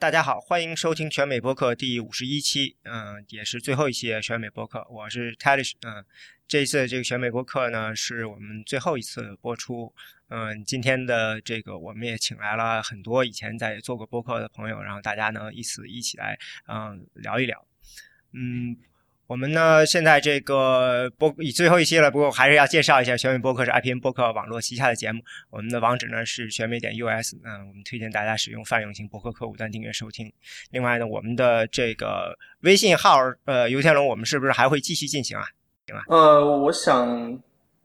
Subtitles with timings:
[0.00, 4.86] 大家好，欢迎收听全美播客第五十一期，嗯，也是最后一期选美播客。
[4.88, 6.04] 我是 Talish，嗯，
[6.46, 9.92] 这一次这个选美播客呢，是我们最后一次播出。
[10.28, 16.38] 嗯，今天的这个我们也请来了很多以前在做过播客的朋友，然后大家呢一起一起来
[16.68, 17.66] 嗯聊一聊，
[18.32, 18.76] 嗯。
[19.28, 25.20] 我们呢，现在这个播以最后一期了，不过还是要介绍一下，全美播客是 IPN 播客网络旗下的节目。
[25.50, 30.32] 我们的网址呢是全美点 US，嗯，我们推荐大家使用泛用型博客客户端订阅收听。
[30.70, 35.44] 另外呢，我们的这个微信号，呃，游天龙，我们是不是还会继续进行啊？
[35.86, 36.04] 行吧？
[36.08, 37.38] 呃，我想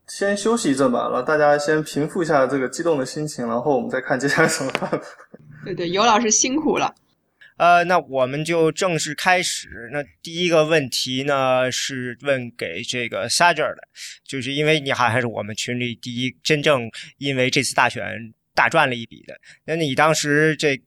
[0.07, 4.89] 先休息一阵吧，让大家先平复一下这个激动的心情，然后我们再看接下来怎么办。
[5.65, 6.95] 对对，尤老师辛苦了。
[7.57, 9.89] 呃，那我们就正式开始。
[9.91, 13.83] 那第一个问题呢，是问给这个 Sager 的，
[14.27, 19.39] 就是因为你好像是我们群里第一真正因为这次大选大赚了一笔的。
[19.65, 20.83] 那你当时这个，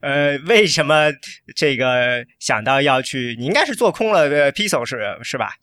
[0.00, 1.10] 呃，为什么
[1.56, 3.34] 这个想到要去？
[3.38, 5.54] 你应该是做空了的 p i s o 是是吧？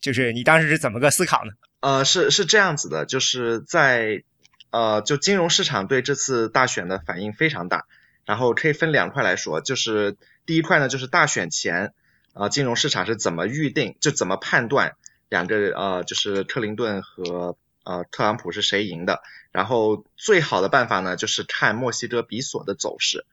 [0.00, 1.52] 就是你当时是怎么个思考呢？
[1.80, 4.22] 呃，是是这样子的，就是在
[4.70, 7.86] 呃，就金融市场对这次大选的反应非常大。
[8.26, 11.94] 然后可以分两块来说，就是第一块呢，就是大选前，
[12.34, 14.96] 呃，金融市场是怎么预定，就怎么判断
[15.28, 19.22] 两个呃，就是克林顿和呃特朗普是谁赢的。
[19.52, 23.24] 然后最好的办法呢，就是看墨西哥比索的走势，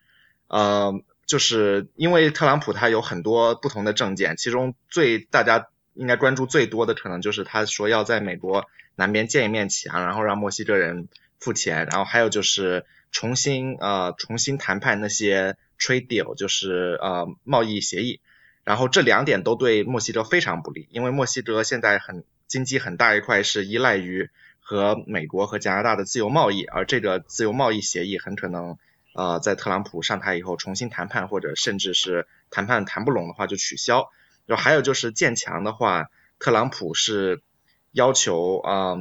[0.48, 0.94] 呃，
[1.26, 11.08] 就是因为特朗普他有很多不同的政见，其中最大家应该关注最多的可能就是他说要在美国南边建一面墙，然后让墨西哥人
[11.40, 12.86] 付钱，然后还有就是。
[13.14, 18.20] 重新呃重新谈判那些 trade deal 就是呃贸易协议，
[18.66, 28.78] 然后这两点都对墨西哥非常不利，因为墨西哥现在很经济很大一块是依赖于和美国和加拿大的自由贸易，而这个自由贸易协议很可能
[29.14, 34.10] 呃在特朗普上台以后重新谈判，或者甚至是谈判谈不拢的话就取消。
[34.48, 37.44] 然后还有就是建墙的话，特朗普是
[37.92, 38.98] 要求啊，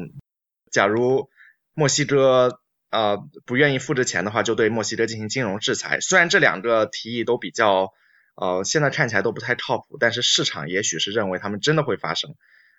[0.71, 1.31] 假如
[1.73, 2.59] 墨西哥。
[2.93, 3.17] 呃，
[3.47, 5.99] 不愿意付这钱的话，就对墨西哥进行金融制裁。
[6.01, 7.93] 虽然这两个提议都比较，
[8.37, 12.35] 呃，现在看起来都不太靠谱，但是市场也许是认为他们真的会发生。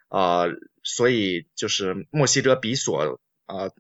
[0.10, 0.50] 呃，
[0.84, 3.72] 所以就是墨西哥比索，呃，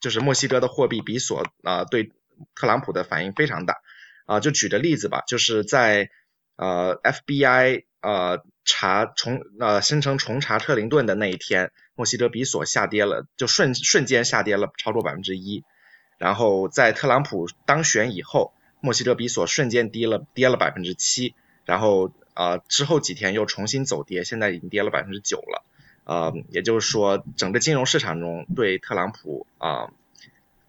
[0.00, 2.12] 就是墨西哥的货币比索，啊，对
[2.54, 3.74] 特朗普的反应非常大。
[4.26, 6.08] 啊，就举个例子吧，就是在
[6.54, 15.64] 呃 FBI 呃查重呃声称重查特林顿的那一天，墨西哥比索下跌了，就瞬瞬间下跌了超过百分之一。
[16.20, 25.64] 然后在特朗普当选以后，墨西哥比索瞬间跌了跌了百分之七，然后呃之后几天又重新走跌，现在已经跌了百分之九了，
[26.04, 29.88] 呃也就是说整个金融市场中对特朗普啊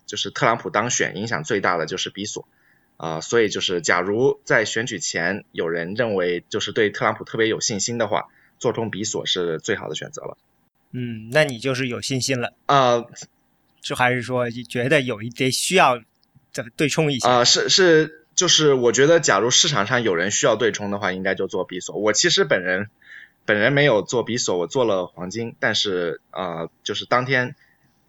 [0.06, 2.48] 就是特朗普当选影响最大的就是比索
[2.96, 10.38] 啊，所以就是假如在选举前有人认为就是对特朗普特别有信心的话，做空比索是最好的选择了。
[10.92, 13.04] 嗯，那你就是有信心了啊。
[13.82, 16.00] 就还是说觉得有一点需要
[16.52, 17.44] 再对冲一下啊？
[17.44, 21.98] 是是，就是我觉得，假如市场上有人需要对冲的话，应该就做比索。
[21.98, 22.90] 我其实本人
[23.46, 27.56] 本人没有做比索，我做了黄金，但是啊，就是当天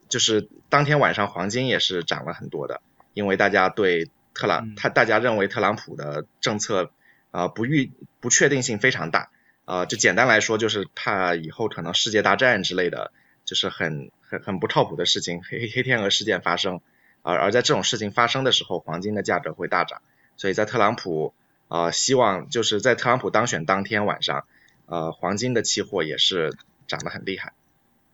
[0.09, 2.83] 就是当天晚上黄金也是涨了很多的，
[3.15, 6.91] 因为大家对特朗他大家认为特朗普的政策
[7.31, 7.91] 啊不预
[8.21, 9.31] 不确定性非常大
[9.65, 13.13] 啊，就简单来说就是怕以后可能世界大战之类的，
[13.53, 14.11] 就是很。
[14.33, 16.81] 很很不靠谱的事情，黑黑天鹅事件发生，
[17.21, 20.01] 而而在这种事情发生的时候，黄金的价格会大涨。
[20.39, 21.35] 所以在特朗普
[21.69, 24.47] 啊，希望就是在特朗普当选当天晚上，
[24.87, 27.53] 呃，黄金的期货也是涨得很厉害。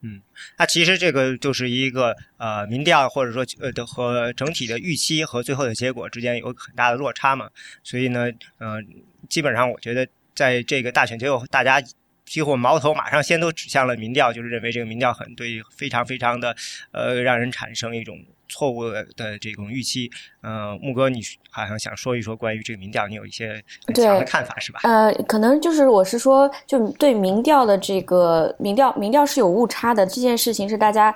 [0.01, 0.21] 嗯，
[0.57, 7.49] 那其实这个就是一个呃民调或者说呃的和整体的预期和最后的结果之间有很大的落差嘛。
[7.85, 8.27] 所以呢，
[8.59, 8.83] 呃，
[9.29, 11.81] 基本上我觉得在这个大选结果大家。
[12.29, 16.55] 几乎矛头马上先都指向了民调，就是认为这个民调很对，非常非常的，
[16.93, 18.17] 呃，让人产生一种
[18.49, 18.85] 错误
[19.17, 20.11] 的这种预期。
[20.43, 24.81] 嗯，木哥，你好像想说一说关于这个民调，你有一些很强的看法是吧？
[24.85, 31.15] 呃，可能就是我是说，就对民调的这个民调，民调是有误差的，这件事情是大家。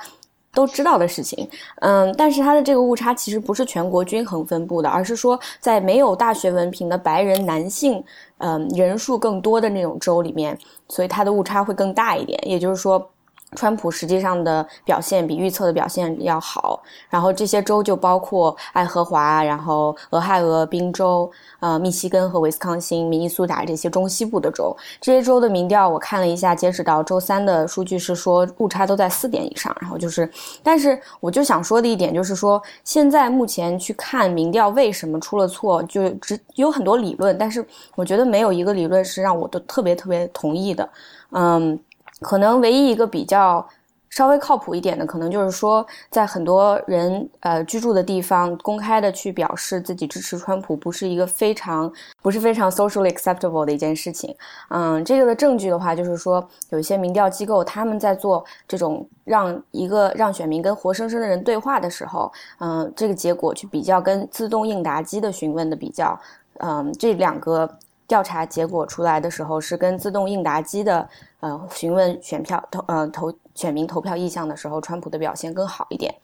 [0.52, 1.48] 都知道的事情，
[1.80, 8.02] 嗯，但是它的这个误差其实不是全国均衡分布的，而是说在没有大学文凭的白人男性，
[8.38, 10.56] 嗯，人数更多的那种州里面，
[10.88, 12.38] 所以它的误差会更大一点。
[12.46, 13.10] 也就是说，
[13.54, 24.76] 川普实际上的表现比预测的表现要好，然后这些州就包括爱荷华，然后俄亥俄、宾州、呃密西根和威斯康星、明尼苏达这些中西部的州。
[25.00, 29.74] 这些州的民调我看了一下，截止到周三的数据是说误差都在四点以上。
[29.80, 30.30] 然后就是，
[30.62, 37.64] 但是我就想说的一点就是说，现在目前去看民调为什么出了错，就只有很多理论，但是
[37.94, 40.88] 我觉得没有一个理论是让我都特别特别同意的，
[41.30, 41.78] 嗯。
[42.22, 43.66] 可能唯一一个比较
[44.08, 51.90] 稍微靠谱一点的，可能就是说，在很多人呃居住的地方，公开的去表示自己支持川普，不是一个非常
[52.20, 54.36] 不是非常 socially acceptable 的一件事情。
[54.68, 66.20] 嗯，这个的证据的话，就是说有一些民调机构他们在做这种让一个让选民跟活生生的人对话的时候，嗯，这个结果去比较跟自动应答机的询问的比较，
[66.58, 67.66] 嗯，这两个。
[68.06, 71.08] 调查结果出来的时候，是跟自动应答机的
[71.40, 76.14] 呃询问选票投呃投选民投票意向的时候，川普的表现更好一点。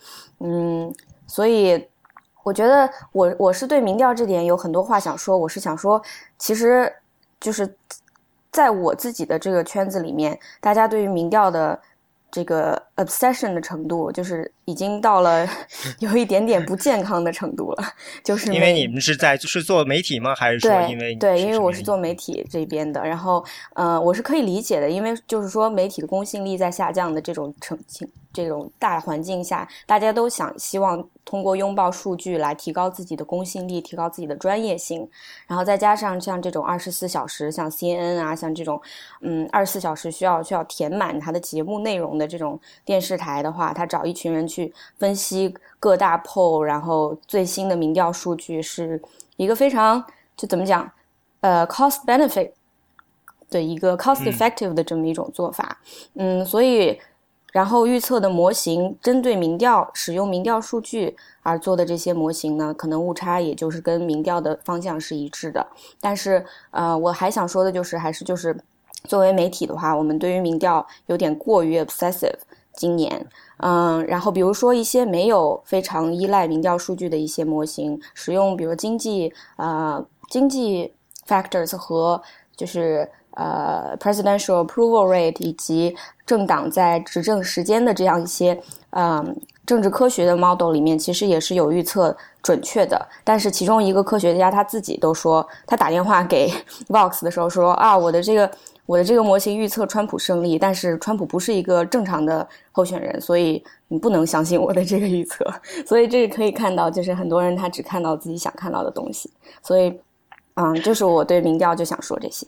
[0.40, 0.92] 嗯，
[1.26, 1.88] 所以
[2.42, 5.36] 我觉得我我是对民调这点有很多话想说。
[5.38, 6.02] 我是想说，
[6.38, 6.92] 其实
[7.40, 7.74] 就是
[8.50, 11.78] 在我自己的这个圈子里面，大家对于民调的。
[12.30, 15.48] 这个 obsession 的程度，就是已经到了
[16.00, 17.84] 有一点点不健康的程度了。
[18.22, 20.34] 就是因为你们是在是做媒体吗？
[20.34, 23.02] 还是说因为对，因为我是做媒体这边的。
[23.02, 23.44] 然后，
[23.74, 28.08] 呃，我是可以理解的，因为就是说媒体的公信力在下降的这种情情
[28.42, 35.08] 这种大环境下，大家都想希望通过拥抱数据来提高自己的公信力，提高自己的专业性。
[35.46, 38.80] 然后再加上像这种二十四小时，像 CNN 啊，像这种
[39.20, 42.18] 嗯二十四小时需要需要填满它的节目内容。
[42.18, 49.00] 的这种电视台的话，他找一群人去分析各大 poll，然后最新的民调数据，是
[49.36, 50.04] 一个非常
[50.36, 50.90] 就怎么讲，
[51.42, 52.50] 呃，cost benefit
[53.50, 55.78] 的一个 cost effective 的这么一种做法。
[56.14, 56.98] 嗯，所以
[57.52, 65.66] 然后预测的模型针对民调使用民调数据而做的这些模型呢，可能误差也就是跟民调的方向是一致的。
[66.00, 68.56] 但是呃，我还想说的就是，还是就是。
[69.04, 72.34] 作为媒体的话，我们对于民调有点过于 obsessive。
[72.74, 73.24] 今年，
[73.58, 80.92] 嗯，然后比如说一些没有非常依赖民调数据的一些模型，使用比如经济呃经济
[81.28, 82.20] factors 和
[82.56, 83.08] 就是
[83.38, 85.96] 呃 presidential approval rate 以及
[86.26, 93.00] 政党在执政时间的这样一些嗯政治科学的 model 里面，其实也是有预测准确的。
[93.24, 96.52] 但是其中一个科学家他自己都说，他打电话给
[96.88, 98.50] Vox 的时候说啊，我的这个。
[98.88, 105.44] 我的这个模型预测川普胜利，但是川普不是一个正常的候选人，所以你不能相信我的这个预测。
[105.86, 109.30] 所以这个可以看到，就是很多人他只看到自己想看到的东西。
[109.62, 110.00] 所以，
[110.54, 112.46] 嗯，就是我对民调就想说这些。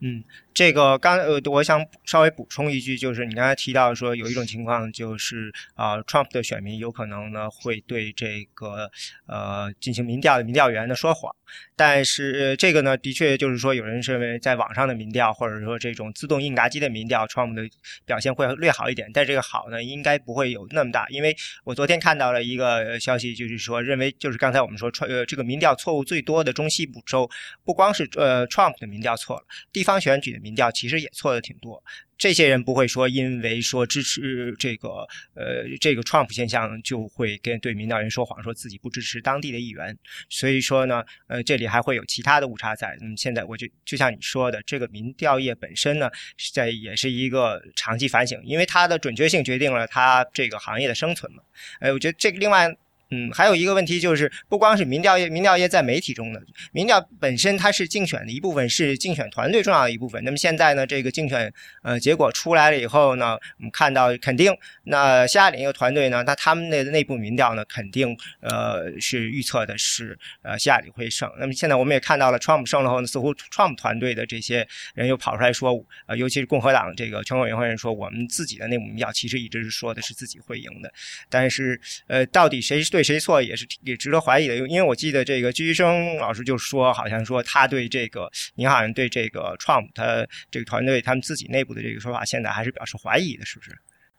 [0.00, 0.24] 嗯。
[0.56, 8.90] 这个刚呃，我想稍微补充一句，就是你刚才提到说有一种情况，就是啊，Trump 的选民有可能呢会对这个
[9.26, 11.30] 呃进行民调的民调员呢说谎，
[11.76, 17.68] 但是这个呢的确就是说有人认为在网上的民调或者说这种自动应答机的民调，Trump 的
[18.06, 27.28] 表现会略好一点，但这个好呢应该不会有那么大，因为我昨天看到了一个消息，就是说认为就是刚才我们说呃这个民调错误最多的中西部州，
[27.62, 30.40] 不光是呃 Trump 的民调错了，地方选举。
[30.46, 31.82] 民调其实也错的挺多，
[32.16, 34.88] 这些人不会说因为说支持这个
[35.34, 39.98] 呃这个 Trump 现象就会跟对民调员说谎，说自己不支持当地的议员。
[40.28, 42.96] 所以说呢，呃，这里还会有其他的误差在。
[43.00, 46.08] 那么现在我就就像你说的，这个民调业本身呢，
[46.54, 51.42] 在也是一个长期反省，因为它的准确性决定了它这个行业的生存嘛。
[51.80, 52.76] 哎，我觉得这个另外。
[53.10, 56.42] 嗯，还有一个问题就是，不光是民调业，民调业在媒体中的
[56.72, 60.22] 民调本身它是竞选的一部分，是竞选团队重要的一部分。
[60.24, 61.52] 那么现在呢，这个竞选
[61.84, 64.52] 呃结果出来了以后呢，我们看到肯定，
[64.82, 71.30] 那希拉里一个团队呢，那他们的内部民调呢，肯定呃是预测的是呃希拉里会胜。
[71.38, 74.66] 那么现在我们也看到了，Trump 胜了后呢，似乎 Trump 团队的这些
[74.96, 75.72] 人又跑出来说，
[76.06, 80.92] 呃，尤其是共和党这个全国委员会人说，我们自己的内部民调其实一直是说的是自己会赢的，
[81.30, 82.95] 但是呃，到底谁是？
[82.96, 93.72] 对谁错也是也值得怀疑的，因为我记得这个居生老师就说，好像说他对这个，您好像对这个 Trump 他这个团队他们自己内部的这个说法，现在还是表示怀疑的，是不是？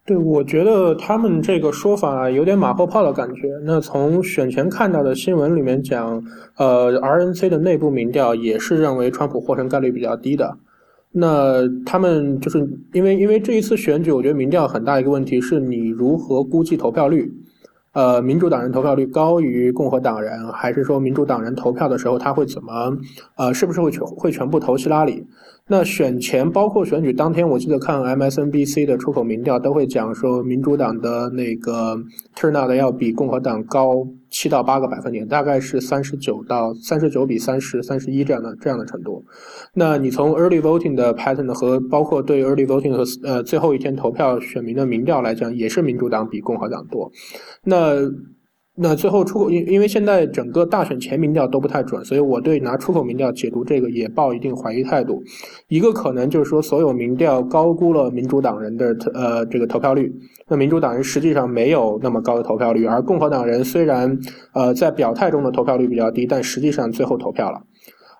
[0.06, 3.48] 对，我觉得他们这个说法有点马后炮的感觉。
[3.64, 6.24] 那从选前看到的新闻里面讲，
[6.58, 10.56] 呃，RNC 的内部民调也是认为川普获胜概率比较低的。
[11.14, 12.60] 那他们就是
[12.94, 17.34] 因为因为这一次选举，我觉得民调很大一个问题是你如何估计投票率。
[17.98, 22.96] 呃，民主党人投票率高于共和党人，还是说民主党人投票的时候他会怎么？
[23.38, 25.25] 呃，是不是会全会全部投希拉里？
[25.66, 31.98] 那选前包括选举当天，我记得看 MSNBC 的出口民调都会讲说，民主党的那个
[32.36, 39.24] turnout 要比共和党高七到八个百分点，大概是三十九到三十九比三十三十一这样的这样的程度。
[39.74, 47.12] 那你从 early voting 的 pattern 和包括对 early voting 和呃最后一天投票选民的民调来讲，也是民主党比共和党多。
[47.64, 47.96] 那
[48.80, 55.24] 那最后出口，因因为现在整个大选前民调都不太准，所以我对拿出口民调解读这个也抱一定怀疑态度。
[55.68, 60.14] 一个可能就是说，所有民调高估了民主党人的呃这个投票率，
[60.50, 64.18] 那民主党人实际上没有那么高的投票率，而共和党人虽然
[64.54, 67.62] 呃在表态中的投票率比较低，但实际上最后投票了。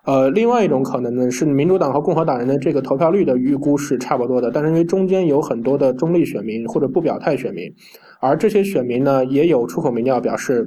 [0.04, 7.64] 呃，另外一种可能呢是民主党和共和党人的这个投票率的预估是差不多的，但是因为中间有很多的中立选民或者不表态选民。
[8.20, 10.66] 而这些选民呢，也有出口民调表示，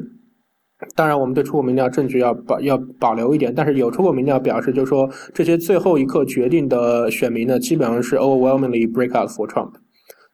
[0.95, 9.71] 当然我们对出口民调证据要保要保留一点，但是有出口民调表示，就是说这些最后一刻决定的选民呢，基本上是 overwhelmingly break out for Trump，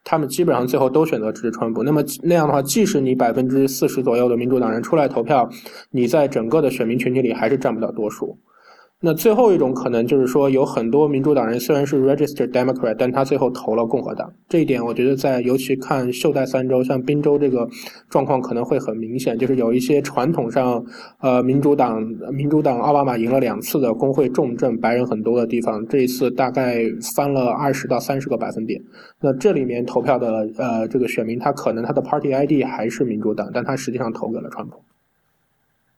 [0.09, 1.83] 他们基本上最后都选择支持川普。
[1.83, 5.49] 那么那样的话，即使你百分之四十左右的民主党人出来投票，
[5.91, 8.39] 你在整个的选民群体里还是占不了多数。
[8.99, 14.33] 那最后一种可能就是说，有很多民主党人虽然是 registered Democrat，但他最后投了共和党。
[14.49, 17.69] 这一点我觉得在尤其看袖带三州，像宾州这个
[18.09, 20.83] 状况可能会很明显，就是有一些传统上
[21.19, 22.01] 呃民主党
[22.33, 26.83] 民主党奥巴马赢了两次的工会重镇白人很多的地方，这一次大概
[27.15, 28.81] 翻了二十到三十个百分点。
[29.21, 34.81] 那这里面投票的呃这个选民，他可能他的 Party ID 还是民主党，但他实际上投给了川普。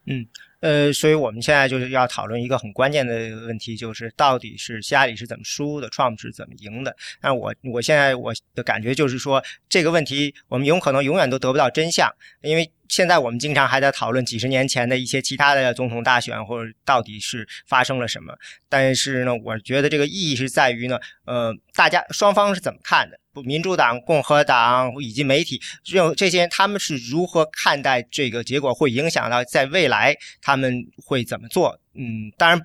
[0.06, 0.26] 嗯。
[0.62, 3.14] 呃，所以我们现在就是要讨论一个很关键的
[3.48, 6.96] 问题，就是到底是希拉里是怎么输的，Trump 是怎么赢的？
[7.22, 18.34] 但我我现在我的感觉就是说，这个问题我们有可能永远都得不到真相，因为现在我们经常还在讨论几十年前的一些其他的总统大选或者到底是发生了什么。
[18.68, 23.18] 但是呢，我觉得这个意义是在于呢，呃，大家双方是怎么看的？
[23.44, 28.74] 民主党、共和党以及媒体，这这些人他们是如何看待这个结果？
[28.74, 31.80] 会影响到在未来他们会怎么做？
[31.96, 32.62] 嗯，当然，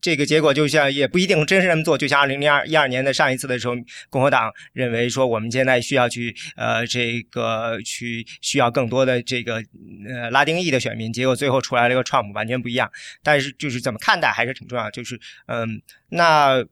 [0.00, 1.98] 这个结果就像也不一定真是这么做。
[1.98, 3.74] 就像二零零二一二年的上一次的时候，
[4.08, 9.62] 共和党认为说我们现在需要去呃这个去需要更多的这个
[10.08, 12.90] 呃拉丁裔的选民，结果最后出来了一个 Trump，完全不一样。
[13.22, 14.90] 但是就是怎么看待还是挺重要。
[14.90, 16.64] 就是嗯，那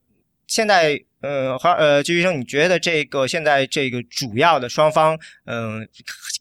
[0.46, 1.04] 现在。
[1.22, 5.86] 嗯，好，呃，季医生，你觉得这个现在这个主要的双方，嗯，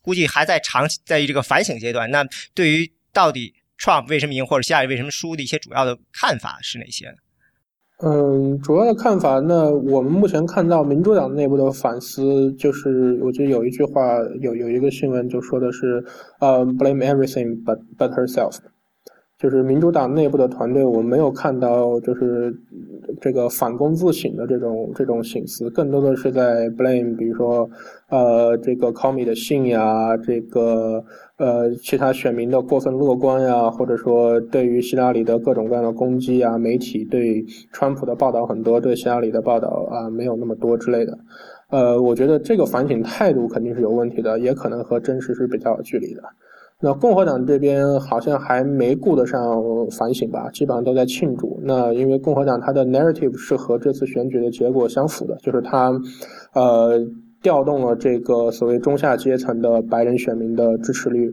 [0.02, 2.10] 估计还在长在这个反省阶段。
[2.12, 7.14] 那对于到底 Trump 为什么赢或者希拉里为什么输的一些主要的看法是哪些？
[8.02, 16.02] 嗯，主要的看法，那我们目前看到民主党内部的反思，就是我觉得有一句话，有有一个新闻就说的是，
[16.40, 18.56] 呃，blame everything but but herself。
[19.40, 22.54] 就是民主党内部的团队，我没有看到就是
[23.22, 27.70] 这个反躬自省的这种这种心思，更多的是在 blame，比如说
[28.10, 31.02] 呃这个 c o m e 的信呀，这个
[31.38, 41.18] 呃其他选民的过分乐观呀，或者说对于希拉里的各种各样的攻击啊，媒体对川普的报道很多，对希拉里的报道啊没有那么多之类的。
[41.70, 46.24] 呃，我觉得这个反省态度肯定是有问题的，也可能和真实是比较有距离的。
[46.82, 51.60] 那共和党这边好像还没顾得上反省吧，基本上都在庆祝。
[51.62, 55.92] 那因为共和党它的 narrative 是和这次选举的结果相符的，就是它，
[56.54, 57.06] 呃，
[57.42, 61.30] 调动了这个所谓中下阶层的白人选民的支持率。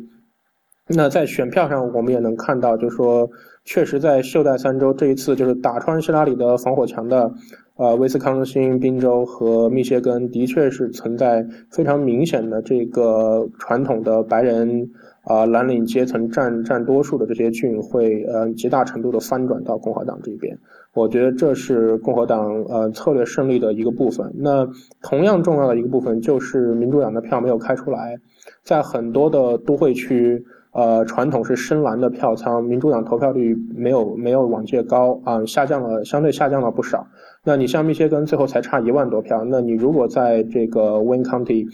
[0.89, 3.29] 那在选票上，我们也能看到，就是说，
[3.65, 7.33] 确实在袖带三州这一次，就是打穿希拉里的防火墙的，
[7.77, 14.91] 呃，威斯康星、宾州和密歇根，的确是存在非常明显的这个传统的白人。
[15.27, 20.57] 啊，蓝领阶层占占多数的这些郡会，呃，极大程度的翻转到共和党这边。
[20.95, 24.33] 我觉得这是共和党呃策略胜利的一个部分。
[24.39, 24.65] 那
[25.03, 28.17] 同样重要的一个部分就是民主党的票没有开出来，
[28.63, 37.05] 在很多的都会区，呃，传统是深蓝的票仓，民主党投票率没有没有往届高啊，下降了，相对下降了不少。
[37.43, 41.67] 那你像密歇根最后才差一万多票，那你如果在这个 Win County。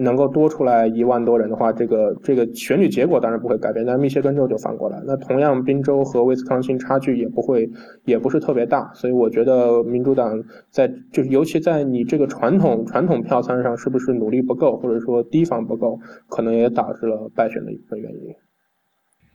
[0.00, 5.00] 能够多出来一万多人的话，这个这个选举结果当然不会改变，但密歇根州就反过来。
[5.06, 7.68] 那同样，宾州和威斯康星差距也不会，
[8.04, 8.90] 也不是特别大。
[8.94, 18.34] 所以我觉得民主党在就是尤其在你这个传统传统票仓上，是不是努力不够，或者说提防不够，可能也导致了败选的一部分原因。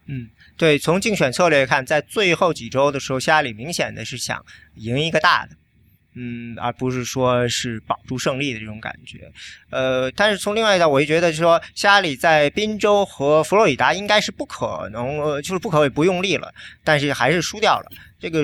[0.07, 4.43] 嗯，对，从竞选策略看，在最后几周的时候，希拉里明显的是想
[4.75, 5.55] 赢一个大的。
[6.15, 9.31] 嗯，而不是说是保住胜利的这种感觉。
[9.69, 16.53] 呃，但是从另外一道，我就觉得说，希拉里在宾州和佛罗里达应该是不可能，呃，就是不可谓不用力了，
[16.84, 17.91] 但是还是输掉了。
[18.17, 18.41] 这个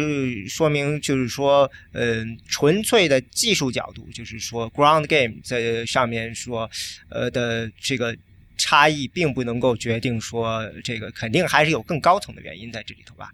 [0.48, 6.70] 说明就是说，嗯，纯粹的技术角度，就是说 ground game 在上面说，
[7.10, 8.16] 呃的这个
[8.58, 13.32] 差异，并不能够决定说这个肯定还是有更高层的原因在这里头吧。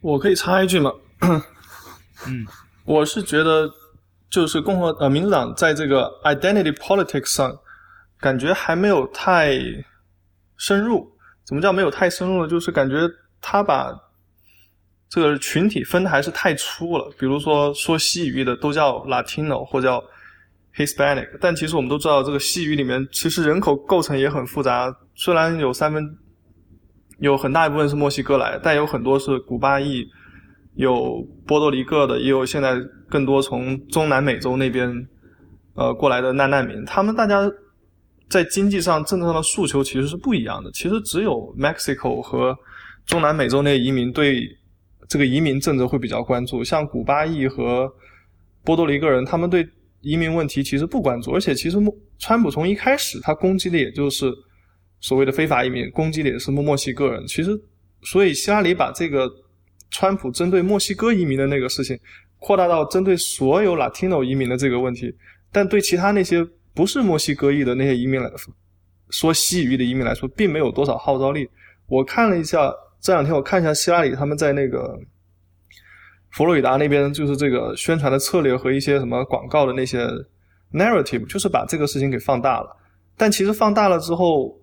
[0.00, 0.90] 我可以插一句吗？
[2.26, 2.46] 嗯，
[2.84, 3.70] 我是觉得，
[4.28, 7.56] 就是共和呃民主党在这个 identity politics 上，
[8.20, 9.58] 感觉还没有太
[10.58, 11.10] 深入。
[11.46, 12.48] 怎么叫没有太深入呢？
[12.48, 12.96] 就是感觉
[13.40, 13.90] 他把
[15.08, 17.10] 这个群体分的还是太粗了。
[17.18, 20.02] 比如说说西语的都叫 Latino 或叫
[20.74, 24.94] Hispanic，但其实我们都知道，这个西语里面其实人口构成也很复杂。
[25.14, 26.18] 虽然有三分
[27.18, 30.06] 有很大一部分是墨西哥来，但有很多是古巴裔。
[30.74, 32.76] 有波多黎各的，也有现在
[33.08, 35.06] 更多从中南美洲那边，
[35.74, 36.84] 呃过来的难难民。
[36.84, 37.48] 他们大家
[38.28, 40.70] 在经济上、政策上的诉求其实是不一样的。
[40.72, 42.56] 其实只有 Mexico 和
[43.06, 44.42] 中南美洲那些移民对
[45.08, 46.64] 这个移民政策会比较关注。
[46.64, 47.88] 像古巴裔和
[48.64, 49.64] 波多黎各人，他们对
[50.00, 51.30] 移民问题其实不关注。
[51.30, 51.78] 而且，其实
[52.18, 54.32] 川普从一开始他攻击的也就是
[55.00, 57.24] 所谓的非法移民，攻击的也是墨墨西哥人。
[57.28, 57.50] 其实，
[58.02, 59.30] 所以希拉里把这个。
[59.90, 61.98] 川普针对墨西哥移民的那个事情，
[62.40, 65.14] 扩大到针对所有 Latino 移民的这个问题，
[65.52, 68.52] 但对其他那些不是墨西哥裔的那些移民来说，
[69.10, 71.48] 说西语的移民来说，并没有多少号召力。
[71.86, 74.98] 我看了一下这两天，我看一下希拉里他们在那个
[76.32, 80.06] 佛罗里达那边，就是这个宣传的策略和一些什么广告的那些
[80.72, 82.76] narrative，就是把这个事情给放大了。
[83.16, 84.60] 但其实放大了之后，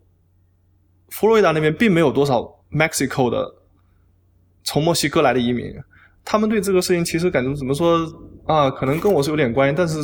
[1.10, 3.61] 佛罗里达那边并没有多少 Mexico 的。
[4.64, 5.74] 从墨西哥来的移民，
[6.24, 8.08] 他们对这个事情其实感觉怎么说
[8.46, 8.70] 啊？
[8.70, 9.98] 可能跟我是有点关系，但是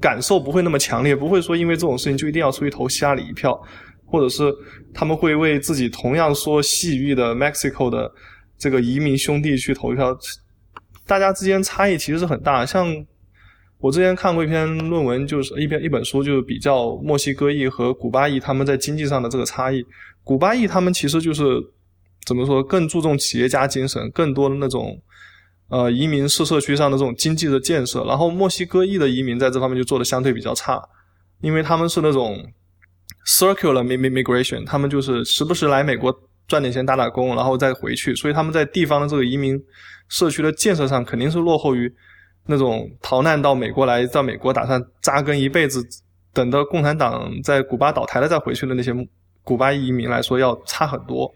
[0.00, 3.58] 感受不会那么强烈，不会说因为这种事情就一定要出去投希拉里一票，
[4.04, 4.54] 或者是
[4.92, 8.12] 他们会为自己同样说西语的 Mexico 的
[8.58, 10.14] 这个移民兄弟去投一票。
[11.06, 12.66] 大家之间差异其实是很大。
[12.66, 12.94] 像
[13.78, 19.82] 我之前看过一篇论文，就是一篇一本书，就是比较墨西哥裔和古巴裔他们在经济上的这个差异。
[20.22, 21.42] 古巴裔他们其实就是。
[22.24, 22.62] 怎么说？
[22.62, 25.00] 更注重企业家精神，更多的那种，
[25.68, 28.04] 呃，移民式社区上的这种经济的建设。
[28.04, 30.80] 然后墨西哥裔的移民在这方面就做的相对比较差，
[31.40, 32.44] 因为他们是那种
[33.26, 36.14] circular migration，他们就是时不时来美国
[36.46, 39.60] 赚点钱打打工，然后再回去，所以他们在地方的这个移民
[40.08, 41.92] 社区的建设上肯定是落后于
[42.46, 45.84] 那种逃难到美国来，到美国打算扎根一辈子，
[46.32, 48.92] 等到共产党在古巴倒台了再回去的那些
[49.42, 51.32] 古巴移民来说要差很多。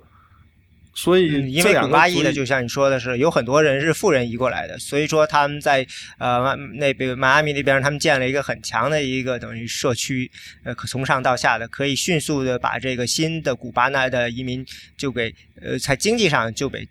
[0.98, 10.30] 所以，因为古巴裔的，就像你说的是，有很多人是富人移过来的，所以说他们在呃那边迈阿密那边，他们建了一个很强的一个等于社区，
[10.64, 14.64] 呃，从上到下的可以迅速的把这个新的古巴那的移民
[14.96, 15.30] 就给
[15.60, 16.88] 呃在经济上就给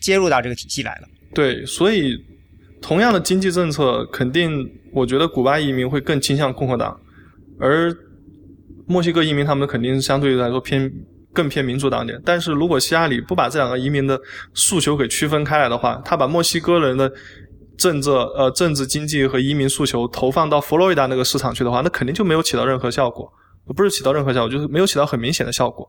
[0.00, 1.08] 接入到这个体系来了。
[1.32, 2.18] 对，所以
[2.82, 7.00] 同样的经济政策，肯定我觉得古巴移民会更倾向共和党，
[7.60, 7.96] 而
[8.86, 10.92] 墨西哥移民他们肯定是相对来说偏。
[11.34, 14.18] 更偏民主党点，但是如果希拉里不把这两个移民的
[14.54, 17.12] 诉求给区分开来的话，他把墨西哥人的
[17.76, 23.30] 政治、呃政治经济和移民诉求投放到佛罗里达那个市场去的话，那肯定就没有起到任何效果，
[23.76, 25.86] 不是起到任何效果，就是没有起到很明显的效果。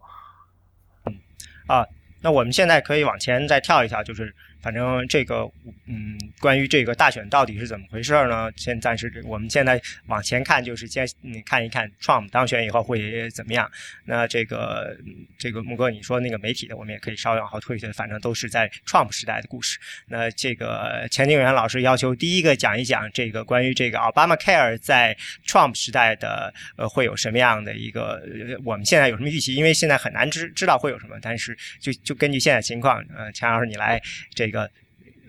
[1.68, 1.86] 啊，
[2.22, 4.36] 那我们现在可以往前再跳一跳，就是。
[4.66, 5.48] 反正这个，
[5.86, 8.52] 嗯，关于这个大选到底是怎么回事呢？
[8.56, 13.70] 先暂时，我们现在往前看，就是先你看一看 Trump 当选以后会怎么样。
[14.06, 14.98] 那这个，
[15.38, 17.94] 这个木哥，你说那个媒体的，我们也可以稍微往后退一退。
[17.94, 19.78] 反正都是在 Trump 时代的故事。
[20.08, 28.20] 那这个钱静元老师要求第一个讲一讲这个关于这个 Obama Care 在 Trump 时代的呃会有什么样的一个，
[28.64, 29.54] 我们现在有什么预期？
[29.54, 34.02] 因为现在很难知知道会有什么，但是就就根据现在情况，呃，钱老师你来
[34.34, 34.55] 这个。
[34.56, 34.70] 个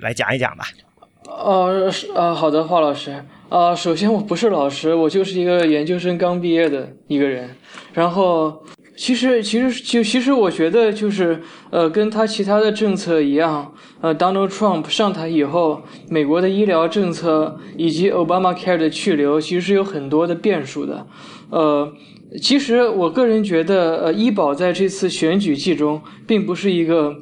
[0.01, 0.65] 来讲一讲吧。
[1.29, 3.25] 呃，呃，好的，华老师。
[3.49, 7.51] 啊，首先我不是老师，我就是一个研究生刚毕业的一个人。
[7.93, 8.65] 然后，
[8.97, 21.07] 其实，其实，就其实，我觉得就是，呃，跟他其他的政策一样，呃，Donald Trump 上台以后，美国的医疗政策以及 Obama Care 的去留，其实是有很多的变数的。
[21.51, 21.93] 呃，
[22.43, 27.17] 其实我个人觉得，呃，医保在这次选举季中并不是一个。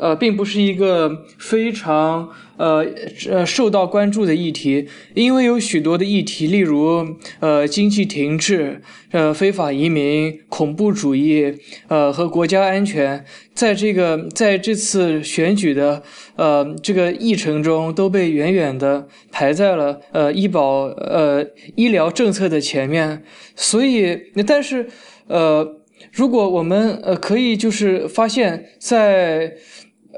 [0.00, 2.84] 呃，并不是一个非常呃
[3.28, 7.06] 呃受到关注的议题，因为有许多的议题，例如
[7.40, 8.80] 呃经济停滞、
[9.12, 11.54] 呃非法移民、恐怖主义、
[11.88, 16.02] 呃和国家安全，在这个在这次选举的
[16.36, 21.44] 呃这个议程中，都被远远的排在了呃医保呃
[21.76, 23.22] 医疗政策的前面，
[23.54, 24.88] 所以但是
[25.26, 25.76] 呃。
[26.12, 29.54] 如果我们呃可以就是发现，在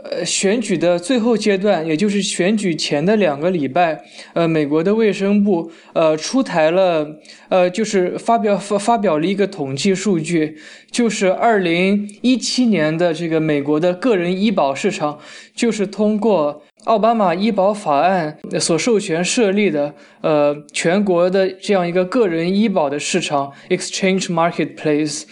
[0.03, 7.07] 呃选举的最后阶段，也就是选举前的两个礼拜，呃，美国的卫生部呃出台了
[7.49, 10.57] 呃就是发表发发表了一个统计数据，
[10.91, 15.19] 就是二零一七年的这个美国的个人医保市场，
[15.55, 25.23] 就是通过奥巴马医保法案所授权设立的呃全国的这样一个个人医保的市场 （exchange marketplace）。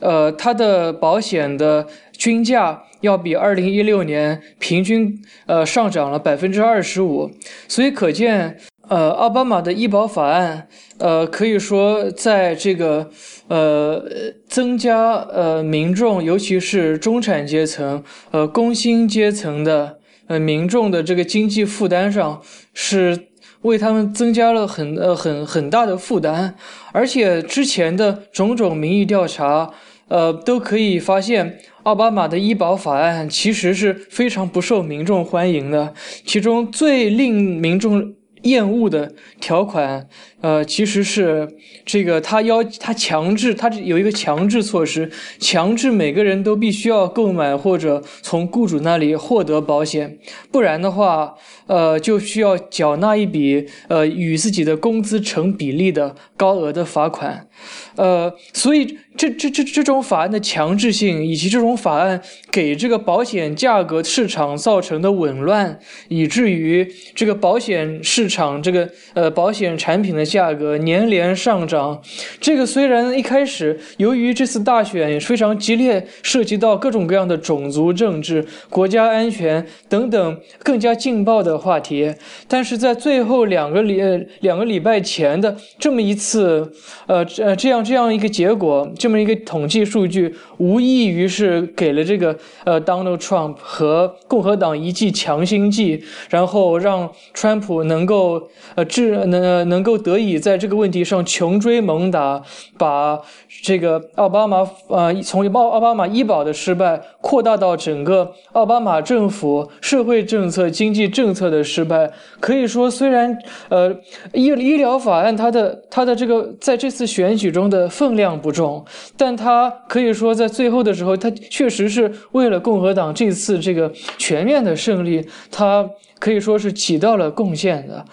[0.00, 7.30] 呃，它的保险的均价要比二零一六年平均呃上涨了百分之二十五，
[7.66, 8.58] 所以可见，
[8.88, 13.10] 呃，奥巴马的医保法案，呃，可以说在这个
[13.48, 14.04] 呃
[14.48, 22.40] 增加呃民众，尤其是中产阶层、呃工薪阶层的呃民众的这个经济负担上
[22.72, 23.28] 是。
[23.62, 26.54] 为他们增加了很呃很很大的负担，
[26.92, 29.68] 而且之前的种种民意调查，
[30.06, 38.14] 呃都可以发现，奥巴马的医保法案其实是非常不受民众欢迎的，其中最令民众。
[38.44, 40.08] 厌恶的条款，
[40.40, 41.48] 呃，其实是
[41.84, 50.18] 这个他要他强制他有一个强制措施，强制每个人都必须要购买或者从雇主那里获得保险，
[50.52, 51.34] 不然的话，
[51.66, 57.48] 呃，就需要缴纳一笔呃与自己的工资成比例的高额的罚款，
[57.96, 58.98] 呃，所以。
[59.18, 62.22] 这这这这种法案的强制性，以及这种法案
[62.52, 72.00] 给这个保险价格市场造成的紊乱，以至于这个保险市场这个呃保险产品的价格年连上涨。
[72.38, 82.14] 这个虽然一开始由于这次大选非常激烈，涉及到各种各样的种族政治、国家安全等等更加劲爆的话题，
[82.46, 84.00] 但是在最后两个礼
[84.40, 86.70] 两个礼拜前的这么一次
[87.06, 88.86] 呃呃这样这样一个结果。
[88.98, 102.42] 这么一个统计数据，无异于是给了这个呃 Donald Trump 和共和党一剂强心剂，然后让川普能够呃治能能够得以在这个问题上穷追猛打，
[102.76, 103.20] 把
[103.62, 112.10] 这个奥巴马呃从奥奥巴马医保的失败扩大到整个奥巴马政府社会政策、经济政策的失败。
[112.40, 113.36] 可以说，虽然
[113.68, 113.94] 呃
[114.32, 118.84] 医医疗法案它的它的这个在这次选举中的分量不重。
[119.16, 128.04] 但它可以说，在最后的时候，他确实是为了共和党这次这个全面的胜利，他可以说是起到了贡献的。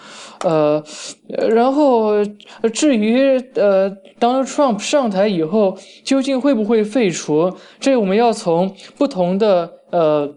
[0.44, 0.84] 呃，
[1.48, 2.12] 然后
[2.72, 10.32] 至于呃，Donald Trump 上台以后究竟会不会废除，这我们要从不同的呃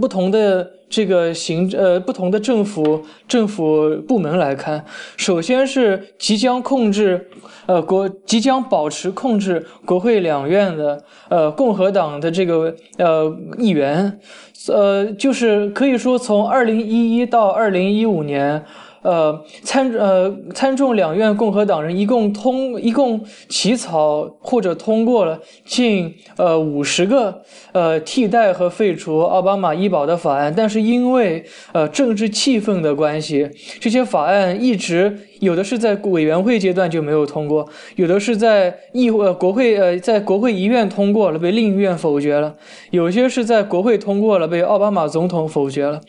[0.00, 0.70] 不同的。
[0.86, 4.84] 这个行呃不同的政府政府部门来看，
[5.16, 7.28] 首先是即将控制
[7.66, 14.20] 呃国即将保持控制国会两院的呃共和党的这个呃议员，
[14.68, 18.64] 呃就是可以说从二零一一到二零一五年。
[19.04, 33.46] 呃，参呃参众两院共和党人一共通一共起草或者通过了近呃五十个呃替代和废除奥巴马医保的法案，但是因为呃政治气氛的关系，
[33.78, 42.54] 这些法案一直有的是在委员会阶段就没有通过，有的是在议呃国会呃在国会一院通过了被另一院否决了，
[42.90, 46.00] 有些是在国会通过了被奥巴马总统否决了。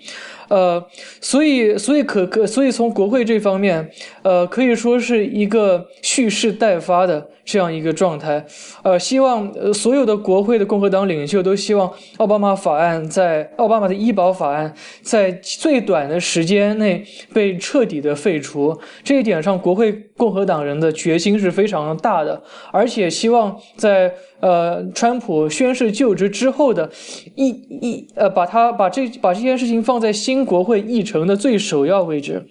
[0.49, 0.85] 呃，
[1.21, 3.89] 所以，所以可可，所以从国会这方面，
[4.21, 8.45] 呃，可以说是一个蓄势待发的这样一个状态。
[8.83, 18.77] 呃，希望呃所有的国会的共和党领袖都希望奥巴马法案在奥巴马的医保法案在最短的时间内被彻底的废除。
[19.03, 24.11] 这一点上，国会共和党人的决心是非常大的，而且希望在。
[24.41, 26.91] 呃，川普宣誓就职之后的
[27.35, 32.45] 一一呃，把他把这把这件事情放在新国会议程的最首要位置。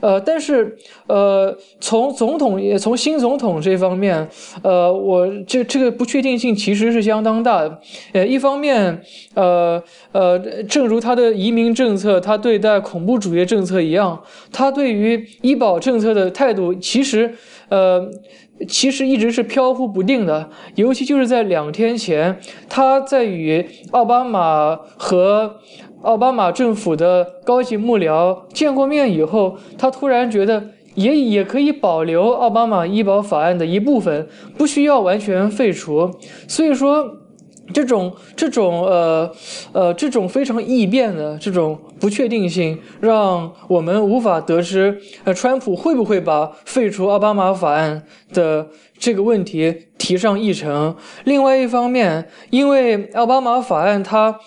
[0.00, 4.28] 呃，但是呃，从总统也从新总统这方面，
[4.62, 7.80] 呃，我这这个不确定性其实是相当大的。
[8.12, 9.02] 呃，一方面，
[9.34, 9.82] 呃
[10.12, 17.34] 呃，正如他的移民政策，他对待恐怖主义政策一样，他对于医保政策的态度，其实，
[17.68, 18.10] 呃。
[18.66, 25.56] 其实一直是飘忽不定的，尤其就是在两天前，他在与奥巴马和
[26.06, 36.10] 奥巴马政府的高级幕僚见过面以后，他突然觉得也也可以保留奥巴马医保法案的一部分，不需要完全废除。
[36.48, 37.18] 所以说。
[37.74, 39.28] 这种这种呃
[39.72, 48.68] 呃这种非常异变的这种不确定性，让我们无法得知呃川普会不会把废除奥巴马法案的
[49.00, 50.94] 这个问题提上议程。
[51.24, 54.38] 另外一方面，因为奥巴马法案它。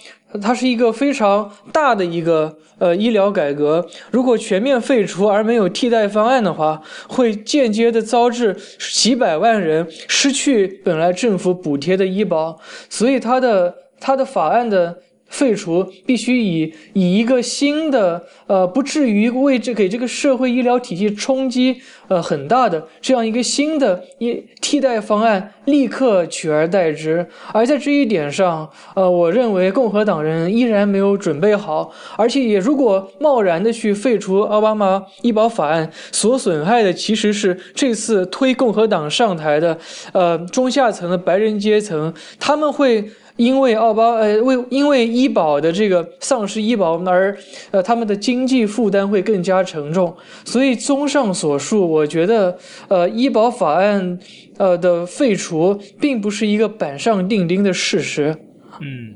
[0.41, 8.55] 它是一个非常大的一个呃医疗改革，如果全面废除而没有替代方案的话，会间接的招致
[8.93, 14.99] 几百万人失去本来政府补贴的医保，所以它的它的法案的。
[15.29, 27.25] 废除必须以以一个新的呃，不至于为这给这个社会医疗体系冲击呃很大的这样一个新的一替代方案立刻取而代之。
[27.53, 39.77] 而在这一点上，呃，我认为共和党人依然没有准备好，而且也如果贸然的去废除奥巴马医保法案，所损害的其实是这次推共和党上台的
[40.11, 43.11] 呃中下层的白人阶层，他们会。
[43.39, 47.35] 因为奥巴呃为因为医保的这个丧失医保而
[47.71, 52.57] 呃他们的经济负担会更加沉重，所以综上所述，我觉得
[52.89, 54.19] 呃医保法案
[54.57, 58.35] 呃的废除并不是一个板上钉钉的事实。
[58.81, 59.15] 嗯，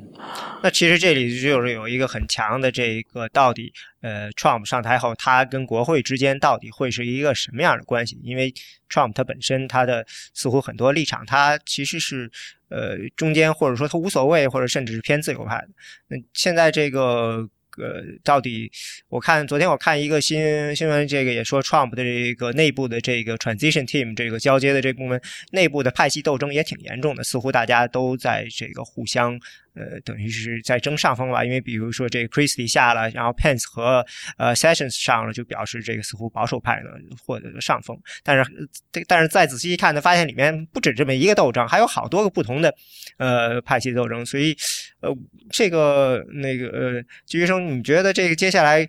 [0.62, 8.19] 那其实这里就是有一个很强的这个到底呃 Trump 上台后他跟国会之间到底会是一个什么样的关系？
[8.23, 8.53] 因为
[8.89, 12.31] Trump 他本身他的似乎很多立场他其实是。
[12.69, 15.67] 呃，中间或者说他无所谓，或者甚至是偏自由派的。
[16.07, 18.71] 那现在这个呃，到底
[19.09, 29.39] 我看昨天我看一个新新闻，这个也说 Trump 的这个内部的这个 transition team 这个交接的这部分内部的派系斗争也挺严重的，似乎大家都在这个互相。
[29.75, 34.05] 呃，等于是在争上风吧，因为比如说这个 Christie 下了，然后 Pence 和
[34.38, 36.89] 呃 Sessions 上了，就表示这个似乎保守派呢
[37.25, 37.97] 获得了上风。
[38.23, 38.69] 但是，
[39.07, 42.73] 但是再仔细一看呢，发现里面不止这么一个斗争，还有好多个不同的
[43.17, 44.25] 呃派系斗争。
[44.25, 44.55] 所以，
[45.01, 45.15] 呃，
[45.51, 48.88] 这个那个呃，金医生，你觉得这个接下来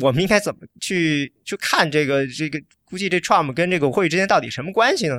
[0.00, 2.60] 我们应该怎么去去看这个这个？
[2.92, 5.18] 估计这 Trump 跟这个会议之间到底什么关系呢？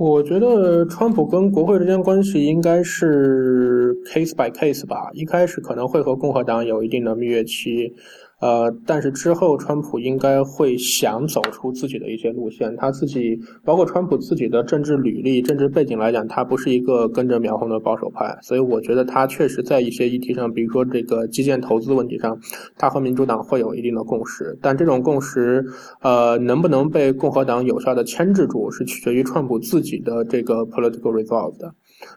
[0.00, 7.92] 我觉得川普跟国会之间关系应该是 case by case 吧，一开始可能会和共和党有一定的蜜月期。
[8.40, 12.74] 呃，但是之后，川普应该会想走出自己的一些路线。
[12.76, 18.38] 他自己，包括川普自己的政治履历、政治背景来讲，他不是一个跟着苗红的保守派。
[18.42, 22.38] 所以，我觉得他确实在一些议题上，比如说这个基建投资问题上，
[22.78, 24.58] 他和民主党会有一定的共识。
[24.62, 25.64] 但这种共识，
[26.00, 31.74] 呃，能不能被共和党有效的牵制住，是取决于川普自己的这个 political resolve 的。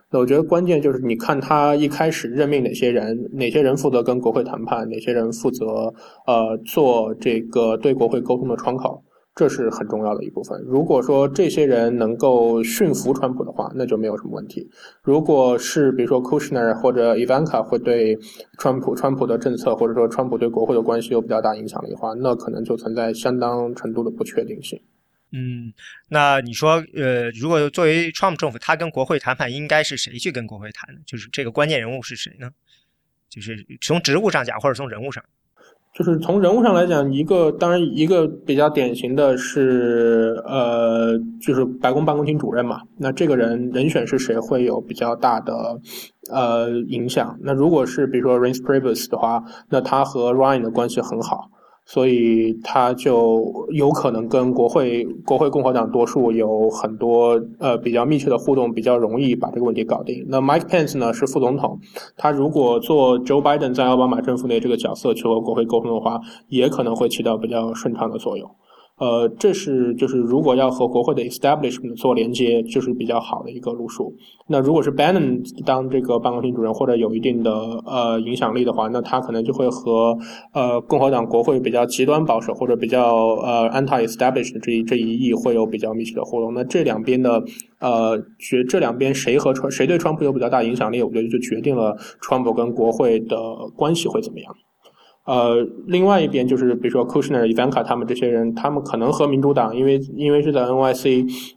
[0.10, 5.94] 那我觉得关键就是你看他一开始任命哪些人，哪些人负责跟国会谈判，哪些人负责
[6.26, 9.04] 呃做这个对国会沟通的窗口，
[9.36, 10.62] 这是很重要的一部分。
[10.68, 14.70] 如果说这些人能够驯服川普的话，那就没有什么问题。
[15.02, 18.18] 如果是比如说 Kushner 或者 Ivanka 会对
[18.60, 24.80] 川普、川普的政策或者说川普对国会的关系有比较大影响力的话，那可能就存在相当程度的不确定性。
[25.36, 25.74] 嗯，
[26.10, 31.02] 那你说，呃，如果作为 Trump 政府，他跟国会谈判，应该是谁去跟国会谈呢？
[31.08, 32.52] 就是这个关键人物是谁呢？
[33.30, 35.24] 就是从职务上讲，或者从人物上，
[35.96, 42.82] 就是从人物上来讲，一个当然一个比较典型的是，呃，就是白宫办公厅主任嘛。
[43.00, 45.82] 那这个人人选是谁，会有比较大的
[46.32, 47.36] 呃影响。
[47.42, 51.50] 那如果是比如说 Reince Priebus 的话，那他和 Ryan 的关系很好。
[51.86, 60.26] 所以他就有可能跟国会国会共和党多数有很多呃比较密切的互动，比较容易把这个问题搞定。
[60.30, 61.80] 那 Mike Pence 呢是副总统，
[62.16, 68.50] 他如果做 Joe Biden 在奥巴马政府内这个角色去和国会沟通的话，也可能会起到比较顺畅的作用。
[68.98, 74.14] 呃，这是就是如果要和国会的 establishment 做连接，就是比较好的一个路数。
[74.48, 77.52] 那如果是 Bannon 当这个办公厅主任或者有一定的
[77.86, 80.16] 呃影响力的话，那他可能就会和
[80.54, 86.54] 呃共和党国会比较极端保守或者比较呃 anti-establishment 这一这一翼会有比较密切的互动。
[86.54, 87.44] 那这两边的
[87.80, 93.36] 呃决这两边谁和川谁对川普有比较大影响力，我觉得就决定了川普跟国会的
[93.76, 94.54] 关系会怎么样。
[95.26, 101.56] 呃，另外一边就是，比如说 Kushner、Ivanka 他们这些人，他们可能和民主党，因为因为是在 NYC，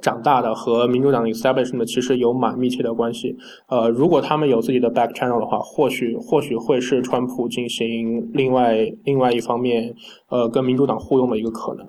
[0.00, 3.36] 长大的和民主党的 establishment 其实有蛮密切的关系。
[3.66, 9.92] 呃，如果他们有自己的 back channel 的话，或许或许会是川普进行另外另外一方面
[10.28, 11.84] 呃跟民主党互动的一个可能。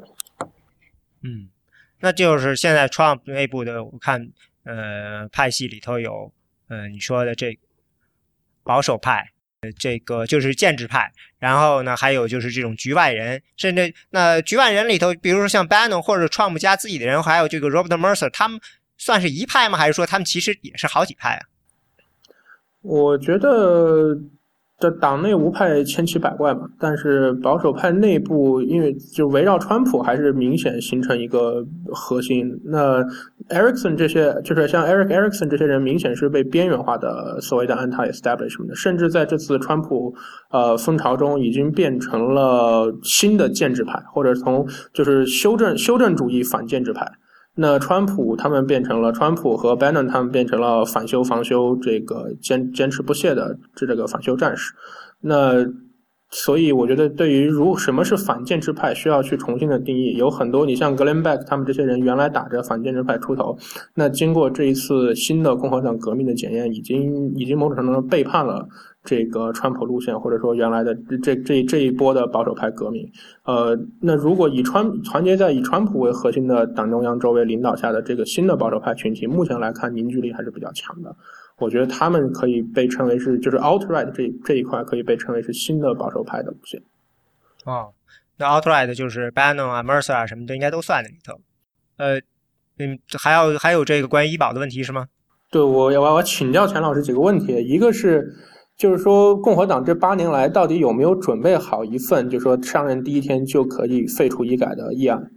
[1.22, 1.50] 嗯，
[2.00, 4.30] 那就是现在 Trump 内部的，我看
[4.64, 6.32] 呃派系里头有
[6.70, 7.56] 呃你说的这
[8.64, 9.32] 保守派。
[9.62, 18.60] 呃这个就是建制派，然后呢，还有就是这种局外人，甚至那局外人里头，比如说像 Bannon 或者 Trump 家自己的人，还有这个 Robert Mercer，他们
[18.98, 19.78] 算是一派吗？
[19.78, 21.42] 还是说他们其实也是好几派啊？
[22.82, 24.18] 我觉得。
[24.80, 32.48] 这党内无派千奇百怪嘛，但是保守派内部因为就围绕川普还是明显形成一个核心。
[32.64, 33.04] 那
[33.50, 40.14] Ericsson 这些就是像 Eric Ericsson 这些人，明显是被边缘化的所谓的 anti-establishment，甚至在这次川普
[40.52, 44.64] 呃风潮中已经变成了新的建制派，或者从
[44.94, 47.12] 就是修正修正主义反建制派。
[47.60, 54.74] 那川普他们变成了川普和 Bannon 他们变成了反修防修这个坚坚持不懈的这这个反修战士。
[55.20, 55.66] 那
[56.44, 60.16] 所以我觉得对于如什么是反建制派，需要去重新的定义。
[60.18, 63.58] 有很多你像 Glenn Beck 他们这些人原来打着反建制派出头，
[63.96, 68.68] 那经过这一次新的共和党革命的检验，已经已经某种程度上背叛了。
[69.04, 73.10] 这个川普路线，或者说原来的这这这一波的保守派革命，
[73.46, 81.16] 呃，那如果以川团结在以川普为核心的党中央周围领导下的这个新的保守派群体，目前来看凝聚力还是比较强的。
[81.58, 86.82] 我觉得他们可以被称为是，就是 alt-right 这这一块可以被称为是新的保守派的路线。
[87.66, 87.94] 哦，
[88.38, 91.40] 那 alt-right 就是 Bannon 啊、Mercer 啊什么的，应该都算在里头。
[91.98, 92.20] 呃，
[92.80, 95.08] 嗯，还要还有这个关于医保的问题是吗？
[95.52, 98.34] 对，我要我要请教钱老师几个问题，一个是。
[98.78, 105.32] 就是说，共和党这八年来到底有没有准备好一份，就是说上任第一天就可以废除医改的议案？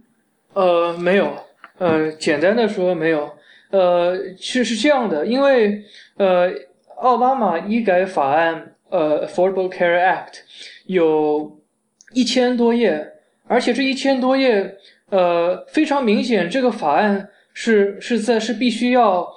[0.53, 1.33] 呃，没有。
[1.79, 3.27] 呃，简单的说，没有。
[3.71, 5.83] 呃，其实是这样的，因为
[6.17, 6.51] 呃，
[6.97, 10.39] 奥巴马医改法案，呃，Affordable Care Act，
[10.85, 11.59] 有
[12.13, 13.13] 一千多页，
[13.47, 14.75] 而且这一千多页，
[15.09, 19.27] 呃，非常明显，这个法案是是在是必须要。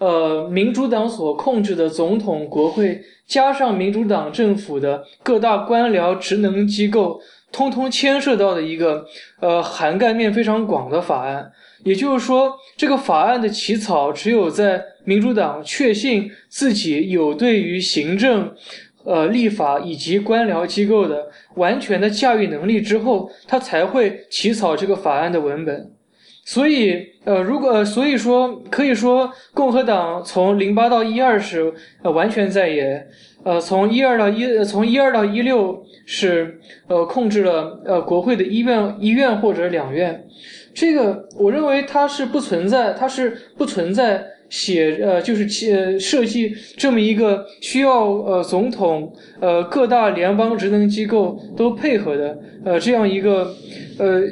[0.00, 7.20] 呃，民主党所控制的总统、国会，加上民主党政府的各大官僚职能机构，
[7.52, 9.06] 通通牵涉到的一个
[9.38, 11.52] 呃涵盖面非常广的法案。
[11.84, 18.52] 也就是说，这个法案的起草，只有在民主党确信自己有对于行政、
[19.04, 25.90] 呃立法以及官僚机构的完全的驾驭能力之后，他才会起草这个法案的文本。
[26.46, 33.06] 所以，呃，如果所以说可以说，共和党从零八到一二是呃完全在野，
[33.44, 40.22] 呃，从一二到一，从一二到一六是呃控制了呃国会的医院医院或者两院，
[40.74, 44.26] 这个我认为它是不存在，它是不存在。
[44.50, 53.52] 写呃就是呃设计这么一个需要呃总统呃各大联邦职能机构都配合的呃这样一个
[53.98, 54.22] 呃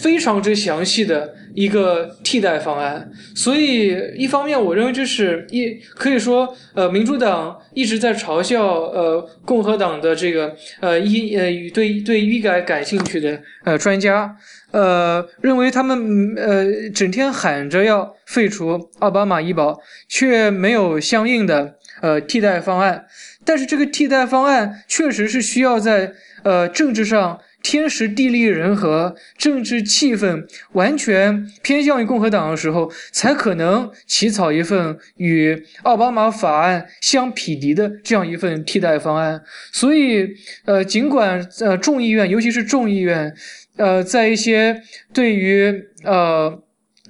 [0.00, 14.36] 非常之详细的一个替代方案，所以一方面我认为这是一可以说呃民主党一直在嘲笑呃共和党的这个呃医呃对对医改感兴趣的呃专家。
[14.72, 23.04] 呃，认为他们呃整天喊着要废除奥巴马医保，却没有相应的呃替代方案。
[23.44, 26.12] 但是这个替代方案确实是需要在
[26.44, 39.42] 呃政治上天时地利人和、政治气氛完全偏向于共和党的时候，才可能起草一份与奥巴马法案相匹敌的这样一份替代方案。
[39.72, 40.28] 所以，
[40.64, 43.34] 呃，尽管呃众议院，尤其是众议院。
[43.76, 44.82] 呃，在一些
[45.14, 45.72] 对于
[46.04, 46.62] 呃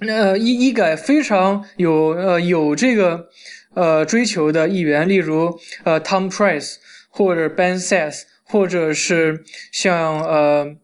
[0.06, 3.28] 呃医医改非常有呃有这个
[3.74, 6.76] 呃追求的议员，例如呃 Tom Price
[7.08, 10.76] 或者 Ben Sasse，或者是像呃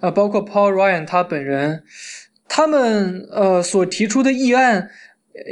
[0.00, 1.84] 呃包括 Paul Ryan 他本人，
[2.48, 4.90] 他们呃所提出的议案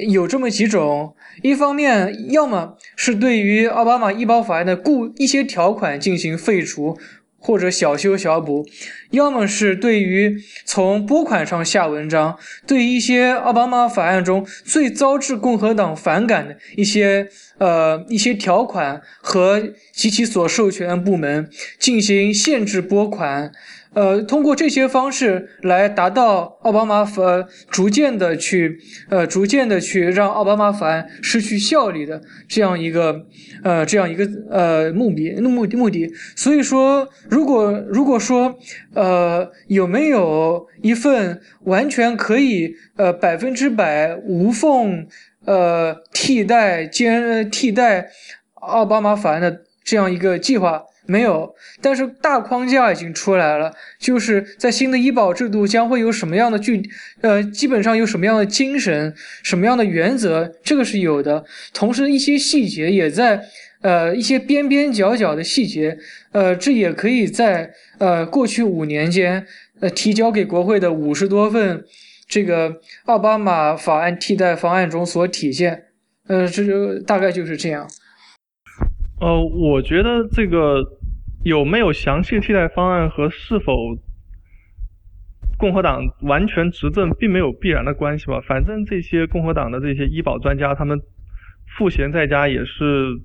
[0.08, 6.98] 有这么几种：一方面，要么是对于奥巴马医保法案的固一些条款进行废除。
[7.40, 8.66] 或者小修小补，
[9.10, 21.48] 要么是对于从拨款上下文章，对一些奥巴马法案中最遭致共和党反感的一些呃一些条款和及其所授权部门
[21.78, 23.50] 进行限制拨款，
[23.92, 27.22] 呃，通过这些方式来达到奥巴马法
[27.68, 33.26] 逐渐的去呃逐渐的去让奥巴马法案失去效力的这样一个
[33.64, 36.08] 呃这样一个呃目的目的目的。
[36.36, 38.56] 所以说，如果如果说
[38.94, 45.06] 呃有没有一份完全可以呃百分之百无缝
[45.46, 48.08] 呃替代兼替代
[48.54, 50.84] 奥巴马法案的这样一个计划？
[51.10, 56.80] 没有，但是大框架已经出来了，就是在新的医保制度将会有什么样的具，
[57.20, 61.44] 呃，基本上有什么样的精神，什么样的原则，这个是有的。
[61.74, 63.42] 同时，一些细节也在，
[63.82, 65.98] 呃，一些边边角角的细节，
[66.30, 69.44] 呃，这也可以在呃过去五年间，
[69.80, 71.84] 呃，提交给国会的五十多份
[72.28, 75.86] 这个奥巴马法案替代方案中所体现。
[76.28, 77.88] 呃，这就大概就是这样。
[79.20, 80.99] 呃，我觉得这个。
[81.42, 83.72] 有没有详细替代方案和是否
[85.56, 88.40] 共和党完全执政并没有必然的关系吧？
[88.42, 91.00] 反正这些共和党的这些医保专家，他们
[91.76, 93.18] 赋闲在家也是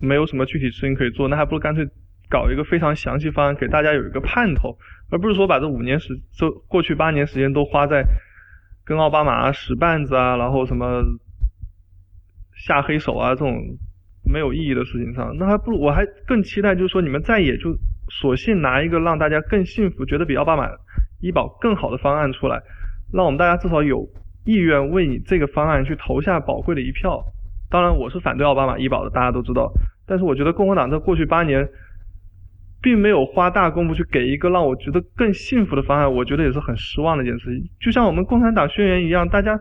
[0.00, 1.86] 没有什么具体事情可以做，那还不如干脆
[2.30, 4.78] 搞一个非常详细方案，给大家有一个盼头，
[5.10, 8.04] 而不是说把这五年时这过去八年时间都花在
[8.84, 11.02] 跟奥巴马使绊子啊，然后什么
[12.54, 13.54] 下黑手啊这种。
[14.24, 17.76] 没有意义的事情上，那还不如我还更期待，就是说你们再也就
[18.08, 20.68] 索性拿一个让大家更幸福、觉得比奥巴马
[21.20, 22.60] 医保更好的方案出来，
[23.12, 24.06] 让我们大家至少有
[24.44, 27.22] 意愿为你这个方案去投下宝贵的一票。
[27.70, 29.72] 当然，我是反对奥巴马医保的，大家都知道。
[30.06, 31.68] 但是我觉得共和党在过去八年
[32.82, 37.62] 并没有花大功夫去给一个让我觉得更幸福的方案，我觉得也是很失望的一件事情。
[37.80, 39.56] 就像我们共产党宣言一样，大家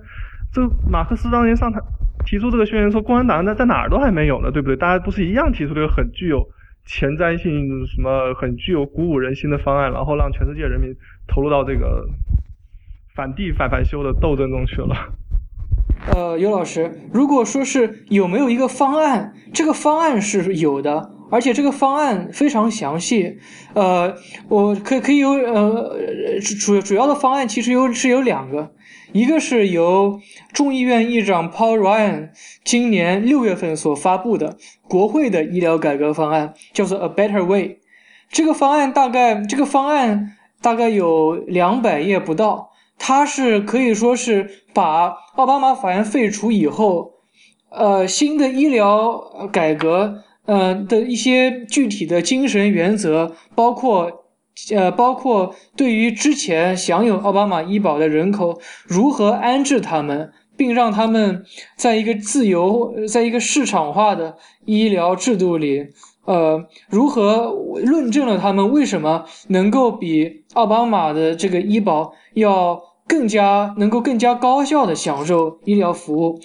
[0.53, 1.79] 这马克思当年上台。
[2.25, 4.75] 提出这个宣言说共产党在在哪儿都还没有呢，对不对？
[4.75, 6.45] 大家不是一样提出这个很具有
[6.85, 7.51] 前瞻性、
[7.87, 10.93] 什么很具有鼓舞人心的方案，然后让全世界人民
[11.27, 12.05] 投入到这个
[13.15, 14.95] 反帝反反修的斗争中去了。
[16.13, 23.39] 呃，尤老师，如果说是有没有一个方案，这个方案是有的，而且这个方案非常详细。
[23.73, 24.13] 呃，
[24.49, 25.95] 我可可以有呃
[26.59, 28.71] 主主要的方案其实有是有两个。
[29.11, 30.19] 一个是由
[30.53, 32.29] 众议院议长 Paul Ryan
[32.63, 34.57] 今年六月份所发布的
[34.87, 37.79] 国会的医疗改革方案，叫做 A Better Way。
[38.29, 47.13] 这个方案大概这个方案大概有两百页不到，它是可以说是把奥巴马法案废除以后，
[47.69, 54.18] 呃，新的医疗改革呃的一些具体的精神原则，包括。
[54.75, 61.43] 呃，包括对于之前享有奥巴马医保的人口，如何安置他们，并让他们
[61.75, 65.87] 在一个自由、在一个市场化的医疗制度里，
[66.25, 67.51] 呃，如何
[67.83, 76.39] 论证了他们为什么能够比奥巴马的这个医保要更加能够更加高效的享受医疗服务。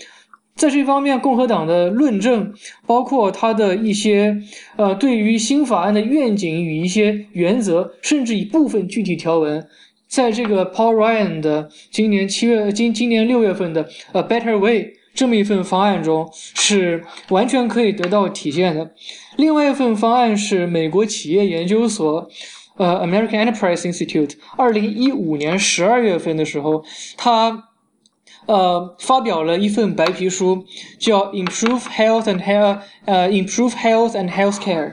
[0.57, 2.55] 在这方面，共和党的论证，
[2.87, 4.41] 包括他的一些
[4.77, 9.67] 呃，对于新法案的愿景与一些原则，甚至一部分具体条文，
[10.07, 18.93] 在这个 Paul Ryan 的今年七月今今年六月份的 A Better Way 这么一份方案中，是完全可以得到体现的。
[19.37, 22.31] 另外一份方案是美国企业研究所，
[22.77, 26.85] 呃 American Enterprise Institute，二零一五年十二月份的时候，
[27.17, 27.71] 他。
[28.47, 30.65] 呃，发表了一份白皮书，
[30.99, 32.77] 叫《Improve Health and Health》
[33.07, 34.91] 呃，《Improve Health and Healthcare》。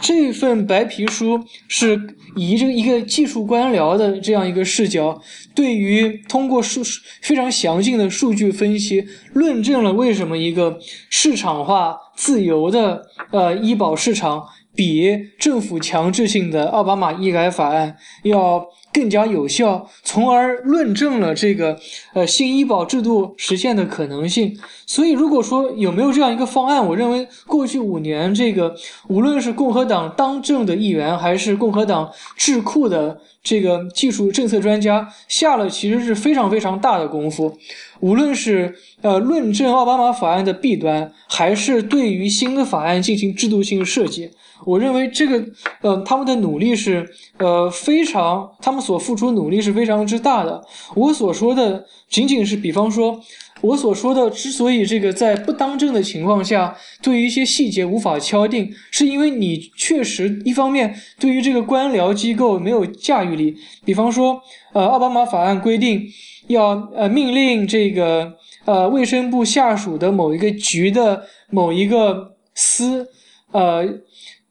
[0.00, 5.20] 这份白皮书是以这个一个技术官僚的这样一个视角，
[5.54, 6.82] 对于通过数
[7.20, 10.78] 非常详尽的数据分析，论证了为什么一个
[11.08, 14.44] 市场化、自由的呃医保市场
[14.74, 18.64] 比政府强制性的奥巴马医改法案要。
[18.92, 21.78] 更加有效，从而论证了这个
[22.12, 24.56] 呃新医保制度实现的可能性。
[24.86, 28.74] 所以，如果说有没有这样一个方案，我认为过去五年这个
[29.08, 37.56] 无论是共和党当政的议员，还是共和党智库的这个技术政策专家，下了其实是非常非常大的功夫。
[38.02, 44.28] 无论是呃论证奥巴马法案的弊端，还是对于新的法案进行制度性设计。
[44.64, 45.44] 我认为这个，
[45.80, 50.62] 呃，他们的努力是，呃，非常，他们所付出努力是非常之大的。
[50.94, 53.20] 我所说的仅仅是，比方说，
[53.60, 63.56] 我所说的之所以这个在不当政的情况下，对于一些细节无法敲定，是因为你确实一方面对于这个官僚机构没有驾驭力。
[63.84, 64.40] 比方说，
[64.72, 66.04] 呃，奥巴马法案规定
[66.48, 68.34] 要呃命令这个
[68.64, 73.08] 呃卫生部下属的某一个局的某一个司，
[73.52, 73.84] 呃。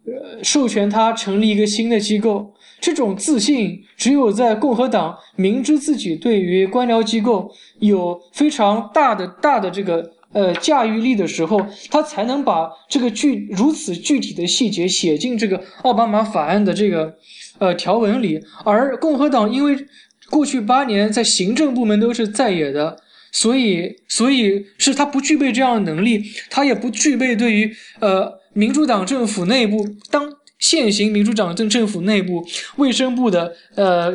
[0.03, 11.61] 呃，授权他成立一个新的机构，这种自信只有在共和党明知自己对于官僚机构有非常大的大的这个呃驾驭力的时候，
[11.91, 17.13] 他才能把这个具如此具体的细节写进这个奥巴马法案的这个
[17.59, 18.41] 呃条文里。
[18.65, 19.77] 而共和党因为
[20.31, 22.97] 过去八年在行政部门都是在野的。
[23.33, 30.29] 所以，所以是他不具备这样的能力，他也不具备对于呃民主党政府内部当
[30.59, 34.11] 现行民主党政政府内部卫生部的呃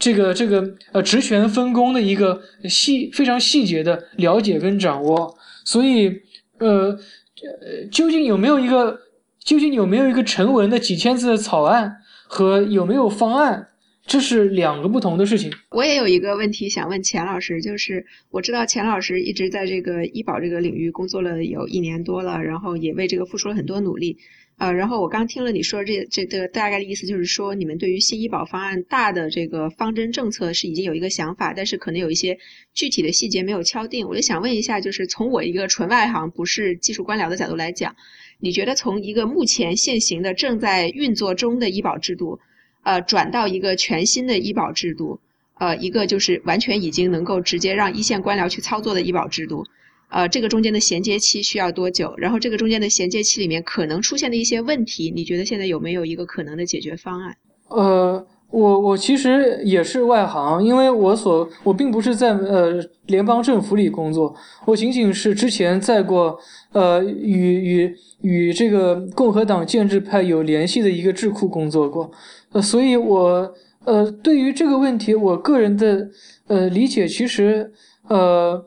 [0.00, 5.32] 这个这个呃职权分工的一个细非常细节的了解跟掌握。
[5.64, 6.12] 所以，
[6.58, 8.98] 呃呃，究竟有没有一个
[9.44, 13.68] 究竟有没有一个成文的几千字的草案和有没有方案？
[14.06, 15.52] 这是两个不同的事情。
[15.70, 24.16] 我也有一个问题想问钱老师，就是我知道钱老师一直在这个医保这个领域工作了有一年多了，然后也为这个付出了很多努力。
[24.58, 32.38] 呃，然后我刚听了你说这这个大概的意思，就是说你们对于新医保方案大的这个方针政策是已经有一个想法，但是可能有一些
[32.72, 34.08] 具体的细节没有敲定。
[34.08, 37.94] 我就想问一下，就是从我一个纯外行，不是技术官僚的角度来讲，
[38.40, 42.38] 你觉得从一个目前现行的正在运作中的医保制度？
[42.86, 45.18] 呃，转到一个全新的医保制度，
[45.58, 49.66] 呃，一个就是完全已经能够直接让一线官僚去操作的医保制度，
[50.08, 52.14] 呃，这个中间的衔接期需要多久？
[52.16, 57.36] 然后这个中间的衔接期里面可能出现的一些问题，你觉得现在有没有一个可能的解决方案？
[57.70, 64.34] 呃，我我其实也是外行，因为我所我并不是在呃联邦政府里工作，
[64.64, 66.38] 我仅仅是之前在过
[66.72, 72.10] 呃与与与这个共和党建制派有联系的一个智库工作过。
[72.52, 73.52] 呃，所以，我
[73.84, 76.08] 呃，对于这个问题，我个人的
[76.46, 77.70] 呃理解，其实
[78.08, 78.64] 呃，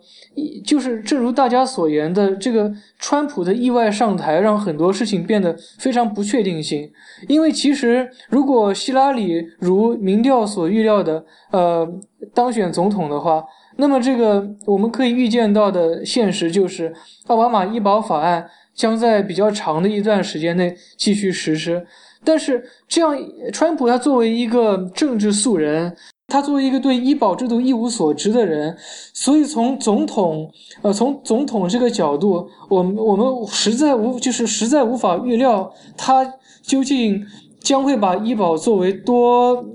[0.66, 6.92] 就是正如大家所言的，这个川普的意外上台，让很多事情变得非常不确定性。
[7.28, 11.88] 因为其实，如果希拉里如民调所预料的，呃，
[12.34, 13.44] 当选总统的话，
[13.78, 16.94] 那么这个我们可以预见到的现实就是，
[17.28, 21.86] 奥巴马医保法案将在比较长的一段时间内继续实施。
[22.26, 23.18] 但是这样，
[23.54, 25.96] 川普他作为一个政治素人，
[26.30, 28.77] 他作为一个对医保制度一无所知的人，
[29.13, 30.49] 所以从总统，
[30.82, 37.25] 呃，从总统这个角度，我们我们实在无就是实在无法预料他究竟
[37.59, 39.65] 将会把医保作为多，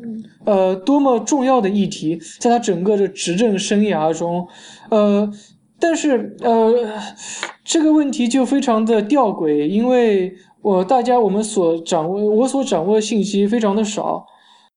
[0.44, 4.46] 呃，多么重要的议题，在他整个的执政生涯中，
[4.90, 5.30] 呃，
[5.78, 6.72] 但是呃，
[7.64, 10.34] 这个问题就非常的吊诡，因为。
[10.64, 14.24] 我大家我们所掌握我所掌握的信息非常的少，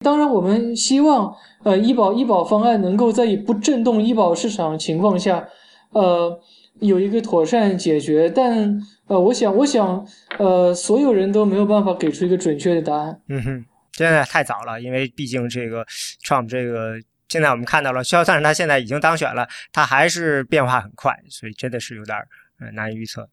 [0.08, 1.36] 当然我们希望
[1.66, 5.46] 呃医保医保方案能够在以不震动医保市场情况下，
[5.92, 6.40] 呃
[6.80, 10.08] 有一个妥善解决，但呃我想我想
[10.40, 13.22] 呃所有人都没有办法给出一个准确的答案。
[13.28, 13.66] 嗯哼，
[13.98, 15.86] 现在太早了，因为毕竟这个
[16.26, 16.94] Trump 这个
[17.28, 22.18] 现在我们看到了，肖算是他现在已经当选了，他还是变化很快，所以真的是有点
[22.62, 23.28] 呃难以预测。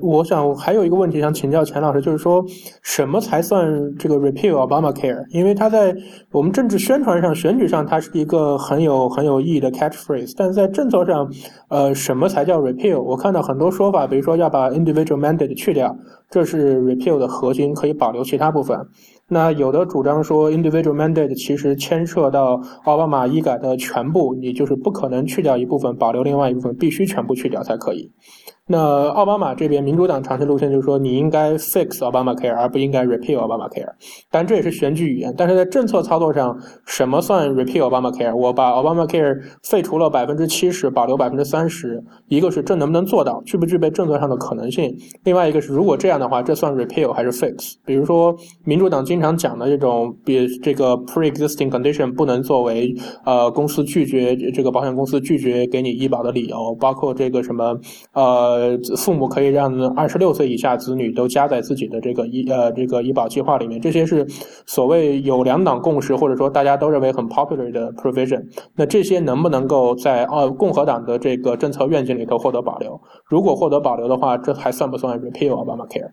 [0.00, 2.44] 我想还有一个问题想请教钱老师，就是说
[2.82, 5.24] 什么才算这个 repeal Obamacare？
[5.30, 5.96] 因为他在
[6.30, 11.30] 我们政治宣传上、选举上，它是一个很有很有意义的 catchphrase，但是在政策上，
[11.68, 13.00] 呃，什么才叫 repeal？
[13.00, 15.96] 我看到很多说法，比如说要把 individual mandate 去掉，
[16.30, 18.78] 这是 repeal 的核心，可以保留其他部分。
[19.28, 28.12] 那有的主张说 individual mandate 其实牵涉到奥巴马医改的全部，你就是不可能去掉一部分，保留另外一部分，必须全部去掉才可以。
[28.68, 33.92] 那奥巴马这边民主党长期路线就是说，你应该 fix Obamacare，而不应该 repeal Obamacare。
[34.28, 35.32] 但这也是选举语言。
[35.38, 38.34] 但是在政策操作上，什么算 repeal Obamacare？
[38.34, 42.02] 我把 Obamacare 废除了百分之七十，保留百分之三十。
[42.26, 44.92] 一个是这能不能做到，具不具备政策上的可能性？
[45.22, 47.74] 另外一个是，如果这样的话，这算 repeal 还是 fix？
[47.84, 52.92] 比如说，民主党经常讲的这种，比这个 pre-existing condition 不能作为
[53.24, 57.78] 呃公司拒绝这个保险公司拒绝给你医保的理由，包括这个什么
[58.12, 58.55] 呃。
[58.56, 64.26] 呃，父母可以让二十六岁以下子女都加在自己的这个医呃这个医保计划里面，这些是
[64.66, 68.42] 所谓有两党共识或者说大家都认为很 popular 的 provision。
[68.74, 72.98] 那这些能不能够在呃共和党的这个政策愿景里头获得保留？
[73.26, 76.10] 如果获得保留的话，这还算不算 repeal Obamacare？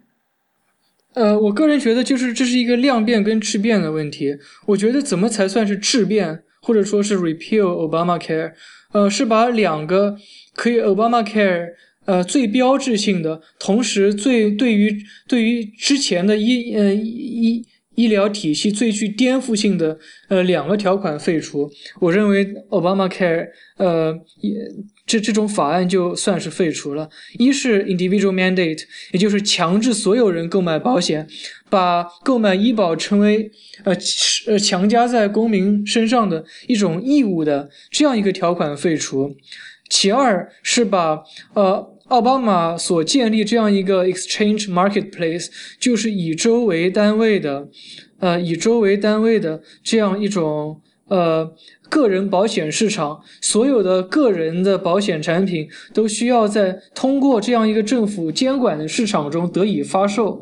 [1.13, 4.35] 呃，我个人觉得就是这是一个量变跟质变的问题。
[4.65, 8.53] 我觉得怎么才算是质变，或者说是 repeal Obamacare？
[8.91, 10.15] 呃，是把两个
[10.55, 11.69] 可以 Obamacare。
[12.05, 14.93] 呃，最标志性的，同时最对于
[15.27, 19.97] 对于之前的医呃医医疗体系最具颠覆性的
[20.27, 23.47] 呃两个条款废除，我认为 Obama Care
[23.77, 24.51] 呃也
[25.05, 27.07] 这这种法案就算是废除了。
[27.37, 31.27] 一是 Individual Mandate，也就是强制所有人购买保险，
[31.69, 33.49] 把购买医保成为
[33.83, 33.95] 呃
[34.47, 39.35] 呃强加在公民身上的一种义务的这样一个条款废除。
[39.87, 41.23] 其二是把
[41.53, 41.92] 呃。
[42.13, 45.47] 奥巴马所建立这样一个 exchange marketplace，
[45.79, 47.67] 就是以州为单位的，
[48.19, 51.51] 呃，以州为单位的这样一种呃
[51.89, 60.39] 个人保险市场，所有的个人的保险产品都需要在通过这样一个政府监管的市场中得以发售，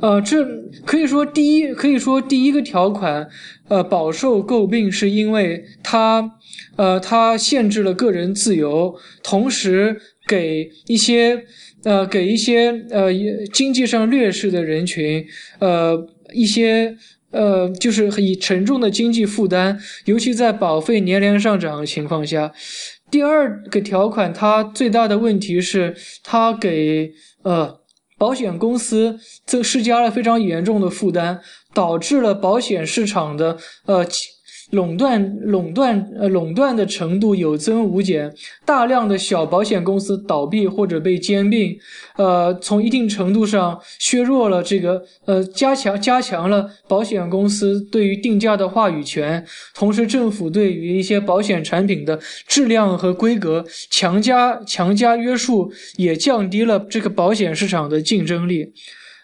[0.00, 0.42] 呃，这
[0.86, 3.28] 可以说第一，可以说第一个条款，
[3.68, 6.32] 呃，饱受诟病，是因为它，
[6.76, 10.00] 呃，它限制了个人自由，同时。
[10.30, 11.44] 给一些
[11.82, 13.08] 呃，给一些呃
[13.52, 15.26] 经济上劣势的人群，
[15.58, 15.98] 呃，
[16.32, 16.96] 一些
[17.32, 22.52] 呃，就是以沉重的经济负担，尤其在保费年年上涨的情况下。
[23.10, 27.10] 第二个条款，它最大的问题是，它给
[27.42, 27.80] 呃
[28.16, 31.40] 保险公司这施加了非常严重的负担，
[31.74, 34.06] 导致了保险市场的呃。
[34.70, 38.32] 垄断、垄断、呃，垄断的程度有增无减，
[38.64, 41.76] 大量的小保险公司倒闭或者被兼并，
[42.16, 49.44] 呃，从一定程度上削弱了这个，呃，加强加强了保险公司对于定价的话语权，
[49.74, 58.72] 同时政府对于一些保险产品的质量和规格强加强加约束，也降低了这个保险市场的竞争力，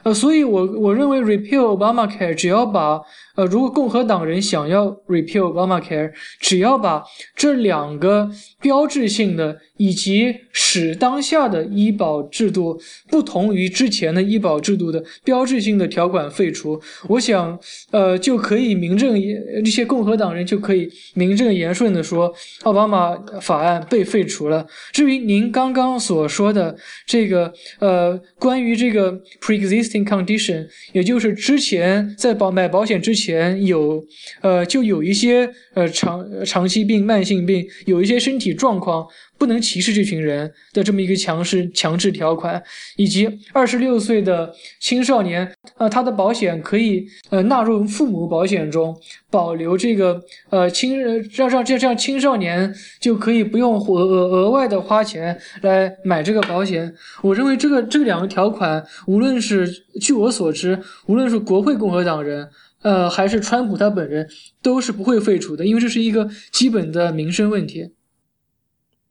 [0.03, 3.01] 呃，所以我我认为 Repeal Obamacare 只要把。
[3.37, 6.11] 呃，如果共和党人想要 repeal Obamacare，
[6.41, 8.31] 只要把这两个
[8.63, 17.59] 标志性的以及使当下的医保制度不同于之前的医保制度的标志性的条款废除，我想，
[17.91, 22.33] 呃，就可以名正言，这些共和党人就可以名正言顺的说，
[22.63, 24.67] 奥巴马法案被废除了。
[24.93, 26.75] 至于您刚刚所说的
[27.07, 29.13] 这个，呃，关于这个
[29.43, 33.26] pre-existing condition，也就是之前在保买保险之前。
[33.27, 34.05] 前有，
[34.41, 39.07] 呃，就有一些呃长长期病、慢性病，有一些身体状况
[39.37, 42.63] 不能歧视这群人的这么一个强势强制条款，
[42.97, 48.97] 以及二十六岁的青少年，呃，他的保险可以呃纳入父母保险中，
[49.31, 51.03] 保留这个呃青
[51.35, 56.95] 让让这这样青少年就可以不用额额额外的花钱来买这个保险。
[57.23, 59.69] 我认为这个这两个条款，无论是
[60.01, 62.49] 据我所知，无论是国会共和党人。
[62.87, 64.31] 呃，还是川普他本人
[64.63, 67.93] 都是不会废除的，因为这是一个基本的民生问题。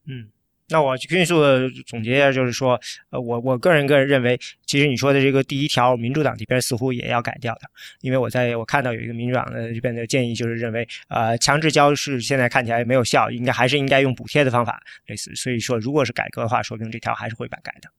[0.06, 0.30] 嗯，
[0.70, 7.64] 那我迅速的总结一下，就是说，呃，我我个人个人认为，其实你说的这个第一条，民主党这边似乎也要改掉的，
[8.00, 17.90] 因为我在我看到有一个民主党的这边的建议，就是认为，呃，强制交是现在看起来没有效，应该还是应该用补贴的方法，类似，所以说，如果是改革的话，说不定这条还是会改改的。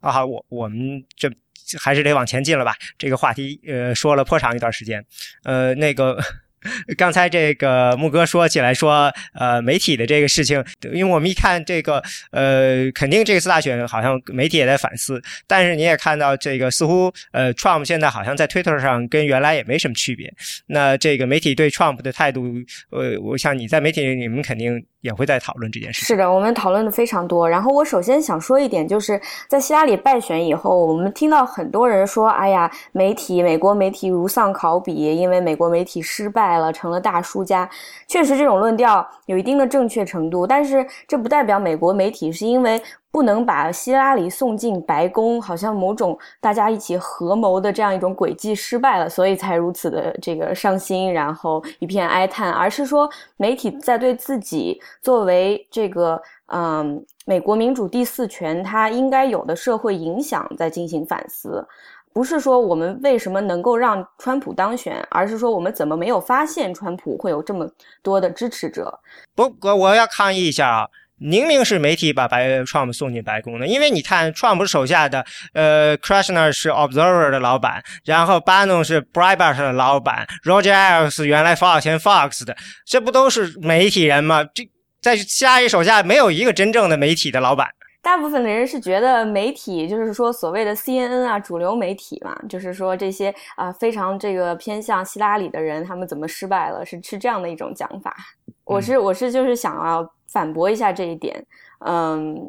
[0.00, 1.30] 啊，好，我我们这。
[1.78, 2.74] 还是得往前进了吧？
[2.96, 5.04] 这个话题，呃，说了颇长一段时间。
[5.44, 6.18] 呃，那个
[6.98, 10.62] 刚才这个木哥说起来说，呃，媒体的这个事情，
[10.92, 12.02] 因为我们一看这个，
[12.32, 15.22] 呃，肯定这次大选好像媒体也在反思。
[15.46, 20.32] 但是你也看到这个，似乎呃，Trump 现在好像在 Twitter 上跟原来也没什么区别。
[20.66, 22.54] 那这个媒体对 Trump 的态度，
[22.90, 24.84] 呃，我想你在媒体，你们肯定。
[25.08, 26.04] 也会在讨论这件事。
[26.04, 27.48] 是的，我们讨论的非常多。
[27.48, 37.68] 然后我首先想说一点，就是在希拉里败选以后，我们听到很多人说：“哎呀，媒体，美国媒体如丧考妣，因为美国媒体失败了，成了大输家。”
[38.06, 42.80] 确实，这种论调有一定的正确程度，但是这不代表美国媒体是因为。
[43.18, 52.52] 不能把希拉里送进白宫，好像某种大家一起合谋的这样一种诡计失败了，所以才如此的这个伤心，然后一片哀叹。
[52.52, 61.66] 而是说，媒体在对自己作为这个嗯美国民主第四权它应该有的社会影响在进行反思，
[62.12, 67.68] 不是说我们为什么能够让川普当选，而是说我们怎么没有发现川普会有这么
[68.00, 68.96] 多的支持者。
[69.34, 70.88] 不，我我要抗议一下啊。
[71.18, 78.84] 明明是媒体把白 Trump 送进白宫的，因为你看，Trump 手下的呃 k r a s h n e r 是 Observer 的老板，然后 Bannon
[78.84, 82.56] 是 Breitbart 的老板，Roger Ailes 原来 Fox 前 Fox 的，
[82.86, 84.44] 这不都是媒体人吗？
[84.54, 84.62] 这
[85.00, 87.68] 在希拉里手下没有一个真正的媒体的老板。
[88.00, 98.16] 大部分的人是觉得媒体就是说所谓的 CNN 啊，主流媒体嘛，就是说这些啊非常这个偏向希拉里的人，他们怎么失败了，是是这样的一种讲法。
[98.64, 100.08] 我是我是就是想要。
[100.28, 101.42] 反驳一下这一点，
[101.86, 102.46] 嗯，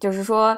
[0.00, 0.56] 就是说，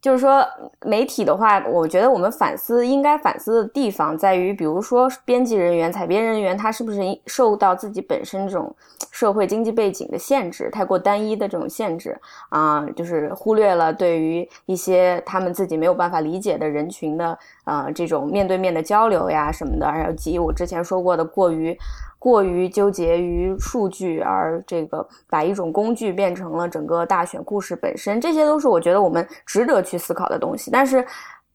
[0.00, 0.44] 就是说，
[0.84, 8.74] 媒体的话，我觉得我们反思应该反思的地方在于，比如说编辑人员、采编人员，他是不是受到自己本身这种
[9.12, 21.78] 社会经济背景的限制，太过单一的这种限制啊，就是忽略了对于一些他们自己没有办法理解的人群的啊这种面对面的交流呀什么的，还有及我之前说过的过于。
[22.22, 30.70] 过于纠结于数据，而这个把一种工具变成了整个大选故事本身，这些都是我觉得我们值得去思考的东西。
[30.70, 31.04] 但是，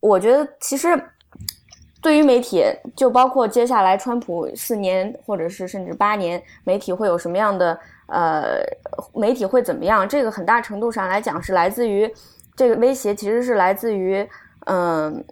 [0.01, 1.01] 我觉得其实
[2.01, 2.65] 对于媒体，
[2.97, 8.57] 就包括接下来川普四年或者是甚至八年，媒体会有什么样的呃，
[9.15, 10.05] 媒体会怎么样？
[10.05, 12.13] 这个很大程度上来讲是来自于
[12.57, 14.27] 这个威胁，其实是来自于
[14.65, 15.23] 嗯。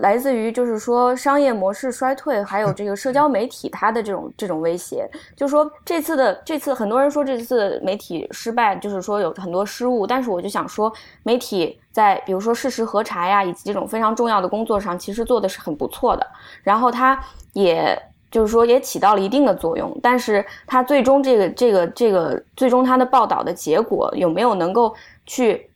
[0.00, 5.08] 来自于就是说商业模式衰退，还有这个社交媒体它的这种这种威胁。
[5.34, 10.06] 就说这次的这次很多人说这次媒体失败，就是说有很多失误。
[10.06, 10.92] 但是我就想说，
[11.22, 16.26] 媒体在比如说事实核查呀，以及这种非常重要的工作上，其实做的是很不错的。
[16.62, 17.18] 然后它
[17.52, 19.98] 也就是说也起到了一定的作用。
[20.02, 24.94] 但是它最终这个这个这个最终它的报道的结果有没有能够
[25.24, 25.68] 去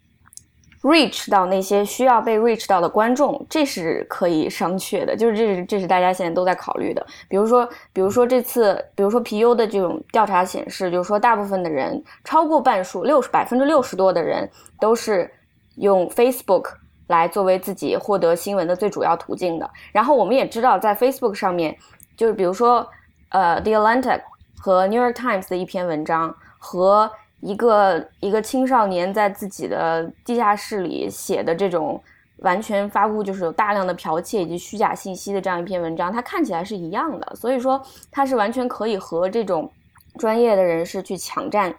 [0.83, 7.07] ？reach 到那些需要被 reach 到的观众，这是可以商榷的，就是这是这是大家现在都在考虑的。
[7.28, 14.49] 比如说，比如说这次，比如说 PU 的这种调查显示，就是说大部分的人，超过半数，六十百分之六十多的人
[14.81, 15.31] 都是
[15.76, 16.70] 用 Facebook
[17.09, 19.70] 来作为自己获得新闻的最主要途径的。
[19.93, 21.76] 然后我们也知道，在 Facebook 上面，
[22.16, 22.89] 就是比如说，
[23.28, 24.22] 呃，The Atlantic
[24.59, 27.11] 和 New York Times 的一篇文章和。
[27.41, 32.01] 一个一个青少年在自己的地下室里写的这种
[32.38, 37.80] 完全发布就是有大量的剽窃以及虚假信息的这样一篇文章，它看起来是一样的，所以说
[38.11, 39.70] 它是完全可以和这种
[40.18, 41.74] 专业的人士去抢占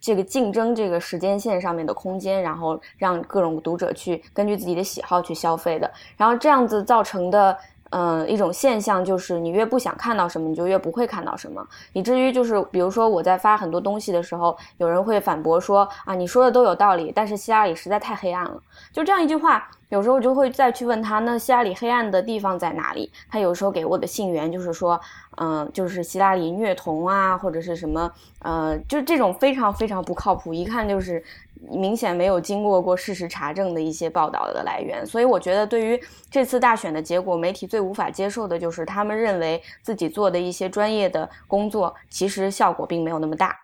[0.00, 7.56] 这个竞争这个时间线上面的空间，然后让各种读者去根据自己的喜好去消费的，然后这样子造成的。
[7.96, 18.60] 嗯，一种现象就是你越不想看到什么，你就越不会看到什么，以至于就是比如说我在发很多东西的时候，有人会反驳说啊，你说的都有道理，但是希拉里实在太黑暗了。
[18.92, 23.12] 就这样一句话，有时候就会再去问他，那希拉里黑暗的地方在哪里？
[23.30, 25.00] 他有时候给我的信源就是说，
[25.36, 31.22] 嗯，就是希拉里虐童啊，或者是什么，呃，就是这种非常非常不靠谱，一看就是。
[31.70, 36.00] 明显没有经过过事实查证的一些报道的来源，所以我觉得对于
[36.30, 43.56] 这次大选的结果，媒体最无法接受的就是他们认为自己做的一些专业的工作，其实效果并没有那么大，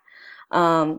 [0.49, 0.99] 嗯。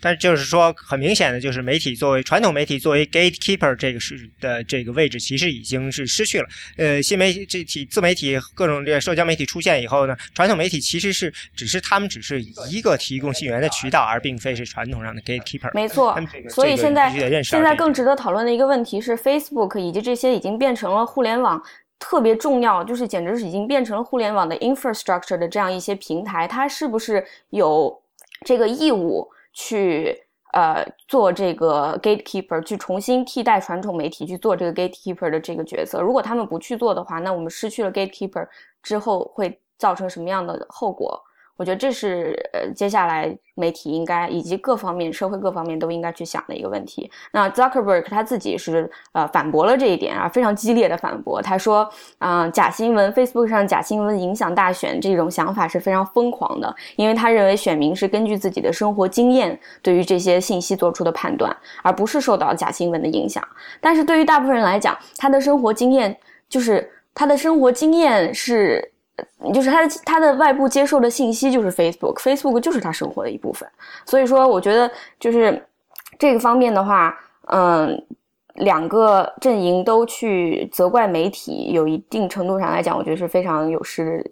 [0.00, 6.48] 但是就是说，很明显的就是媒体作为传统媒体作为 gatekeeper 这个是的这个位置，其实已经是失去了。
[6.76, 12.40] 呃，新媒体体、自媒体、各种这个社交媒体出现以后呢，传统媒体其实是只是他们只是
[12.70, 15.70] 一个提供信源的渠道，而并非是传统上的 gatekeeper。
[15.74, 16.16] 没错，
[16.48, 21.60] 所以现在现在更值得讨论的一个问题是，Facebook 以及这些已经变成了互联网
[21.98, 28.00] 特别重要，就是简直是已经变成了互联网的 infrastructure 的这样一些平台，它是不是有
[28.44, 29.28] 这个义务？
[29.52, 30.16] 去
[30.52, 36.00] 呃做这个 gatekeeper，去重新替代传统媒体去做这个 gatekeeper 的这个角色。
[36.00, 38.46] 如果他们不去做的话，那我们失去了 gatekeeper
[38.82, 41.22] 之后会造成什么样的后果？
[41.58, 47.10] 我觉得这是呃接下来媒体应该以及各方面社会各方面都应该去想的一个问题。
[47.32, 51.42] 那 Zuckerberg 他自己是呃反驳了这一点啊，非常激烈的反驳。
[51.42, 63.42] 他说，啊假新闻 Facebook 上假新闻影响大选这种想法是非常疯狂的，因为他认为选民是根据自己的生活经验对于这些信息做出的判断，而不是受到假新闻的影响。
[63.80, 66.16] 但是对于大部分人来讲，他的生活经验
[66.48, 68.92] 就是他的生活经验是。
[69.52, 73.68] 就是他的他的外部接受的信息就是 Facebook，Facebook 就是他生活的一部分。
[74.04, 75.62] 所以说，我觉得就是
[76.18, 78.04] 这个方面的话，嗯，
[78.54, 84.24] 两个阵营都去责怪媒体，有一定程度上来讲，我觉得是非常有失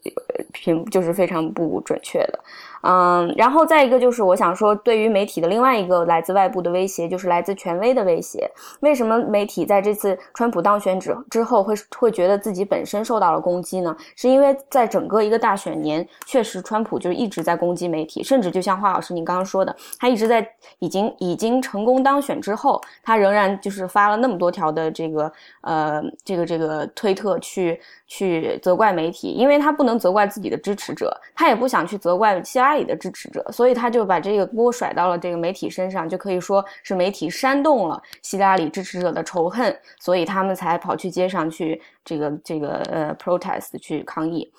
[0.53, 2.41] 平，就是非常不准确的。
[2.83, 8.49] 嗯，然后再一个就是，我想说，对于媒体的另外一个来自外部的威胁，就是来自权威的威胁。
[8.81, 13.97] 为什么媒体在这次川普当选之之后会会觉得自己本身受到了攻击呢？
[14.15, 20.47] 是因为在整个一个大选年，确实川普就一直在攻击媒体，甚至就像华老师您刚刚说的，他一直在
[20.79, 27.81] 已经已经成功当选之后，他仍然就是发了那么多条的这个呃这个这个推特去。
[28.07, 44.53] 去责怪媒体，因为他不能责怪自己的支持者，他也不想去责怪希拉里的支持者，所以他就把这个锅甩到了这个媒体身上，就可以说是媒体煽动了希拉里支持者的仇恨，所以他们才跑去街上去这个这个呃 protest 去抗议。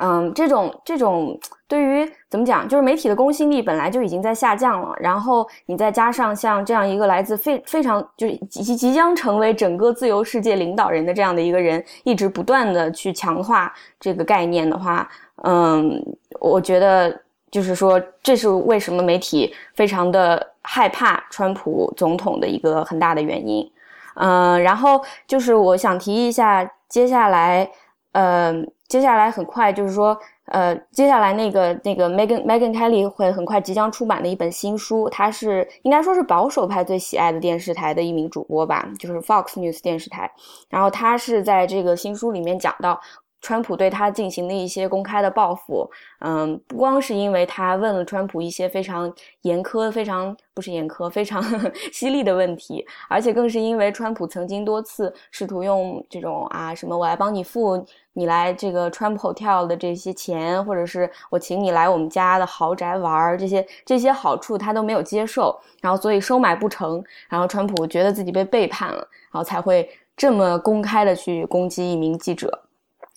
[0.00, 15.08] 嗯，这种这种对于怎么讲，就是媒体的公信力本来就已经在下降了，然后你再加上像这样一个来自非非常就是即即将成为整个自由世界领导人的这样的一个人，一直不断的去强化这个概念的话，
[15.44, 16.00] 嗯，
[16.40, 17.20] 我觉得
[17.50, 23.68] 就是说，这是为什么媒体非常的害怕川普总统的一个很大的原因。
[24.14, 27.68] 嗯，然后就是我想提一下，接下来，
[28.12, 28.70] 嗯。
[28.88, 40.30] 接下来很快就是说，呃，接下来那个那个 Megan Megan Kelly 会很快即将出版的一本新书，他是应该说是保守派最喜爱的电视台的一名主播吧，就是 Fox News 电视台。
[40.68, 42.98] 然后他是在这个新书里面讲到。
[43.40, 45.88] 川普对他进行的一些公开的报复，
[46.20, 49.12] 嗯，不光是因为他问了川普一些非常
[49.42, 51.42] 严苛、非常不是严苛、非常
[51.92, 68.98] 犀利的问题，而且更是因为川普曾经多次试图用这种啊什么我来帮你付你来这个 Trump Hotel 的这些钱，或者是我请你来我们家的豪宅玩这些这些好处他都没有接受，然后所以收买不成，然后川普觉得自己被背叛了，
[69.30, 72.64] 然后才会这么公开的去攻击一名记者。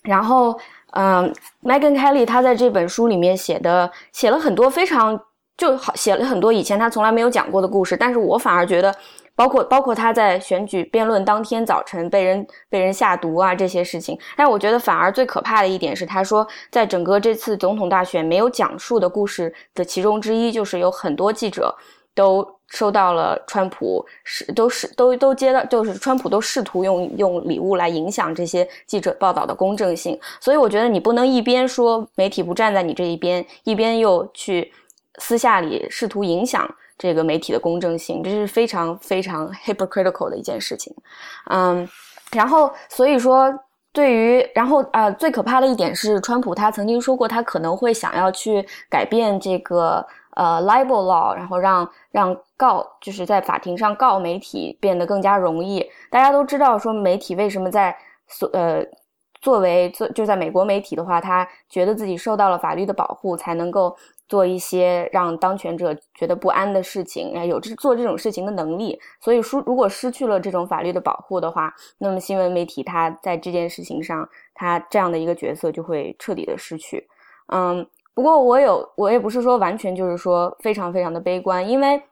[0.02, 0.58] 然后，
[0.92, 1.32] 嗯
[1.62, 5.20] ，Megan Kelly 他在这本书里面写的写了很多非常
[5.56, 7.96] 就好，写了很多以前他从来没有讲过的故事。
[7.96, 8.94] 但是我反而觉得，
[9.36, 14.18] 包括包括他在选举辩论当天早晨被人被人下毒啊这些事情。
[14.36, 21.74] 但我觉得反而最可怕的一点是，他说在整个这次总统大选没有讲述的故事的其中之一，就是有很多记者
[22.14, 22.46] 都。
[22.72, 34.72] 收到了川普是都是都都接到，就是川普都试图用用礼物来影响这些记者报道的公正性，所以我觉得你不能一边说媒体不站在你这一边，一边又去
[35.18, 36.66] 私下里试图影响
[36.96, 40.94] 这个媒体的公正性，这是非常非常 hypocritical 的一件事情。
[41.50, 41.86] 嗯，
[42.34, 43.52] 然后所以说
[43.92, 50.06] 对于然后啊最可怕的一点是，川普他曾经说过他可能会想要去改变这个。
[50.34, 55.86] 呃，libel law，然后让让告就是在法庭上告媒体变得更加容易。
[56.10, 57.94] 大家都知道，说媒体为什么在
[58.28, 58.82] 所呃
[59.42, 63.94] 作为做就在美国媒体的话，他觉得自己受到了法律的保护，才能够
[64.26, 68.98] 做一些让当权者觉得不安的事情，有这做这种事情的能力。
[69.20, 77.06] 所以说，如果失去了这种法律的保护的话，那么新闻媒体它在这件事情上，它这样的一个角色就会彻底的失去。
[77.48, 77.86] 嗯。
[78.14, 82.02] 不过我有，我也不是说完全就是说非常非常的悲观，因为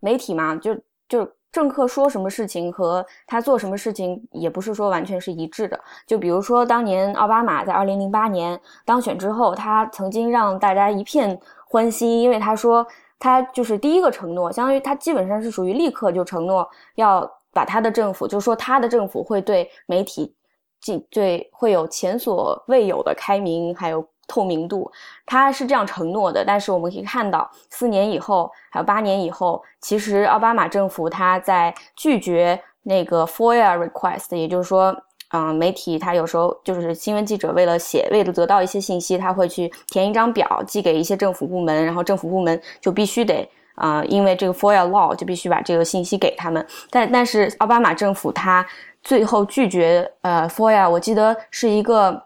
[0.00, 0.74] 媒体嘛，就
[1.08, 5.78] 就政客说什么事情和他做什么事情也不是说完全是一致的。
[6.06, 12.84] 就比如说当年奥巴马在二零零八年当选之后，他曾经让大家一片欢欣，因为他说
[13.20, 20.34] 他就是第一个承诺，相当于他基本上是属于立刻就承诺要把他的政府，就是说他的政府会对媒体
[20.80, 24.04] 进对会有前所未有的开明，还有。
[24.32, 24.90] 透明度，
[25.26, 34.96] 他是这样承诺的，但是我们可以看到，四年以后，还有八年以后，其实奥巴马政府他在拒绝那个 FOIA request，也就是说，
[35.32, 46.66] 嗯，媒体他有时候就是新闻记者为了写，为了得到一些信息，他会去填一张表寄给一些政府部门，然后政府部门就必须得啊，因为这个 FOIA law 就必须把这个信息给他们。
[46.88, 48.66] 但但是奥巴马政府他
[49.02, 52.22] 最后拒绝呃 FOIA，我记得是一个。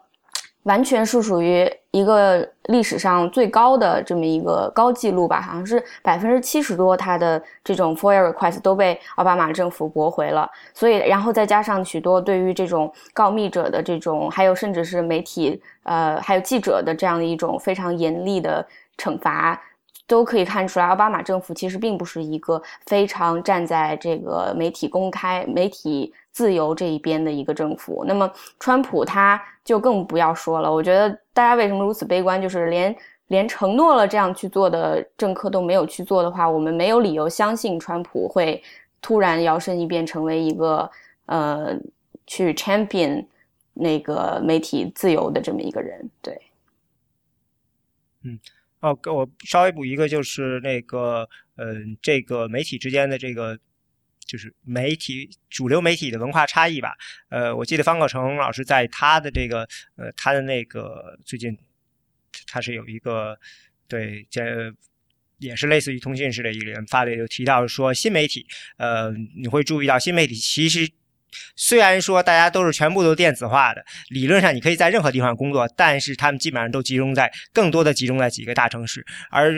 [0.63, 1.65] 完全是属于
[1.97, 10.47] 一个历史上最高的这么一个高记录吧，好像是百分之七十多，他的这种 FOIA request 都被奥巴马政府驳回了。
[10.73, 18.65] 所以，然后再加上许多对于这种告密者的这种，还有甚至是媒体，呃，还有记者的这样的一种非常严厉的
[18.97, 19.59] 惩罚，
[20.05, 26.13] 都可以看出来，奥巴马政府其实并不是一个非常站在这个媒体公开、媒体。
[26.37, 30.71] 自由这一边的一个政府，那么川普他就更不要说了。
[30.71, 32.95] 我觉得大家为什么如此悲观，就是连
[33.29, 38.61] 连承诺了这样去做的政客都没有去做的话，我们没有理由相信川普会
[39.01, 40.87] 突然摇身一变成为一个
[41.25, 41.75] 呃
[42.27, 43.25] 去 champion
[43.73, 46.07] 那个媒体自由的这么一个人。
[46.21, 46.39] 对，
[48.23, 48.39] 嗯，
[48.81, 53.57] 哦，我稍微补一个，就是那个嗯，这个媒体之间的这个。
[54.27, 56.95] 就是媒体主流媒体的文化差异吧。
[57.29, 61.57] 呃，我记得方可成老师在他的这个呃他的那个最近，
[62.45, 63.39] 他是有一个
[63.87, 64.71] 对这
[65.39, 68.45] 也是类似于通讯式的一个人发的，有提到说新媒体，
[68.77, 70.91] 呃，你会注意到新媒体其实。
[71.55, 79.51] 虽然说大家都是全部都电子化的，理论上你可以在任何地方工作，但是他们基本上都集中在更多的集中在几个大城市，而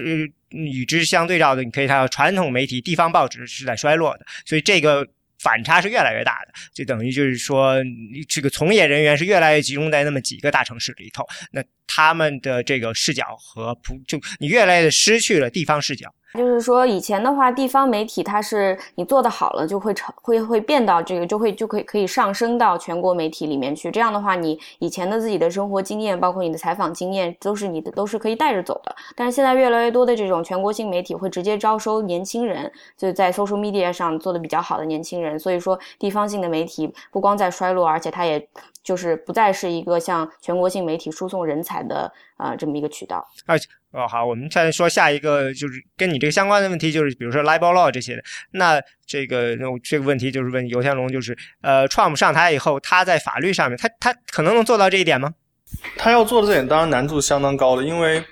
[0.49, 4.25] 与之相对照的，你可以看到传统媒体、地方报纸是在衰落的。
[4.45, 5.07] 所以这个
[5.39, 7.75] 反差是越来越大的，就等于就是说，
[8.27, 16.07] 这个从业人员是越来越集中在那么几个大城市里头，那他们的这个视角和普就你越来越失去了地方视角。
[16.35, 23.89] 就是说，以前的话，地方媒体它是你做的好了，就会成会会变到这个，就会就可以可以上升到全国媒体里面去。
[23.89, 28.95] 这样的话，你以前的自己的生活经验，包括你的采访经验，都是你的都是可以带着走的。
[29.15, 35.39] 但是现在越来越多的这种全国性媒体会直接招收年轻人，就在 social media 上做的比较好的年轻人。
[35.39, 38.47] 所以说，地方性的媒体不光在衰落，而且它也
[38.83, 43.25] 就是不再是一个向全国性媒体输送人才的呃这么一个渠道。
[43.45, 48.23] 而且哦，好，我们再说下一个，就是跟你这个相关的问题，就是比如说 libel law 这些的。
[48.51, 55.33] 那这个，那这个问题就是问尤天龙，就是呃，Trump 上台以后，他在法律上面，他他可能能做到这一点吗？
[55.97, 58.23] 他要做的这点，当然难度相当高了，因为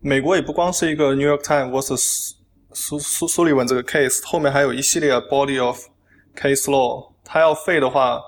[0.00, 2.32] 美国也不光是一个 New York Times vs
[2.72, 5.86] 苏苏苏利文这个 case，后面还有一系列 body of
[6.36, 7.12] case law。
[7.24, 8.20] 他要废的话，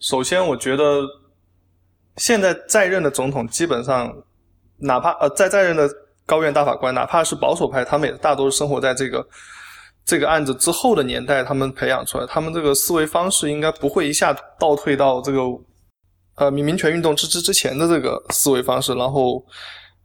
[0.00, 1.02] 首先我觉得
[2.16, 4.14] 现在在任的总统基本上。
[4.76, 5.88] 哪怕呃，在在任的
[6.26, 9.26] 高院大法官，哪怕是保守派，他们也大多是生活在这个
[10.04, 15.40] 这个案子之后的年代，他们培养出来，他们这个思维方式应该不会一下倒退到这个
[16.34, 18.92] 呃民民权运动之之之前的这个思维方式。
[18.94, 19.42] 然后，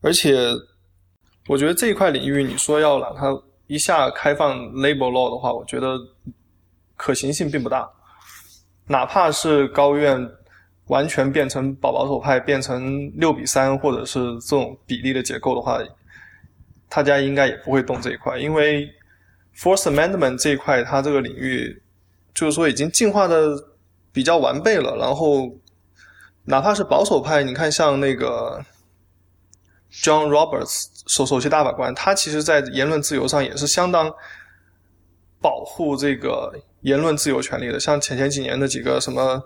[0.02, 0.54] 而且
[1.48, 3.36] 我觉得这一块领域，你说要让它
[3.66, 5.98] 一下开放 label law 的话，我觉得
[6.96, 7.90] 可行性并不大。
[8.86, 10.30] 哪怕是高院。
[10.90, 15.80] 完全变成保保守派，变成六比三，或者是这种比例的结构的话，
[16.90, 18.90] 他家应该也不会动这一块，因为
[19.56, 21.80] Fourth Amendment 这一块，它这个领域
[22.34, 23.56] 就是说已经进化的
[24.12, 24.96] 比较完备了。
[24.98, 25.52] 然后，
[26.46, 28.66] 哪怕是保守派，你看像那个
[29.92, 34.12] John Roberts 首首席大法官，他其实在言论自由上也是相当
[35.40, 37.80] 保护这个言论自由权利的。
[37.80, 39.44] 像前前几年的几个什么。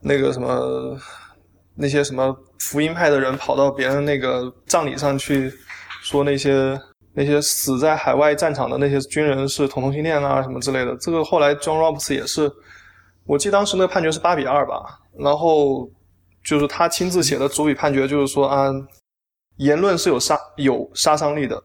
[0.00, 0.98] 那个什么，
[1.74, 5.52] 那些什么福音派的人跑到别人那个葬礼上去，
[6.02, 6.80] 说那些
[7.12, 10.96] 那些死在海外战场的那些军人是同性恋啊什么之类的。
[10.96, 12.50] 这个后来 John Roberts 也是，
[13.24, 15.00] 我记得当时那个判决是八比二吧。
[15.18, 15.90] 然后
[16.44, 18.72] 就是他亲自写的主笔判决，就是说啊，
[19.56, 21.60] 言论是有杀有杀伤力的，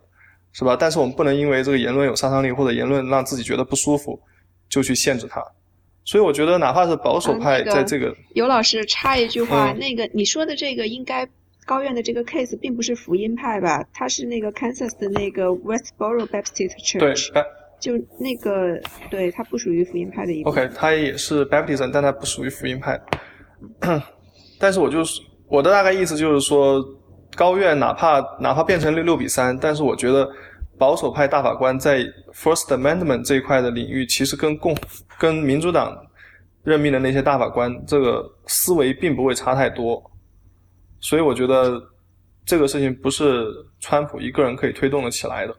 [0.53, 0.75] 是吧？
[0.79, 4.19] 但是我们不能因为这个言论有杀伤力或者言论让自己觉得不舒服，
[4.67, 5.39] 就去限制它。
[6.05, 11.27] 所以我觉得，哪怕是保守派在这个，尤老师插一句话，那个你说的这个应该
[11.65, 13.83] 高院的这个 case 并不是福音派吧？
[13.93, 17.43] 他是那个 Kansas 的那个 Westboro Baptist Church，对，
[17.79, 18.79] 就那个，
[19.09, 20.49] 对，它不属于福音派的一个。
[20.49, 22.99] OK，他也是 Baptist，但他不属于福音派。
[24.59, 26.83] 但是我就是我的大概意思就是说，
[27.35, 30.29] 高院哪怕哪怕变成六六比三，但是我觉得。
[30.75, 31.99] 保守派大法官在
[32.33, 34.75] First Amendment 这一块的领域，其实跟共
[35.23, 35.95] 跟民主党
[36.65, 40.03] 任命的那些大法官这个思维并不会差太多，
[40.99, 41.81] 所以我觉得
[42.43, 43.47] 这个事情不是
[43.79, 45.55] 川普一个人可以推动的起来的。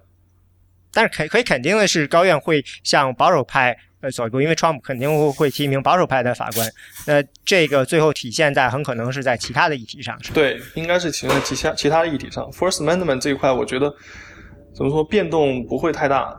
[0.92, 6.68] 但是可可以肯定的是，高院会向保守派呃走一步，因为川普肯定会会提名保守派的法官。
[7.06, 10.14] 那这个最后体现在很可能是在其他的议题上。
[10.34, 12.44] 对，应该是体现在其他其他的议题上。
[12.52, 13.90] First Amendment 这一块，我觉得。
[14.76, 16.36] 怎么说变动不会太大？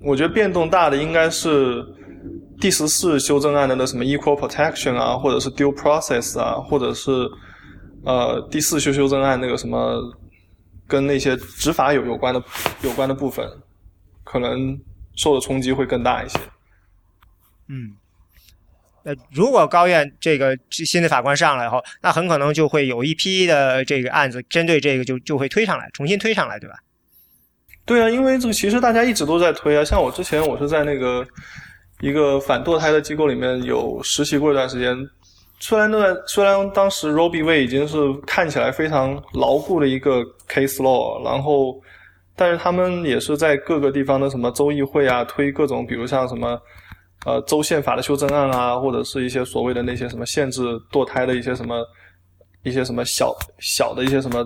[0.00, 1.84] 我觉得变动大的应该是
[2.62, 7.10] 第十四修正案的那什么 equal protection 啊，或者是 due process 啊，或者是
[8.04, 10.00] 呃第四修修正案那个什么
[10.86, 12.40] 跟那些执法有有关的
[12.82, 13.44] 有关的部分，
[14.22, 14.78] 可能
[15.16, 16.38] 受的冲击会更大一些。
[17.66, 17.96] 嗯，
[19.02, 26.76] 那如果高院这个新的法官上来以后，那很可能就会有一批的这个案子针对这个就就会推上来，重新推上来，对吧？
[27.84, 29.84] 对啊，因为这个其实大家一直都在推啊。
[29.84, 31.26] 像我之前我是在那个
[32.02, 34.94] 一个反堕胎的机构里面有实习过一段时间。
[35.60, 37.42] 虽然那段虽然当时 Roe v.
[37.44, 37.96] Wade 已经是
[38.26, 41.80] 看起来非常牢固的一个 case law，然后
[42.34, 46.60] 但是他们也是在各个地方的什么州议会啊推各种，比如像什么
[47.24, 51.86] 呃州宪法的修正案啊，或者是一些所谓的那些什么限制堕胎的一些什么
[52.64, 54.44] 一些什么小小的一些什么。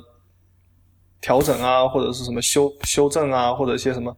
[1.18, 4.14] 调整啊，或者是什么修修正啊，或者一些什么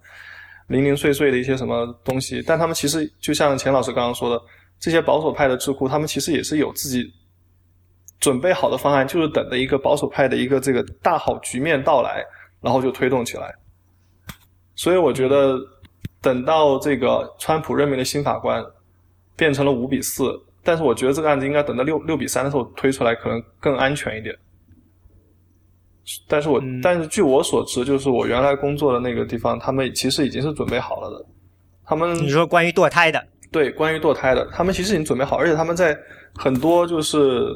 [0.69, 4.43] 零零碎碎的一些什么东西，但他们其实就像钱老师刚刚说的，
[4.79, 7.12] 这些保守派的智库，他们其实也是有自己
[8.21, 12.25] 准备好的方案，就是等着一个保守派的一个这个大好局面到来，
[12.61, 13.53] 然后就推动起来。
[14.75, 15.59] 所以我觉得，
[16.21, 18.64] 等到这个川普任命的新法官
[19.37, 24.37] 变成了五比四，但是我觉得这个案子应该等到六六比三的时候推出来，可能更安全一点。
[26.26, 31.26] 但是我但是据我所知，就是我原来工作的那个地方，他们其实已经是准备好了的。
[31.84, 35.98] 他们你说关于堕胎的，对，关于堕胎的，他们其实已经准备好，而且他们在
[36.34, 37.48] 很多就是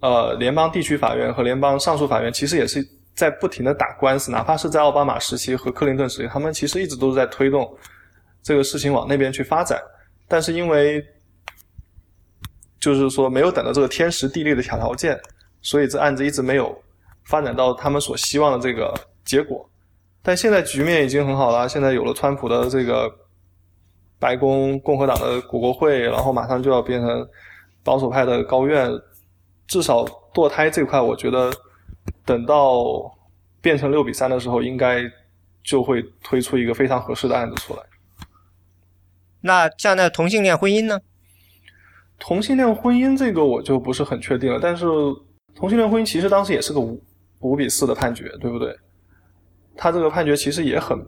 [0.00, 7.76] 呃联邦地区法院和联邦上诉法院，其实也是在不停的打官司，哪怕是在奥巴马时期和克林顿时期，他们其实一直都是在推动
[8.42, 9.80] 这个事情往那边去发展。
[10.28, 11.04] 但是因为
[12.78, 15.20] 就是说没有等到这个天时地利的条件，
[15.60, 16.76] 所以这案子一直没有
[17.30, 18.92] 发展到他们所希望的这个
[19.24, 19.64] 结果。
[20.20, 23.08] 但现在局面已经很好了，现在有了川普的这个
[24.18, 27.26] 白宫、共和党的国会，然后马上就要变成
[27.84, 28.90] 保守派的高院，
[29.68, 30.04] 至少
[30.34, 31.50] 堕胎这块，我觉得
[32.26, 32.82] 等到
[33.62, 35.00] 变成六比三的时候，应该
[35.62, 37.80] 就会推出一个非常合适的案子出来。
[39.40, 41.00] 那像那同性恋婚姻呢？
[42.18, 44.84] 同性恋婚姻这个我就不是很确定了，但是
[45.54, 47.02] 同性恋婚姻其实当时也是个五
[47.40, 48.74] 五比四的判决，对不对？
[49.76, 50.98] 他这个判决其实也很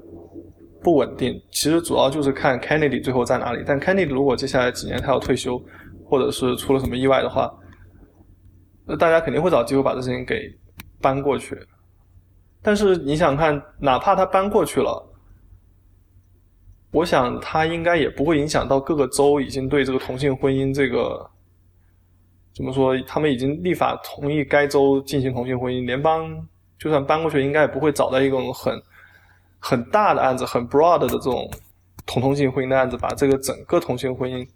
[0.83, 3.63] 不稳定，其实主要就是看 Kennedy 最后在哪里。
[3.67, 5.63] 但 Kennedy 如果接下来几年他要退休，
[6.05, 7.53] 或者是出了什么意外的话，
[8.87, 10.49] 那大家肯定会找机会把这事情给
[11.01, 11.59] 搬过去。
[12.63, 15.09] 但是你想看，哪怕他搬过去了。
[16.93, 21.29] 我想，他应该也不会影响到各个州已经对这个同性婚姻这个
[22.55, 22.97] 怎么说？
[23.03, 25.87] 他们已经立法同意该州进行同性婚姻。
[25.87, 26.47] 联邦
[26.79, 28.83] 就算搬过去，应该也不会找到一种很
[29.59, 31.51] 很大的案子、很 broad 的这种
[32.05, 34.47] 同同性婚姻的案子，把这个整个同性婚姻，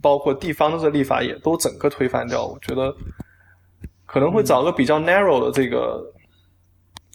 [0.00, 2.46] 包括地方的这立法也都整个推翻掉。
[2.46, 2.94] 我觉得
[4.06, 6.12] 可能会找个比较 narrow 的这个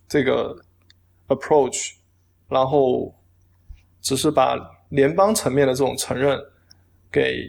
[0.07, 0.55] 这个
[1.27, 1.93] approach，
[2.47, 3.13] 然后。
[4.01, 4.55] 只是把
[4.87, 6.39] 联邦层面的这种承认
[7.11, 7.45] 给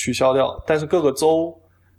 [0.00, 1.54] 取消掉，但是各个州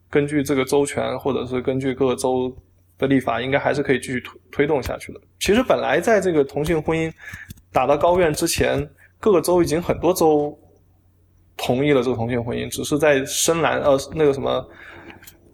[0.09, 2.51] 根据这个州权，或者是根据各个州
[2.97, 5.21] 的立法，应该还是可以继续推推动下去的。
[5.39, 7.13] 其实本来在这个同性婚姻
[7.71, 8.89] 打到高院之前，
[9.19, 10.57] 各个州已经很多州
[11.55, 14.67] 同意了这个同性婚姻，只是在深蓝呃那个什么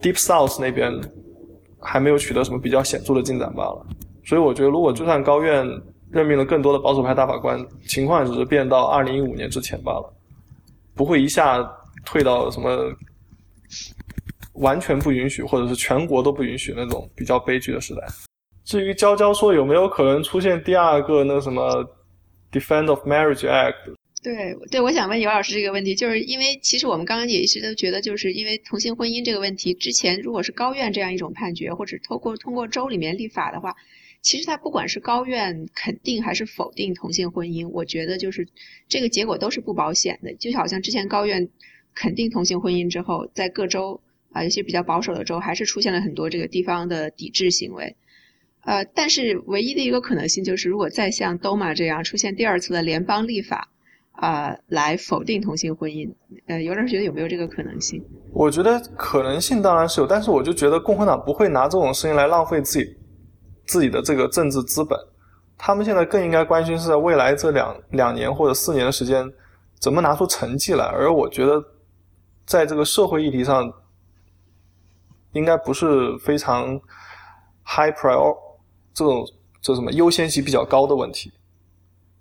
[0.02, 0.94] Deep South 那边
[1.82, 3.86] 还没有取得什么比较显著的进展罢了。
[4.24, 5.68] 所以我觉得，如果就算高院。
[6.10, 10.14] 任命了更多的保守派大法官，情况只是变到二零一五年之前罢了，
[10.96, 11.62] 不会一下
[12.08, 12.90] 退到什么
[14.54, 18.02] 完全不允许，或者是全国都不允许那种比较悲剧的时代。
[18.64, 21.86] 至于娇娇说有没有可能出现第二个那什么
[22.50, 23.94] Defend of Marriage Act？
[24.24, 33.76] 对对，我想问尤老师这个问题，就是因为其实我们刚刚也一直都觉得，就是因为同性婚姻这个问题，之前如果是高院这样一种判决，或者通过通过州里面立法的话。
[34.24, 38.46] 其实他不管是高院肯定还是否定同性婚姻，我觉得就是
[38.90, 40.34] 这个结果都是不保险的。
[40.36, 41.48] 就好像之前高院
[42.00, 44.00] 肯定同性婚姻之后，在各州
[44.32, 47.96] 啊，有些比较保守的州还是出现了很多这个地方的抵制行为。
[48.66, 53.70] 呃，但是唯一的一个可能性就是，如果再像 Doma 这样出现第二次的联邦立法
[54.12, 56.14] 啊，来否定同性婚姻，
[56.46, 58.04] 呃，有人觉得有没有这个可能性？
[58.34, 62.96] 我觉得可能性当然是有，但是我就觉得共和党不会拿这种事情来浪费自己。
[63.66, 64.98] 自己的这个政治资本，
[65.58, 69.30] 他们现在更应该关心是在未来这两两年或者四年的时间，
[69.78, 70.86] 怎么拿出成绩来。
[70.86, 71.62] 而我觉得，
[72.48, 73.72] 在这个社会议题上，
[75.34, 76.82] 应该不是非常
[77.64, 78.36] high prior
[78.92, 79.24] 这种
[79.62, 81.32] 这什么优先级比较高的问题。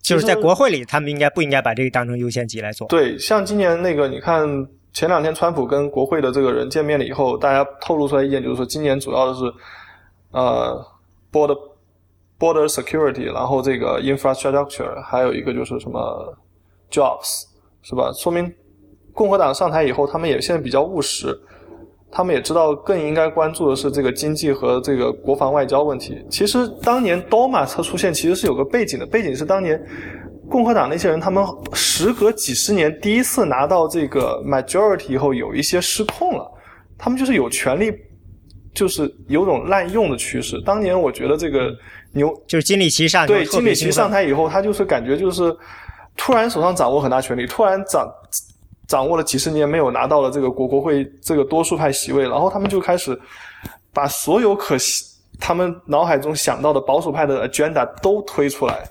[0.03, 2.87] 就是在国会里，他们应该不应该把这个当成优先级来做？
[2.89, 4.47] 对，像今年那个，你看
[4.93, 9.51] 前两天川普跟国会的这个人见面了以后，大家透露出来意见就是说，今年主要的是，
[10.33, 10.87] 呃。
[11.33, 11.59] border
[12.39, 16.35] border security，然后这个 infrastructure，还有一个就是什么
[16.91, 17.45] jobs，
[17.83, 18.11] 是吧？
[18.14, 18.51] 说明
[19.16, 21.36] 共和党上台以后，他们也现在比较务实，
[22.12, 26.24] 他们也知道更应该关注的是这个经济和这个国防外交问题。
[26.30, 29.82] 其实当年 Doma 车出现，其实是有个背景的，背景是当年
[30.50, 36.46] 共和党那些人，他们时隔几十年第一次拿到这个 majority 以后，有一些失控了，
[36.96, 37.92] 他们就是有权利。
[38.76, 40.60] 就是有种滥用的趋势。
[40.60, 41.74] 当年我觉得这个
[42.12, 45.50] 牛就是金里奇上对金里奇上台以后，他就是感觉就是
[46.14, 48.06] 突然手上掌握很大权力，突然掌
[48.87, 53.18] 掌握了几十年没有拿到了这个国国会这个多数派席位，然后他们就开始
[53.93, 54.76] 把所有可
[55.39, 58.89] 他们脑海中想到的保守派的 agenda 都推出来。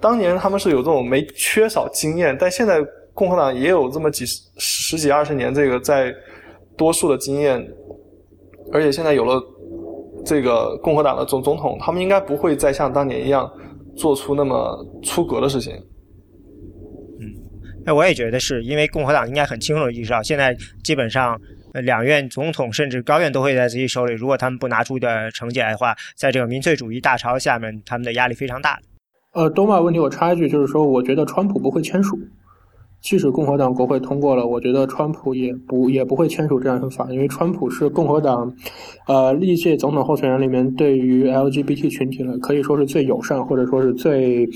[0.00, 2.84] 当年他们是有这种没缺少经验，但现在
[3.14, 6.12] 共和党也有这么几十十几二十年这个在
[6.76, 7.66] 多数的经验。
[8.72, 9.40] 而且现在有了
[10.24, 13.48] 这个共和党的总总统，他们应该不会再像当年一样
[13.96, 15.74] 做出那么出格的事情。
[17.92, 21.40] 我也觉得是因为共和党应该很清楚意识到，现在基本上
[21.82, 24.14] 两院总统甚至高院都会在自己手里。
[24.14, 28.78] 如果他们不拿出的成绩来的话，在这个民粹主义大潮下面，他们的压力非常大。
[29.32, 32.16] 呃，东马问题我插一句，就是说，我觉得川普不会签署。
[33.02, 38.50] 即使共和党国会通过了，我觉得川普也不也不会签署这样一份法，因为川普是共和党，
[39.06, 44.48] 呃，历届总统候选人里面对于 LGBT 群体呢，可以说是最友善或者说是最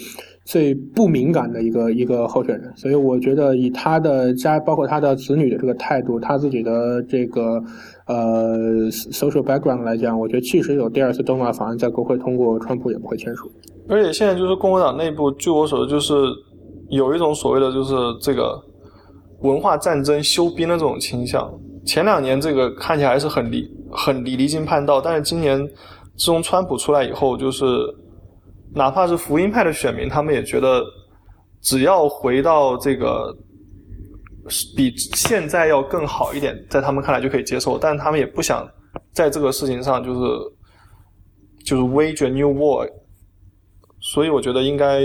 [0.49, 2.73] 最不敏感的一个一个候选人。
[2.75, 7.63] 所以我觉得以他的家，包括他的子女的这个态度，他自己的这个
[8.07, 8.57] 呃
[8.91, 13.53] social background 来讲，我觉得即使有第二次东马法案在国会通过，川普也不会签署。
[13.91, 16.15] 而且现在就是共和党内部，据我所知，就是
[16.89, 18.59] 有一种所谓的就是这个
[19.43, 21.47] 文化战争、休兵的这种倾向。
[21.85, 25.59] 前两年这个看起来还是很离很离离经叛道，但是今年
[26.17, 27.67] 自从川普出来以后，就是
[28.75, 30.85] 哪怕是福音派的选民，他们也觉得
[31.61, 33.37] 只要回到这个
[34.77, 38.69] 比现在要更好一点，在他们看来就可以接受，但他们也不想
[39.13, 40.21] 在这个事情上就是
[41.65, 42.89] 就是 wage a new war。
[44.01, 45.01] 所以我觉得应该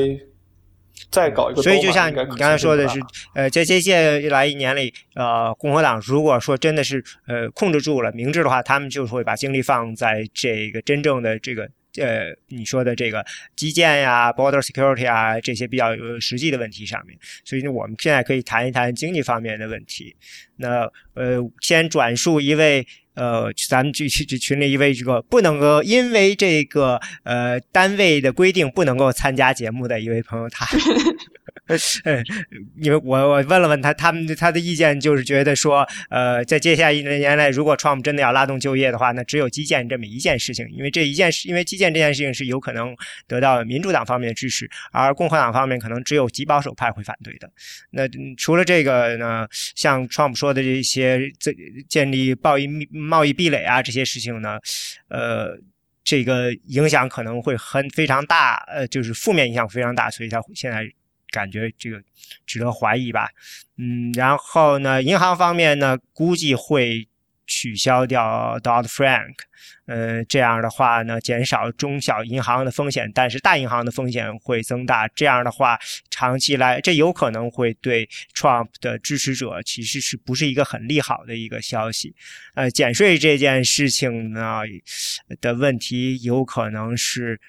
[1.10, 1.64] 再搞一个。
[1.64, 2.99] 所以就像你刚才说的是，
[3.34, 3.91] 呃，在接下
[4.30, 11.68] 来一年里，呃，共和党如果说真的是呃控制住了明智的话，他们就会把精力放在这个真正的这个
[11.99, 13.26] 呃你说的这个
[13.56, 17.18] 基建呀、border security 啊这些比较有实际的问题上面。
[17.44, 20.15] 所以呢，我们现在可以谈一谈经济方面的问题。
[20.57, 22.86] 那呃，先转述一位。
[23.15, 30.65] 呃，咱们群群里一位这个不能够因为这个呃单位的规定不能够参加节目的一位朋友，他，
[32.81, 42.95] 因为我我问了问他，他们他的意见就是觉得说，呃，在接下来一年内，如果 Trump 真的要拉动就业的话，那只有基建这么一件事情，因为这一件事，因为基建这件事情是有可能
[43.27, 47.49] 得到民主党方面的支持，而共和党方面可能只有极保守派会反对的。
[47.91, 48.03] 那
[48.38, 51.53] 除了这个呢，像 Trump 说的这些，这
[51.88, 52.68] 建立贸易。
[52.91, 54.57] 贸易壁垒啊，这些事情呢，
[55.10, 55.57] 呃，
[56.03, 60.84] 这个影响可能会很非常大，呃，就是负面影响非常大，所以他现在
[61.34, 62.01] 感觉这个
[62.45, 63.27] 值得怀疑吧，
[63.77, 67.10] 嗯，然后呢，银行方面呢，估计会。
[67.45, 69.34] 取消掉 Dodd Frank，
[69.85, 75.10] 呃，这样的话呢，减少中小银行的风险，但是大银行的风险会增大。
[75.10, 75.77] 这样的话，
[76.10, 82.15] 长期来，这有可能会对 Trump 的支持者其实是不是一个很利好的一个消息？
[82.55, 84.61] 呃，减税这件事情呢
[85.41, 87.39] 的问题，有可能是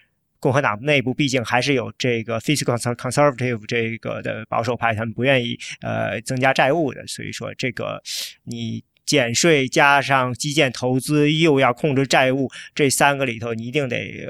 [0.45, 8.03] 共和党内部毕竟还是有这个 fiscal conservative 这个的保守派，他们不愿意呃增加债务的，所以说这个
[8.45, 8.85] 你。
[9.07, 14.27] 减税加上基建投资，又要控制债务，这三个里头你一定得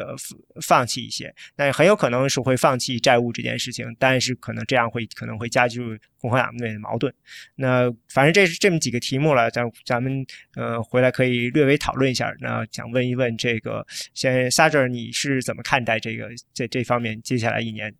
[0.60, 1.32] 放弃一些。
[1.56, 5.80] 那很有可能是会放弃债务这件事情，但是可能这样会可能会加剧
[6.18, 7.12] 共和党内的矛盾。
[7.55, 10.26] 那反正这是这么几个题目了，咱咱们
[10.56, 12.34] 呃回来可以略微讨论一下。
[12.40, 17.94] 那想问一问这个，先 s a g e r 你是怎么看待这个在这方面接下来一年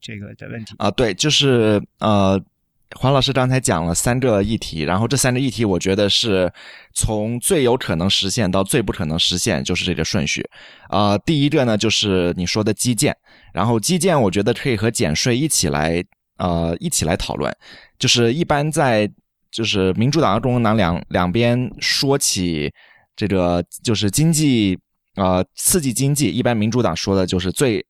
[0.00, 0.90] 这个的问题啊？
[0.90, 2.44] 对，就是呃。
[2.98, 6.50] 黄老师刚才讲了三个议题，然后这三个议题，我觉得是
[6.94, 10.44] 从最有可能实现到最不可能实现，就是这个顺序。
[10.88, 13.14] 啊，第一个呢，就是你说的基建，
[13.52, 16.02] 然后基建，我觉得可以和减税一起来，
[16.38, 17.54] 呃，一起来讨论。
[17.98, 19.08] 就是一般在
[19.50, 22.72] 就是民主党和共和党两两边说起
[23.14, 24.78] 这个就是经济，
[25.16, 27.84] 呃，刺激经济，一般民主党说的就是最。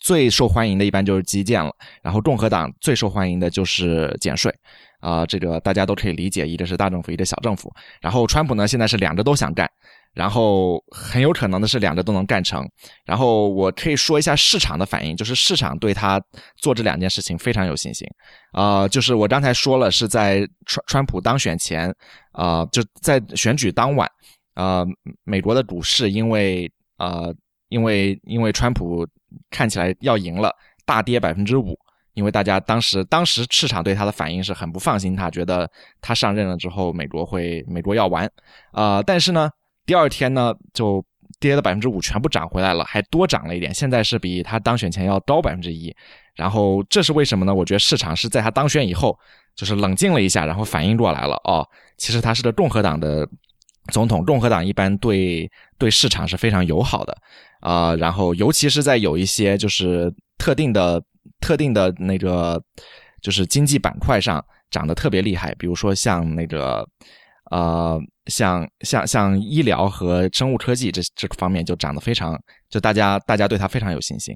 [0.00, 1.70] 最受欢迎的一般就是基建了，
[2.02, 4.52] 然后共和党最受欢迎的就是减税，
[5.00, 7.70] 啊，这个大家都可以理解，一个是大政府，一个小政府。
[8.00, 9.70] 然后川普呢，现在是两个都想干，
[10.14, 12.66] 然后很有可能的是两个都能干成。
[13.04, 16.18] 然后我可以说一下市场的反应，就是市场对他
[16.56, 18.08] 做这两件事情非常有信心，
[18.52, 21.94] 啊，就是我刚才说了，是在川川普当选前，
[22.32, 24.10] 啊，就在选举当晚，
[24.54, 24.82] 啊，
[25.24, 27.24] 美国的股市因为啊，
[27.68, 29.06] 因为因为川普。
[29.50, 30.54] 看起来要赢了，
[30.84, 31.78] 大跌百分之五，
[32.14, 35.70] 因为大家当时当时市场对他的反应是很不放心，他觉得
[36.00, 38.30] 他上任了之后美国会美国要完，
[38.72, 39.50] 啊，但是呢，
[39.86, 41.04] 第二天呢就
[41.38, 45.94] 跌了百分之五，全部涨回来了，还多涨了一点，现在是比他当选前要高百分之一，
[46.34, 47.54] 然后这是为什么呢？
[47.54, 49.18] 我觉得市场是在他当选以后
[49.54, 51.66] 就是冷静了一下，然后反应过来了，哦，
[51.96, 53.26] 其实他是个共和党的
[53.92, 57.16] 总统，共和党一般对对市场是非常友好的。
[57.60, 61.02] 啊，然后尤其是在有一些就是特定的、
[61.40, 62.62] 特定的那个，
[63.20, 66.88] 就是经济板块上涨得特别厉害，比如说像那个，
[67.50, 72.40] 呃，像像像医疗和生物科技这这方面就涨得非常，
[72.70, 74.34] 就大家大家对它非常有信心。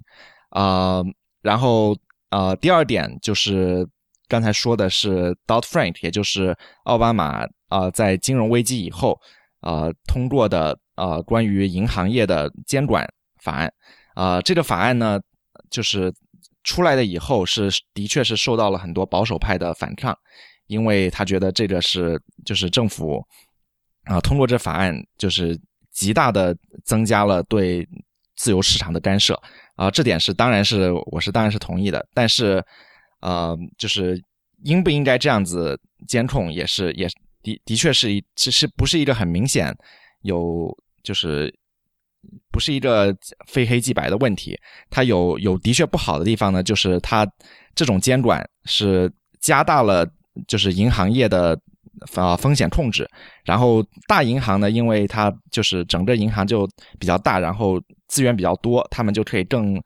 [0.50, 1.02] 啊，
[1.40, 1.96] 然后
[2.28, 3.88] 呃，第二点就是
[4.28, 9.20] 刚才说的是 Dodd Frank，也就是奥巴马啊，在金融危机以后
[9.60, 10.78] 啊通过的。
[10.96, 13.04] 呃，关于银行业的监管
[13.42, 13.74] 法案，
[14.14, 15.20] 啊，这个法案呢，
[15.68, 16.14] 就是
[16.62, 20.16] 出来的以后是的确是受到了很多保守派的反抗，
[20.68, 23.20] 因为他觉得这个是就是政府
[24.04, 25.60] 啊通过这法案就是
[25.90, 27.84] 极大的增加了对
[28.36, 29.34] 自由市场的干涉
[29.74, 32.64] 啊，这点是当然是我是当然是同意的，但是
[33.24, 34.22] 呃就是
[34.62, 35.76] 应不应该这样子
[36.06, 37.08] 监控也是也
[37.42, 39.74] 的的确是一其实不是一个很明显
[40.22, 40.72] 有
[41.02, 41.52] 就是。
[42.50, 43.14] 不是一个
[43.46, 47.30] 非黑即白的问题，它有有的确不好的地方呢，就是它
[47.74, 50.08] 这种监管是加大了
[50.48, 51.54] 就是银行业的
[52.14, 53.06] 啊风险控制，
[53.44, 56.66] 然后大银行呢，因为它就是整个银行就
[56.98, 57.78] 比较大，然后
[58.08, 59.78] 资源比较多，他们就可以更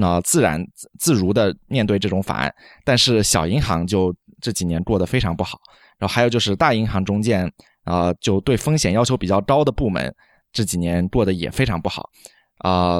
[0.00, 0.64] 呃自然
[0.98, 2.54] 自如的面对这种法案，
[2.84, 5.58] 但是小银行就这几年过得非常不好，
[5.98, 7.50] 然后还有就是大银行中间
[7.84, 10.14] 啊就对风险要求比较高的部门。
[10.52, 12.10] 这几年过得也非常不好，
[12.58, 12.98] 啊，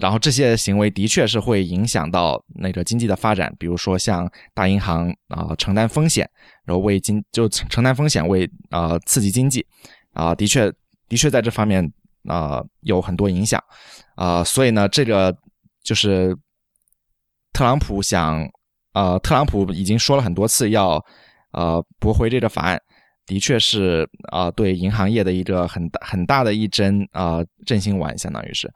[0.00, 6.28] 然后这些行为的确是会影响到那个经济的发展，比如说像大银行啊承担风险，
[6.64, 9.64] 然后为经就承担风险为啊刺激经济，
[10.12, 10.68] 啊的确
[11.08, 11.88] 的确在这方面
[12.24, 13.62] 啊有很多影响，
[14.16, 15.32] 啊所以呢这个
[15.82, 16.36] 就是
[17.52, 18.48] 特朗普想，
[18.92, 21.04] 呃特朗普已经说了很多次要
[21.52, 22.80] 呃驳回这个法案。
[23.26, 28.72] 的确是啊，对银行业的一个很大很大的一针啊振兴丸，相当于是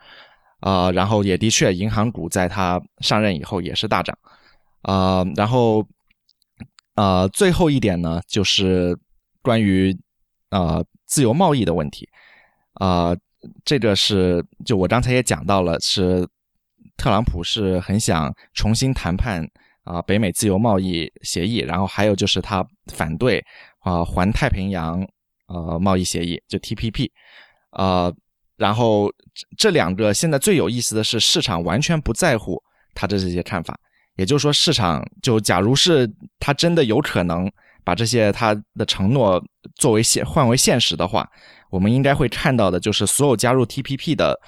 [0.60, 4.14] 啊，然后也的确，银行股在他上任以后也是大涨
[4.82, 5.82] 啊，然后
[6.96, 8.94] 啊，最后一点呢，就是
[9.40, 9.96] 关于
[10.50, 12.06] 啊自由贸易的问题
[12.74, 13.16] 啊，
[13.64, 16.28] 这个是就我刚才也讲到了，是
[17.02, 19.44] 特朗普是很想重新谈判
[19.82, 23.42] 啊北美自由贸易协议，然后还有就是他反对。
[23.80, 25.04] 啊，环太平洋
[25.48, 27.10] 呃贸易协议就 TPP，
[27.70, 28.08] 啊，
[28.56, 29.10] 然后
[29.58, 32.62] 这两个现在最有意思的是，市场完全不在乎
[32.94, 33.76] 他的这些看法，
[34.14, 36.08] 也就是说，市场就假如是
[36.38, 37.50] 他真的有可能
[37.82, 39.42] 把这些他的承诺
[39.74, 41.28] 作为现换为现实的话，
[41.68, 44.38] 我们应该会看到的就是所有加入 TPP 的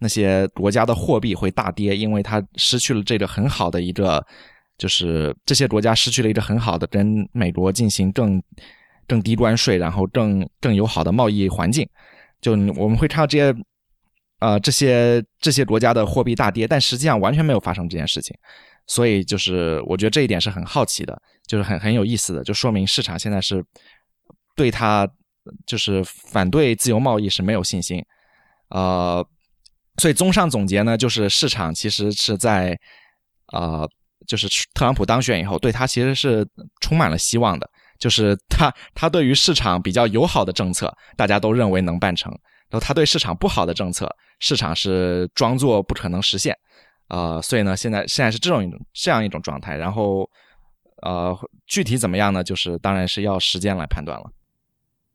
[0.00, 4.26] 那些国家的货币会大跌，因为它失去了这个很好的一个，
[4.76, 8.42] 就是这些国家失去了一个很好的跟美国进行更。
[9.06, 11.84] 更低关税，然后更更友好的贸易环境，
[12.40, 13.52] 就我们会看到这些，
[14.38, 18.32] 呃，这些这些国家的货币大跌，但实际上完全没有发生这件事情，
[18.86, 23.64] 所以就是我觉得这一点是很好奇的，就是很很有意思的，就说明市场现在是
[24.54, 25.08] 对它
[25.66, 28.00] 就是反对自由贸易是没有信心，
[28.68, 29.26] 呃，
[29.98, 32.78] 所以综上总结呢，就是市场其实是在，
[33.52, 33.88] 呃，
[34.26, 36.46] 就是特朗普当选以后，对他其实是
[36.80, 37.68] 充满了希望的。
[37.98, 42.30] 就是他，他对于市场比较友好的政策，大家都认为能办成；
[42.70, 44.08] 然后他对市场不好的政策，
[44.38, 46.56] 市场是装作不可能实现。
[47.08, 49.76] 呃，所以呢，现在现在是这种一种这样一种状态。
[49.76, 50.26] 然后，
[51.02, 51.36] 呃，
[51.66, 52.42] 具体怎么样呢？
[52.42, 54.32] 就是当然是要时间来判断了。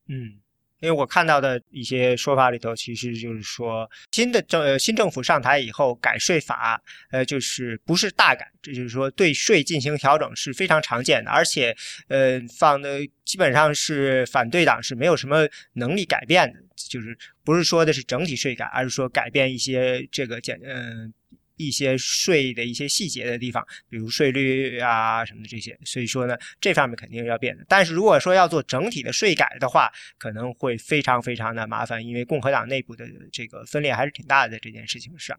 [0.09, 0.44] 嗯。
[0.79, 6.81] 因为我看到的一些说法里头，其实就是说新的政呃新政府上台以后改税法，
[7.11, 11.75] 呃就是不是大改，这就是说对税进行调整是非常常见的，而且
[12.07, 21.13] 呃放的基本上是反对党是没有什么能力改变的，就是不是说的是整体税改，而是说改变一些这个简嗯。
[21.57, 27.65] 一些税的一些细节的地方，比如税率啊什么的这些，所以说呢，这方面肯定要变的。
[27.67, 35.37] 但是如果说要做整体的税改的话，可能会非常非常的麻烦，因为共和党内部的这个分裂还是挺大的，这件事情上。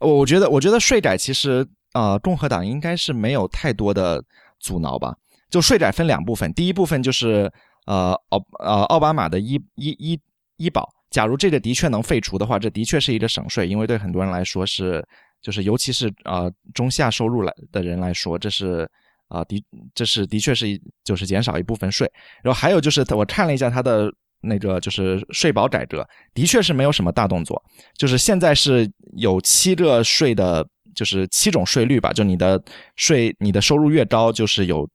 [0.00, 4.24] 我我觉得，我觉得税改其实啊，共和党应该是没有太多的
[4.60, 5.16] 阻挠吧。
[5.50, 7.50] 就税改分两部分，第一部分就是
[7.86, 10.20] 呃奥呃奥巴马的医医医
[10.56, 15.04] 医保，假如这个的确能废除的话，这的确是一个省税，因为对很多人来说是。
[15.40, 18.88] 就是尤其是啊中下收入来的人来说，这是
[19.28, 22.10] 啊的，这是的确是就是减少一部分税。
[22.42, 27.62] 然后还有就是我看了一下他的那个就是税保改革，的确是没有什么大动作。
[27.96, 32.12] 就是现在是有七个税的，就是七种税率吧。
[32.12, 32.62] 就你的
[32.96, 34.88] 税，你的收入越高，就是有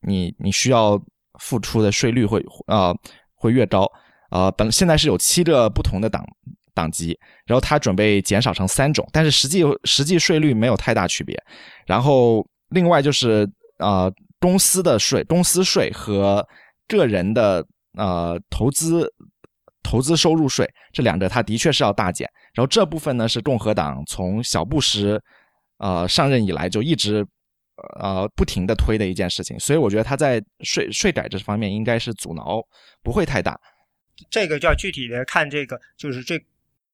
[0.00, 1.00] 你你需要
[1.38, 2.94] 付出的税率会啊
[3.34, 3.90] 会越高
[4.30, 4.50] 啊。
[4.50, 6.24] 本现在是有七个不同的档。
[6.76, 11.34] 党级，然后他准备减少成三种，但是实际实际税率没有太大区别。
[11.86, 13.48] 然后另外就是
[13.78, 16.46] 呃公司的税、公司税和
[16.86, 17.66] 个人的
[17.96, 19.10] 呃投资
[19.82, 22.28] 投资收入税这两个，它的确是要大减。
[22.52, 25.18] 然后这部分呢是共和党从小布什
[25.78, 27.26] 呃上任以来就一直
[27.98, 32.62] 呃不停的推的一件事情，所以我觉得他在税税改这方面应该是阻挠
[33.02, 33.58] 不会太大。
[34.30, 36.38] 这个就要具体的看这个，就是这。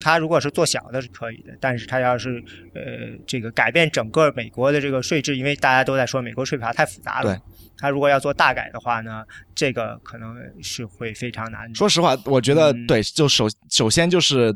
[0.02, 2.42] 他如果是做小的是可以的，但是他要是
[2.74, 7.40] 呃这个改变整个美国的这个税制，因为大家都在说美国税法太复杂了，对，
[7.78, 9.22] 他如果要做大改的话呢，
[9.54, 11.72] 这个可能是会非常难。
[11.74, 14.54] 说实话，我觉得嗯对，就首首先就是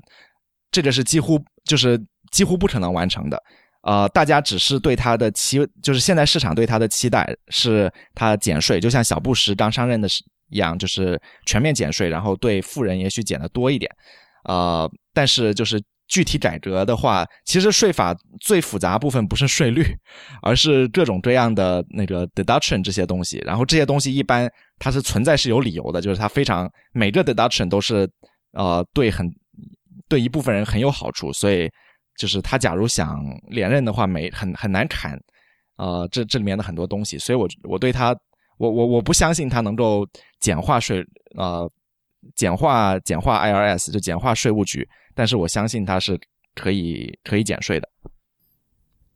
[0.71, 1.99] 这个是几乎就是
[2.33, 3.41] 几乎不可能完成的。
[3.83, 13.89] 呃，大家只是对他的期，就是现在市场对他的期待是他减税，就像小布什刚上任的时一样，就是全面减税，然后对富人也许减的多一点。
[14.49, 19.85] 呃，但是就是具体改革的话，其实税法最复杂部分不是税率，
[20.41, 23.39] 而是各种各样的那个 deduction 这些东西。
[23.45, 24.49] 然后这些东西一般
[24.79, 28.09] 它是存在是有理由的，就是它非常每个 deduction 都是
[28.53, 29.29] 呃对很
[30.09, 31.69] 对一部分人很有好处，所以
[32.17, 35.19] 就是他假如想连任的话，没很很难砍
[35.77, 37.19] 呃这这里面的很多东西。
[37.19, 38.17] 所以我我对他
[38.59, 40.07] 我我我不相信他能够
[40.39, 41.05] 简化税
[41.37, 41.69] 呃
[42.35, 46.19] 简化简化 IRS 就简化税务局，但是我相信它是
[46.55, 47.89] 可以可以减税的。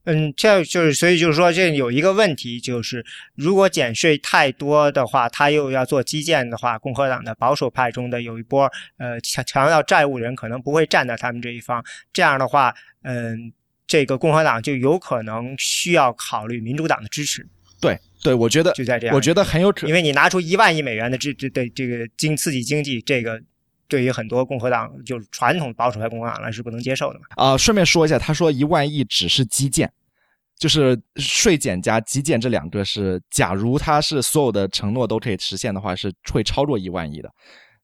[0.04, 3.04] 嗯，这就是所以就是说，这有一个问题，就是
[3.34, 11.84] 如果减税太多的话，他又要做基建的话，共和党的保守派中的有一波呃强强调债务人可能不会站在他们这一方，
[12.14, 13.52] 这样的话，嗯，
[13.86, 17.46] 这个共和党就有可能需要考虑民主党的支持，
[18.22, 23.40] 对对，我觉得就在这样，我觉得很有可因为你拿出一万亿美元的这这对这个经刺激经济，这个
[23.88, 27.26] 对于很多共和党就是传统保守派共和党来是不能接受的嘛。
[27.36, 29.90] 啊、顺便说一下，他说一万亿只是基建，
[30.58, 37.30] 就是税减加基建这两个是，假如他是所有的承诺都可以实现的话，是会超过一万亿的。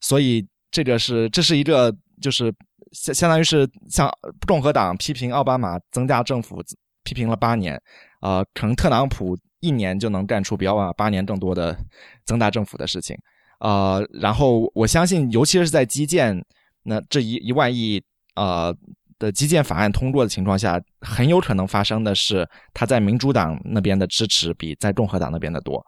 [0.01, 2.55] 所以这个是这是一个就是
[2.93, 4.09] 相相当于是像
[4.47, 6.63] 共和党批评奥巴马增加政府
[7.03, 7.81] 批评了八年，
[8.21, 11.77] 啊，可能特朗普一年就能干出比奥巴马八年更多的
[12.25, 13.17] 增大政府的事情。
[13.59, 16.45] 呃，然后我相信，尤其是在基建
[16.85, 18.01] 那这一一万亿
[18.37, 18.73] 呃
[19.19, 25.85] 的基建法案通过的情况下，很有可能发生的是，他在民主党那边的支持比在共和党那边的多。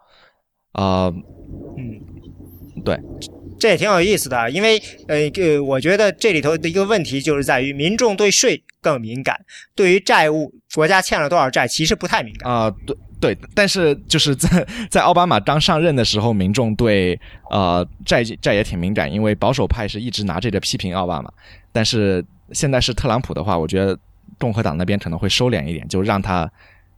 [0.73, 1.13] 呃，
[1.77, 2.99] 嗯，对，
[3.59, 4.77] 这也挺有意思的，因为
[5.07, 9.39] 呃呃，我觉得这里头的一个问题就是在于民众对税更敏感，
[9.75, 12.51] 对于债务国家欠了多少债其实不太敏感。
[12.51, 17.19] 啊、对对，但是就是在在奥巴马刚上任的时候，民众对
[17.49, 21.29] 呃债债也挺敏感，因为保守派是一直拿这个批评奥巴马，
[21.71, 22.23] 但是
[22.53, 23.97] 现在是特朗普的话，我觉得
[24.37, 26.49] 共和党那边可能会收敛一点，就让他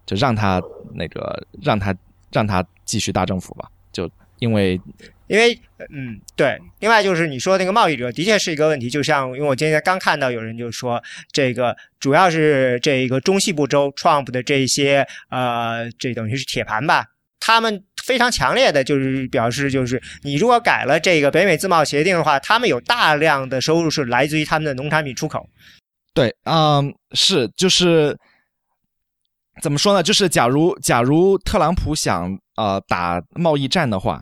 [0.06, 0.62] 就让他
[0.94, 1.96] 那个让他
[2.32, 4.80] 让他继续大政府吧，就因为
[5.32, 5.58] 因为，
[5.92, 6.60] 嗯，对。
[6.80, 11.02] 另外就是你说那个贸易者的确是一个问题，就像因为我今天刚看到有人就说，
[11.32, 17.06] 这个主要是这个中西部州 Trump 的这些呃，这等于是铁盘吧，
[17.40, 25.50] 他们非常强烈的就是表示，就是你如果改了这个北美自贸协定的话，他们有大量的收入是来自于他们的农产品出口。
[26.14, 28.18] 对，嗯，是，就是
[29.62, 30.04] 怎么说呢？
[30.04, 34.22] 就是假如假如特朗普想呃打贸易战的话，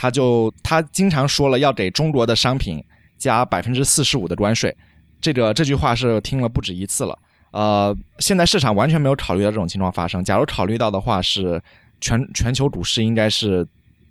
[0.00, 2.82] 他就他经常说了要给中国的商品
[3.18, 4.74] 加百分之四十五的关税，
[5.20, 7.18] 这个这句话是听了不止一次了。
[7.50, 10.24] 呃，现在市场完全没有考虑到这种情况发生。
[10.24, 11.62] 假如考虑到的话，是
[12.00, 13.66] 全全球股市应该是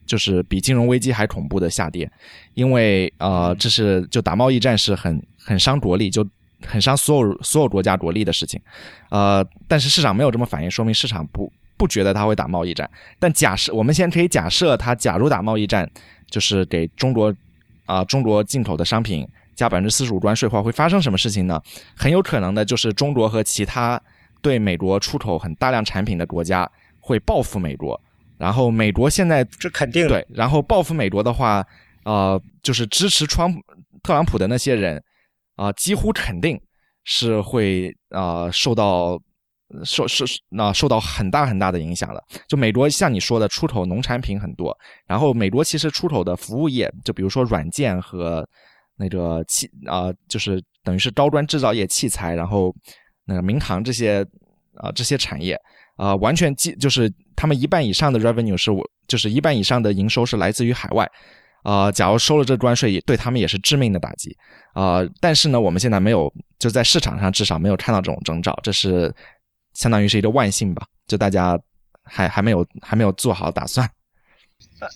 [0.06, 2.08] 就是比金融危机还恐怖的下跌，
[2.54, 6.24] 因为呃，这是就打贸易战是很很伤国力，就
[6.68, 8.62] 很伤所有所有国家国力的事情。
[9.10, 12.88] 呃，但是市场没有这么反应，说明市场不不觉得他会打贸易战。
[13.18, 15.90] 但假设我们先可以假设他假如打贸易战，
[16.30, 17.34] 就是给中国
[17.86, 21.60] 啊、中国进口的商品加百分之四十五关税的话，会发生什么事情呢？
[21.96, 24.00] 很有可能的就是中国和其他
[24.42, 26.70] 对美国出口很大量产品的国家
[27.00, 28.00] 会报复美国，
[28.38, 31.66] 然后美国现在这肯定对，然后报复美国的话，
[32.04, 33.60] 呃，就是支持川普
[34.04, 35.02] 特朗普的那些人
[35.56, 36.60] 啊、几乎肯定
[37.04, 39.20] 是会呃受到
[39.84, 42.24] 受受那、受到很大很大的影响的。
[42.48, 44.76] 就美国像你说的，出口农产品很多，
[45.06, 48.48] 然后美国其实出口的服务业，就比如说软件和
[48.98, 52.76] 那个器啊、就是等于是高端制造业、器材，然后
[53.26, 54.26] 那个民航这些
[54.76, 55.58] 啊、这些产业
[55.96, 61.10] 啊、完全基就是他们一半以上的 revenue 是我就是一半以上的营收是来自于海外。
[61.62, 64.36] 啊、假如收了这关税，对他们也是致命的打击
[64.74, 69.14] 啊、但是呢，我们现在没有，就在市场上至少没有看到这种征兆，这是
[69.74, 71.60] 相当于是一个万幸吧，就大家
[72.04, 73.90] 还还没有还没有做好打算。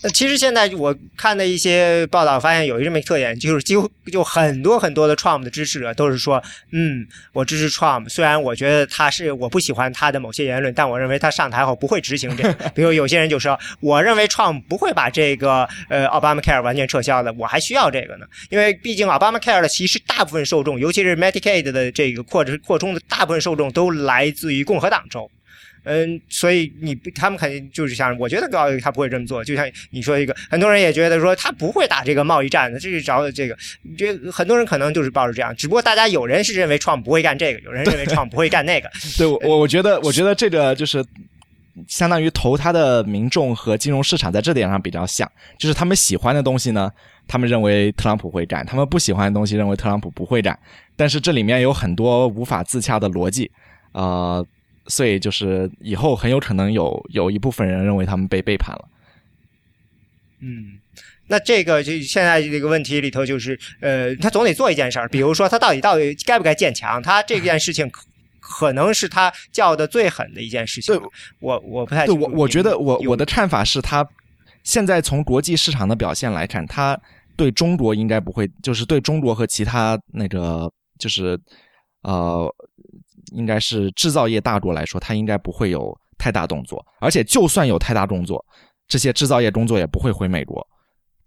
[0.01, 6.41] 呃，其实现在我看的一些报道，发现有一这么一个特点，就是几乎就很多很多的 Trump 的支持者都是说，
[6.71, 12.53] 嗯，我支持 Trump，虽然我觉得他是我不喜欢他的某些言论，但我认为他上台后不会执行这个。
[12.73, 25.29] 比如有些人就说，我认为 Trump 不会把这个呃 Obamacare 完全撤销的，我还需要这个呢，因为毕竟 Obamacare 的其实大部分受众，尤其是 Medicaid 的这个扩扩充的大部分受众都来自于共和党州。
[25.85, 29.43] 嗯，所以你他们肯定就是想，我觉得高他不会这么做。
[29.43, 33.57] 就像你说一个，很多人也觉得说他不会打这个贸易战的，这是找的这个，
[33.97, 35.53] 这很多人可能就是抱着这样。
[35.57, 38.89] 只不过大家有人是认为创不会干这个，有人认为创不会干那个。
[39.17, 41.03] 对，我我觉得，我觉得这个就是
[41.87, 46.89] 相当于投他的民众和金融市场在这点上比较像，就是他们喜欢的东西呢，
[47.27, 50.57] 他们认为特朗普会干；他们不喜欢的东西，认为特朗普不会干。
[50.95, 53.51] 但是这里面有很多无法自洽的逻辑，
[53.91, 54.41] 啊。
[54.87, 58.89] 所以就是以后很有可能有有一部分人认为他们被背叛了。
[60.41, 60.79] 嗯，
[61.27, 67.01] 那这个就现在这个问题里头就是，呃，他总得做一件事儿，比如说他到底到底该不该建墙？
[67.01, 68.03] 他这件事情可
[68.39, 70.93] 可能是他叫的最狠的一件事情。
[71.39, 74.05] 我我不太对我我觉得我我的看法是他
[74.63, 76.99] 现在从国际市场的表现来看，他
[77.37, 80.69] 对中国应该不会，就是对中国和其他那个
[80.99, 81.39] 就是
[82.03, 82.53] 呃。
[83.31, 88.43] 应该是制造业大国来说，它应该不会有太大动作，而且就算有太大动作，
[88.87, 90.63] 这些制造业工作也不会回美国，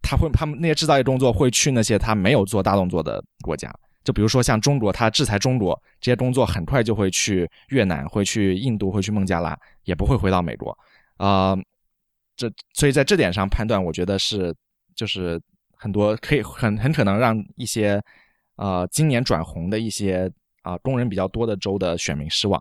[0.03, 3.75] 他会他们那些制造业工作会去那些他没有做大动作的国家，
[4.05, 10.79] 就比如说像中国，他制裁中国，这些工作很快就会去越南，会去印度，会去孟加拉，也不会回到美国，
[11.17, 11.57] 啊，
[12.37, 14.55] 这所以在这点上判断，我觉得是
[14.95, 15.41] 就是
[15.77, 18.01] 很多可以很很可能让一些
[18.55, 20.31] 啊今年转红的一些。
[20.67, 22.61] 啊，工人比较多的州的选民失望，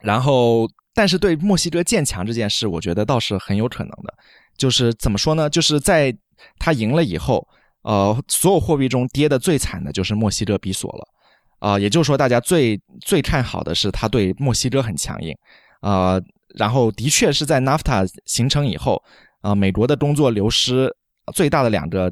[0.00, 4.14] 然后，但是对墨西哥建墙这件事，我觉得倒是很有可能的。
[4.56, 5.50] 就是怎么说呢？
[5.50, 6.16] 就是在
[6.58, 7.46] 他赢了以后，
[7.82, 11.04] 呃，所有货币中跌的最惨的就是墨西哥比索了。
[11.58, 15.36] 啊，也就是说，大家最最看好的是他对墨西哥很强硬。
[15.82, 16.18] 啊，
[16.54, 19.02] 然后的确是在 NAFTA 形成以后，
[19.42, 20.90] 啊，美国的工作流失
[21.34, 22.10] 最大的两个。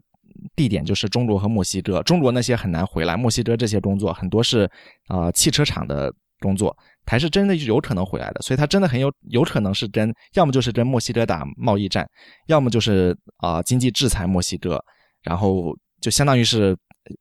[0.56, 4.70] 地点就是中国和墨西哥，中国那些很难回来，墨西哥这些工作很多是
[5.08, 6.76] 啊汽车厂的工作，
[7.06, 12.06] 还是真的有可能回来的，所以他真的很有有可能是跟要么就是跟墨西哥打贸易战，
[12.46, 14.82] 要么就是啊经济制裁墨西哥，
[15.22, 16.76] 然后就相当于是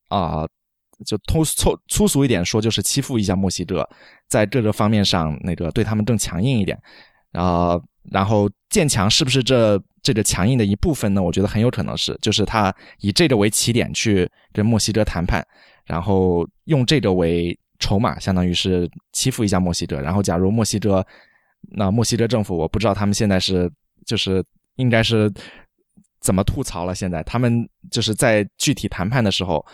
[0.09, 0.45] 啊
[1.05, 3.87] 就粗粗粗俗一点说就是欺负一下墨西哥，
[4.29, 6.77] 在各个方面上那个对他们更强硬一点，
[7.33, 7.77] 啊
[8.11, 9.81] 然后建墙是不是这？
[10.03, 15.41] 这个强硬的一部分呢，我觉得很有可能是，就是他以这个为起点去跟墨西哥谈判，
[15.85, 20.01] 然后用这个为筹码，相当于是欺负一下墨西哥。
[20.01, 21.07] 然后，假如墨西哥，
[21.71, 23.71] 那墨西哥政府，我不知道他们现在是
[24.05, 24.43] 就是
[24.75, 25.31] 应该是
[26.19, 26.93] 怎么吐槽了。
[26.93, 29.65] 现在他们就是在具体谈判的时候，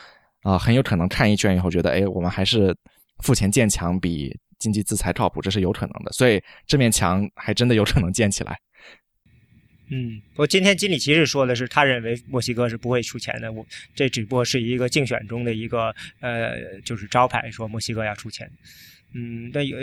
[0.43, 2.77] 啊，很有可能看一圈以后觉得，哎，我们还是
[3.23, 6.11] 付钱建墙比经济制裁靠谱，这是有可能的。
[6.11, 8.55] 所以这面墙还真的有可能建起来。
[9.91, 13.51] 嗯，我今天经理其实说的是，他认为墨西哥是不会出钱的。
[13.51, 13.65] 我
[13.95, 18.47] 这只不过是一个竞选中的一个呃，就是招牌，说墨西哥要出钱。
[19.15, 19.75] 嗯，那有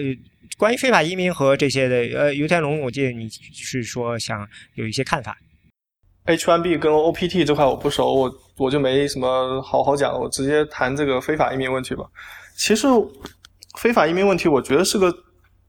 [0.56, 5.36] 关于非法移民和这些的，呃，尤天龙，我记得你是说想有一些看法。
[6.26, 12.04] H1B 跟 OPT 这块我不熟，我我就没什么好好讲，我直接谈这个非法移民问题吧。
[12.56, 12.86] 其实
[13.76, 15.14] 非法移民问题，我觉得是个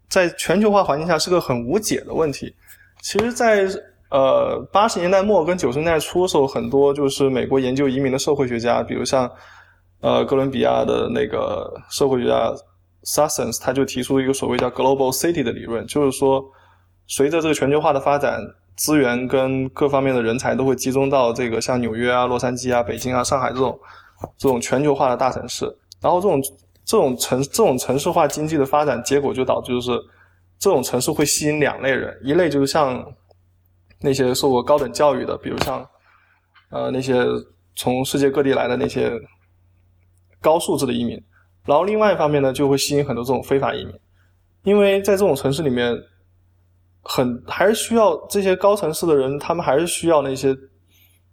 [0.09, 2.53] 在全球化环境下是个很无解的问题。
[3.01, 3.67] 其实，在
[4.09, 9.29] 呃，八十年代末跟九十年代初的时候，很多就是美国研究移民的社会学家，比如像
[9.99, 12.53] 呃哥伦比亚的那个社会学家
[13.03, 16.41] Sussens，他就提出一个所谓叫 Global City 的理论，就是说，
[17.07, 18.39] 随着这个全球化的发展，
[18.77, 23.77] 资源跟各方面的人才都会集中到这个像纽约啊、洛杉矶啊、北京啊、上海这种
[24.38, 25.65] 这种全球化的大城市，
[26.01, 26.41] 然后这种
[26.88, 29.91] 这种城这种城市化经济的发展结果就导致就是
[30.57, 33.05] 这种城市会吸引两类人，一类就是像。
[33.99, 35.84] 那些受过高等教育的，比如像，
[36.69, 37.26] 呃，那些
[37.76, 39.11] 从世界各地来的那些
[40.39, 41.19] 高素质的移民，
[41.65, 43.99] 然后另外一方面呢，就会吸引很多这种非法移民，
[44.61, 45.97] 因为在这种城市里面，
[47.01, 50.55] 很还是需要这些高层次的人，他们还是需要那些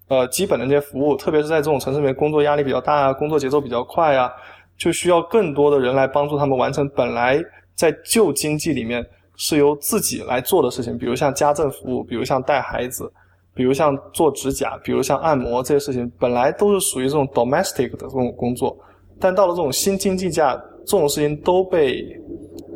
[0.09, 4.33] 呃基本的那些服务，特别是在这种城市里面，工作压力比较大啊，工作节奏比较快啊，
[4.77, 7.43] 就需要更多的人来帮助他们完成本来
[7.75, 9.05] 在旧经济里面。
[9.37, 13.13] 是由自己来做的事情，比如像家政服务，比如像带孩子，
[13.53, 18.79] 比如像做指甲，比如像按摩这些事情，本来都是属于这种 domestic 的这种工作，
[19.19, 20.55] 但到了这种新经济价，
[20.87, 22.17] 这种事情都被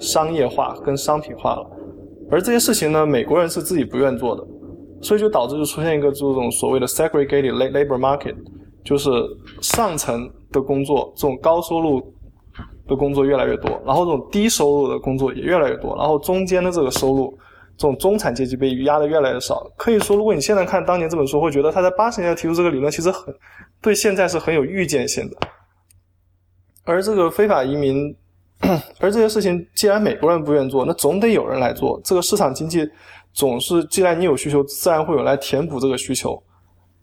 [0.00, 1.64] 商业化跟商品化了。
[2.28, 4.44] 而这些事情呢，美国人是自己不愿做的，
[5.00, 8.34] 所以就导致就出现一个这种所谓的 segregated labor market，
[8.88, 9.10] 就是
[9.60, 12.00] 上层的工作这种高收入
[12.86, 17.38] 的工作越来越多，然后这种低收入的工作也越来越多，然后中间的这个收入，
[17.76, 19.70] 这种中产阶级被压的越来越少。
[19.76, 23.34] 可以说，如果你现在看当年这本书，会觉得他在八十年代提出这个理论，其实很
[23.82, 25.36] 对现在是很有预见性的。
[26.84, 28.16] 而这个非法移民，
[29.00, 32.00] 而这些事情既然美国人不愿做，那总得有人来做。
[32.02, 32.88] 这个市场经济
[33.34, 36.42] 总是，既然你有需求，自然会有来填补这个需求，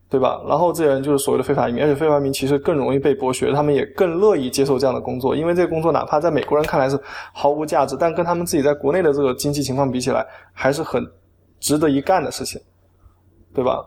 [0.08, 0.42] 对吧？
[0.48, 6.98] 然后这些人就是所谓的非法移民，而且非法移民其实更容易被剥削，他们也更乐意接受这样的工作，因为这个工作哪怕在美国人看来是
[7.34, 11.06] 毫无价值，但跟他们自己在国内的这个经济情况比起来，还是很
[11.60, 12.62] 值得一干的事情，
[13.54, 13.84] 对吧？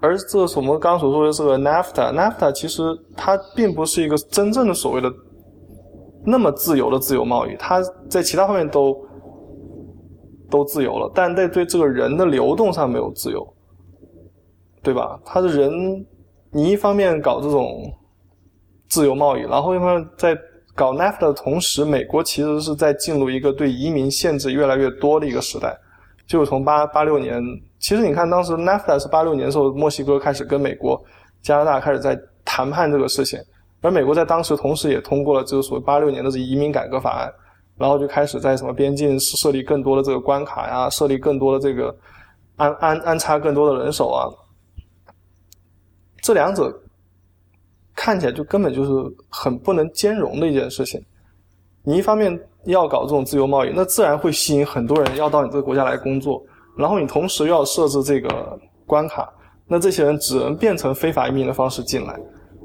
[0.00, 2.82] 而这是我们刚刚所说的这个 NAFTA，NAFTA 其实
[3.16, 5.08] 它并不是一个真正的所谓的
[6.26, 8.96] 那么自由的自由贸易，它在其他方面都
[10.50, 13.46] 都自由了，但在对这个人的流动上没有自由，
[14.82, 15.18] 对吧？
[15.24, 16.04] 他的人，
[16.50, 17.92] 你一方面搞这种
[18.88, 20.36] 自由贸易，然后一方面在
[20.74, 25.76] 搞 NAFTA 的同时，美国其实是在进入一个对移民限制越来越多的一个时代，
[26.26, 27.42] 就从八八六年。
[27.78, 31.02] 其实你看，当时 NAFTA 是八六年的时候，墨西哥开始跟美国、
[31.42, 33.38] 加拿大开始在谈判这个事情，
[33.80, 37.32] 而美国在当时同时也通过了这个所谓八六年的这移民改革法案，
[37.76, 41.94] 然后就开始在什么边境设立更多的这个关卡呀，设立更多的这个
[42.56, 44.30] 安安安插更多的人手啊，
[46.22, 46.72] 这两者
[47.94, 48.90] 看起来就根本就是
[49.28, 51.04] 很不能兼容的一件事情。
[51.82, 56.42] 你一方面要搞这种自由贸易，那自然会吸引很多人要到你这个国家来工作。
[56.74, 59.30] 然后你同时又要设置这个关卡，
[59.66, 62.18] 那这些人只能变成非法移民的方式进来，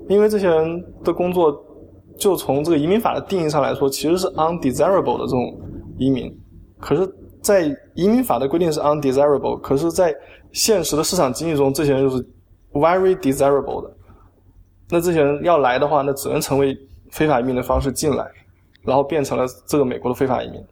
[0.07, 1.51] 因为这些人的工作，
[2.17, 5.59] 就从这个移民法的定义上来说，其实是 undesirable 的这种
[5.97, 6.33] 移民。
[6.79, 7.63] 可是，在
[7.95, 10.15] 移民法的规定是 undesirable，可是，在
[10.53, 12.25] 现实的市场经济中，这些人就是
[12.79, 13.93] very desirable 的。
[14.89, 16.77] 那这些人要来的话，那只能成为
[17.11, 18.25] 非法移民的方式进来，
[18.83, 20.63] 然后变成了这个美国的非法移民。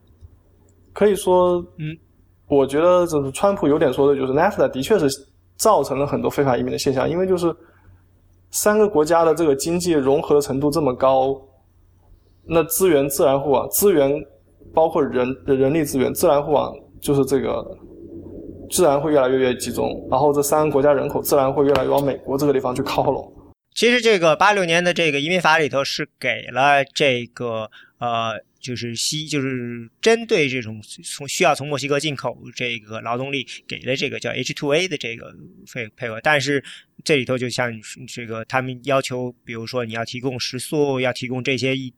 [0.92, 1.96] 可以说，嗯。
[2.48, 5.08] 我觉得就是川普有点说的，就是 NAFTA 的确是
[5.56, 7.52] 造成了很多非法移民的现象，因为就是
[8.52, 11.36] 三个国家的这个经济融合程度这么高，
[12.44, 14.12] 那资源自然互往，资源
[14.72, 17.76] 包括人人力资源自然互往，就是这个
[18.70, 23.32] 自然会越来越越集中，然后这三个国家人口自然会越来越往美国这个地方去靠拢。
[23.74, 28.44] 其实这个八六年的这个移民法里头是给了这个呃。
[28.58, 35.32] 就是西，就是针对这种从需要从墨西哥进口这个劳动力，给了这个叫 H2A 的这个
[35.72, 36.64] 配配额，但是
[37.04, 37.70] 这里头就像
[38.08, 41.94] 这个他们要求，比如说你要提供食宿，要提供这些一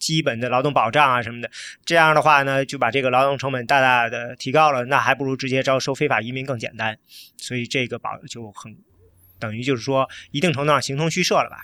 [0.00, 1.48] 基本的劳动保障啊什么的，
[1.84, 6.98] 这样的话呢，就把这个劳动成本大大的提高了，那还不如直接招收非法移民更简单，
[7.36, 8.76] 所以这个保就很
[9.38, 11.58] 等于就是说一定程度上形同虚设了吧？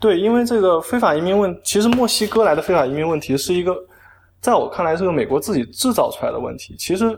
[0.00, 3.76] 对，因为这个非法移民问，其实墨西哥来的非法移民问题是一个。
[4.40, 6.74] 在我看来，是个美国自己制造出来的问题。
[6.76, 7.16] 其实，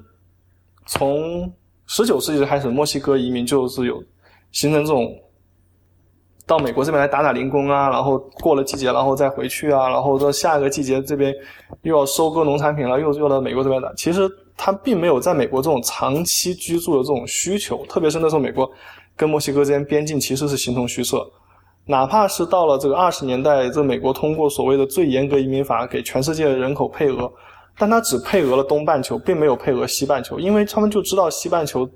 [0.84, 1.50] 从
[1.86, 4.04] 十九世纪开始，墨西哥移民就是有
[4.52, 5.18] 形成这种
[6.46, 11.34] 到美国这边来打打零工啊，然后过了季节，然后再回去啊，然后到下一个季节这边
[11.82, 13.90] 又要收割农产品了，又又到美国这边来。
[13.96, 18.70] 其实他并没有在美国这种长期居住的这种需求，特别是那时候美国
[19.16, 21.26] 跟墨西哥之间边境其实是形同虚设。
[21.86, 27.30] 哪怕是到了这个二十年代，这美国通过所谓的最严格移民法，给全世界的人口配额，
[27.78, 31.86] 但他只配额了东半球，并没有配额西半球，因为他们就知道西半球，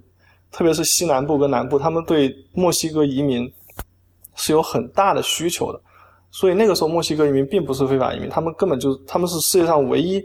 [0.53, 3.51] 特别是西南部跟南部，他们对墨西哥移民
[4.39, 5.79] 是有很大的需求的，
[6.31, 10.25] 所以那个时候墨西哥移民并不是非法移民，他们根本就他们是世界上唯一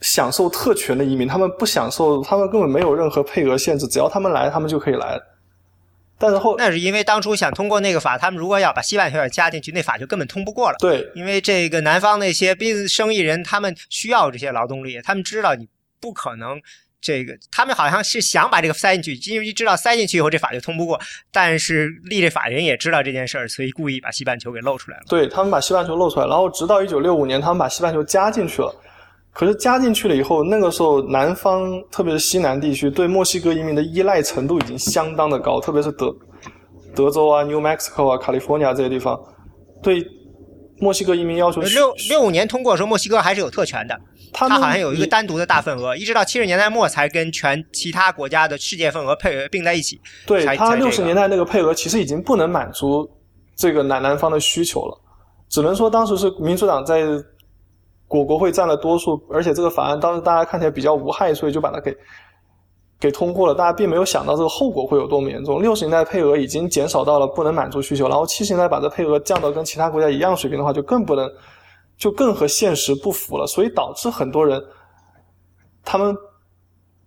[0.00, 5.20] 享受特权的移民，他们不享受，他们根本没有任何配额限制，只要他们来，他们就可以来。
[6.18, 10.76] 但是后那是因为当初想通过那个法，他们如果要把西半球也加进去，那法就根本通不过了。
[10.78, 15.66] 对，因为这个南方那些兵生意人，他们需要这些劳动力，他们知道你
[15.98, 16.60] 不可能
[17.02, 20.98] 这个，他们好像是想把这个塞进去，因为知道塞进去以后这法就通不过。
[21.30, 25.02] 但是立这法人也知道这件事儿，所以故意把西半球给露出来了。
[25.08, 28.72] 对他们把西半球露出来，然后直到一九六五年，他们把西半球加进去了。
[29.32, 36.14] 可是加进去了以后，那个时候南方，特别是西南地区，对墨西哥移民的依赖程度已经相当的高，特别是德。
[36.94, 39.18] 德州啊，New Mexico 啊，California 这些地方，
[39.82, 40.06] 对
[40.82, 43.96] 墨西哥移民要求六六五年通过的时候，墨西哥还是有特权的，
[44.32, 50.00] 它好像有一个单独的大份额，一直到七十年代末才跟全其他国家的世界份额配额并在一起。
[50.26, 53.08] 对，它六十年代那个配额其实已经不能满足
[53.54, 55.00] 这个南南方的需求了，
[55.48, 57.04] 只能说当时是民主党在
[58.08, 61.96] 国国会占了多数，而且这个法案当时大家看起来比较无害，所以就把它给
[63.02, 65.60] 给通过了，大家并没有想到这个后果会有多么严重。
[65.60, 71.28] 六十年代配额已经减少到了不能满足需求，然后七十年代把这配额降到跟其他国家一样水平的话，就更不能，
[71.98, 73.44] 就更和现实不符了。
[73.44, 74.62] 所以导致很多人，
[75.82, 76.16] 他们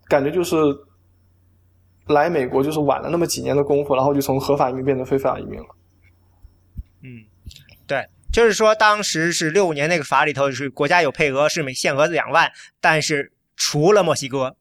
[0.10, 0.58] 感觉就是
[2.08, 5.66] 来美国就是晚了那么几年的功夫，然后就从合法移民变成非法移民了。
[7.04, 7.24] 嗯，
[7.88, 12.52] 对，就是说当时是六五年那个法里头是国家有配额，是每限额两万，
[12.82, 14.58] 但是除了墨西哥。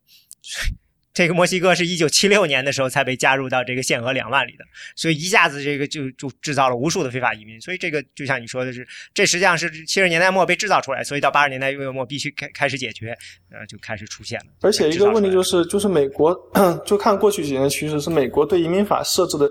[1.14, 4.64] 这个墨西哥是一九七六年的时候才被加入到这个限额两万里的，
[4.96, 7.60] 所以一下子这个就就制造了无数的非法移民。
[7.60, 8.84] 所以这个就像你说的是，
[9.14, 13.16] 这实际上是七十年代末被制造出来，所以到八十年代末必须开开始解决，
[13.52, 14.46] 呃，就开始出现了。
[14.62, 16.36] 而且一个问题就是，就是美国
[16.84, 19.48] 就看过去几年的趋势，是美国对移民法设置的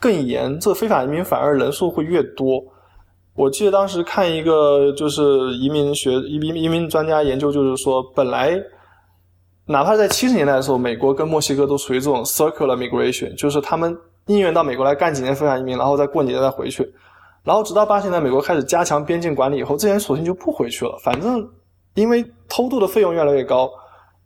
[0.00, 2.64] 更严，这非法移民反而人数会越多。
[3.34, 5.22] 我记得当时看一个就是
[5.58, 8.58] 移民学移民移民专家研究，就是说本来。
[9.66, 16.92] 哪怕在七十年代的时候，美国跟墨西哥都属于这种 circular migration，就是他们宁愿到美国来干几年非法移民，然后再过几年再回去。
[17.44, 20.96] 然后直到八十年代，美国开始加强边境管理以后，这些人索性就不回去了。
[21.02, 21.48] 反正
[21.94, 23.70] 因为偷渡的费用越来越高，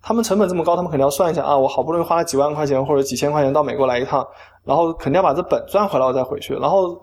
[0.03, 4.27] 他们成本这么高，他们肯定要算一下啊，我好不容易花了几万块钱或者几千块钱到美国来一趟，
[4.65, 6.55] 然后肯定要把这本赚回来，我再回去。
[6.55, 6.99] 然后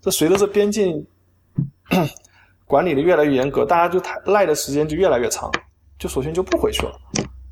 [0.00, 1.06] 这随着这边境
[2.66, 5.50] 管理的越来越严格，大家就太赖的时间就越来越长，
[5.98, 6.92] 就索性就不回去了。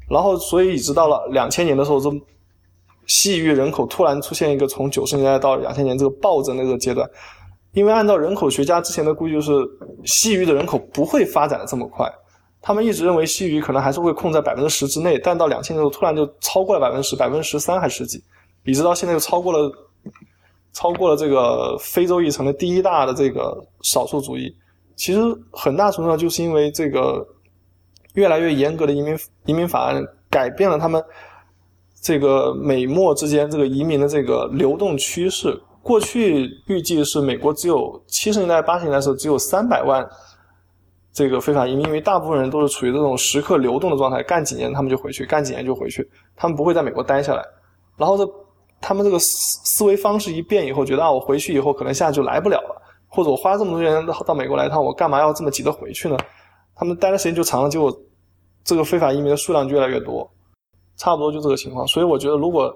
[0.08, 2.10] 然后，所以一直到了两千年的时候，这
[3.06, 7.08] 西域人口突然出现一个从九十年代到两千年这个暴增的这个阶段。
[7.72, 9.52] 因为按照人口学家之前的估计，就是
[10.04, 12.10] 西域的人口不会发展的这么快。
[12.62, 18.24] 他们一直认为西域可能还是会控在百分之十之内，但到两千年的时候突然就超过了百分之十，百分之十三还是十几，
[18.64, 19.70] 一直到现在又超过了，
[20.72, 24.50] 超过了这个非洲裔成了第一大的这个少数族裔。
[24.96, 25.20] 其实
[25.52, 27.26] 很大程度上就是因为这个。
[28.18, 31.00] 越来越严格的移民移民法案改变了他们
[32.02, 35.56] 这个美墨之间这个移民的这个流动趋势。
[35.80, 40.04] 过去预计是美国只有七十年代八十年代的时候只有三百万
[41.12, 47.42] 这个非法移民，因为大部分人都是处于这种时刻流动的状态，干几年他们就回去，干几年就回去，他们不会在美国待下来。
[47.96, 48.28] 然后这
[48.80, 56.16] 他们这个思思维方式一变以后，觉得啊我回去以后可能现在就来不了了，或者我花这么多钱到到美国来一趟，我干嘛要这么急着回去呢？
[56.74, 57.90] 他们待的时间就长了，结果。
[58.68, 60.30] 这个非法移民的数量就越来越多，
[60.94, 61.86] 差不多就这个情况。
[61.86, 62.70] 所以我觉得，如果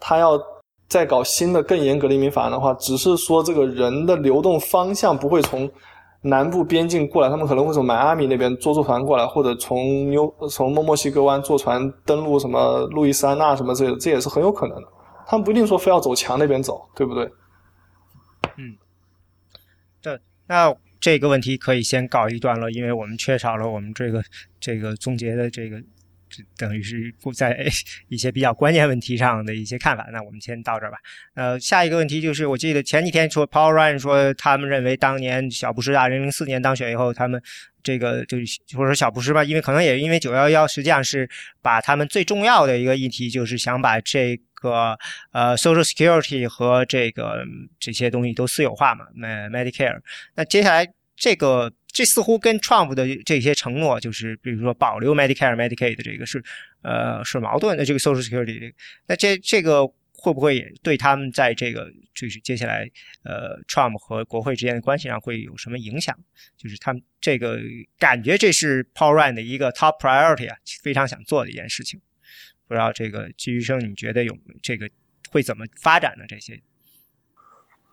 [0.00, 0.36] 他要
[0.88, 5.70] 再搞新的更严格的移民法案的话，只是说这个人的流动方向不会从
[6.22, 14.88] 南部边境过来，他们可能会从迈阿密那边坐坐船过来，或者从纽从墨墨西哥湾坐船登陆什么路易斯安那什么这这也是很有可能的。
[15.24, 17.30] 他们不一定说非要走墙那边走，对不对？
[18.56, 18.74] 嗯，
[20.02, 20.18] 对，
[20.48, 20.74] 那。
[21.02, 24.22] 这个问题可以先告一段落，因为我们缺少了我们这个
[24.60, 25.82] 这个总结的这个，
[26.56, 27.66] 等于是不在
[28.06, 30.06] 一些比较关键问题上的一些看法。
[30.12, 30.98] 那我们先到这儿吧。
[31.34, 37.42] 呃，下一个问题就是，我记得前几天说，Paul Ryan 说他们认为当年小布什二零零四年当选以后，他们
[37.82, 41.28] 这个就是或者说小布什吧，因为可能也因为九幺幺，实际上是
[41.60, 44.40] 把他们最重要的一个议题，就是想把这。
[44.70, 44.96] 个
[45.32, 47.44] 呃，Social Security 和这个
[47.80, 50.00] 这些东西都私有化嘛，Medicare。
[50.36, 50.86] 那接下来
[51.16, 56.42] 这个这似乎跟 Trump 的这些承诺，就是比如说保留 Medicare、Medicaid 的这个是
[56.82, 57.84] 呃是矛盾的。
[57.84, 58.72] 这个 Social Security，
[59.06, 62.88] 那这这个会不会也对他们在这个就是接下来
[63.24, 66.16] 呃 Trump 和国会之间的关系上会有什么影响？
[66.56, 67.58] 就是他们这个
[67.98, 72.00] 感觉这是 Paul Ryan 的一个 Top Priority 啊，非常想做的一件事情。
[72.72, 74.32] 不知道这个季医生，你觉得有
[74.62, 74.88] 这个
[75.30, 76.24] 会怎么发展呢？
[76.26, 76.58] 这些，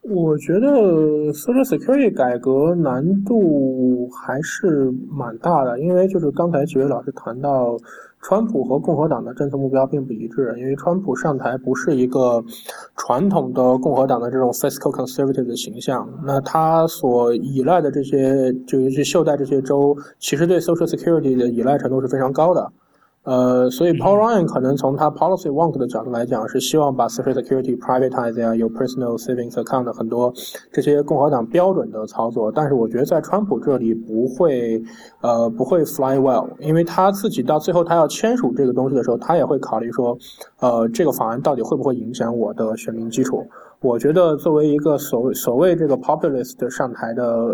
[0.04, 7.78] 我觉得 Social Security 改革难度还是蛮大的，因为就是刚才几位老师谈到，
[8.22, 12.42] 川普和共和党的政策目标并不一致，因为川普上台不是一个
[12.96, 22.72] 传统的共和党的这种 fiscal conservative 的形象，那他所依赖的这些，就尤其袖带这些州，其实对 Social Security 的依赖程度是非常高的。
[23.24, 30.34] 呃，所以 Paul Ryan 可能从他 policy wonk 的角度来讲，是希望把 Social Security privatize 呀，有 personal savings account 的很多
[30.72, 32.52] 这些共和党标准的操作。
[32.52, 34.82] 但是我觉得在川普这里不会，
[35.22, 40.18] 呃，不会 fly well，因为他自己到最后他要签署这个东西的时候，他也会考虑说，
[40.60, 43.46] 呃，这个法案到底会不会影响我的选民基础。
[43.82, 47.48] 我觉得作为一个所谓所谓这个 populist 上台的，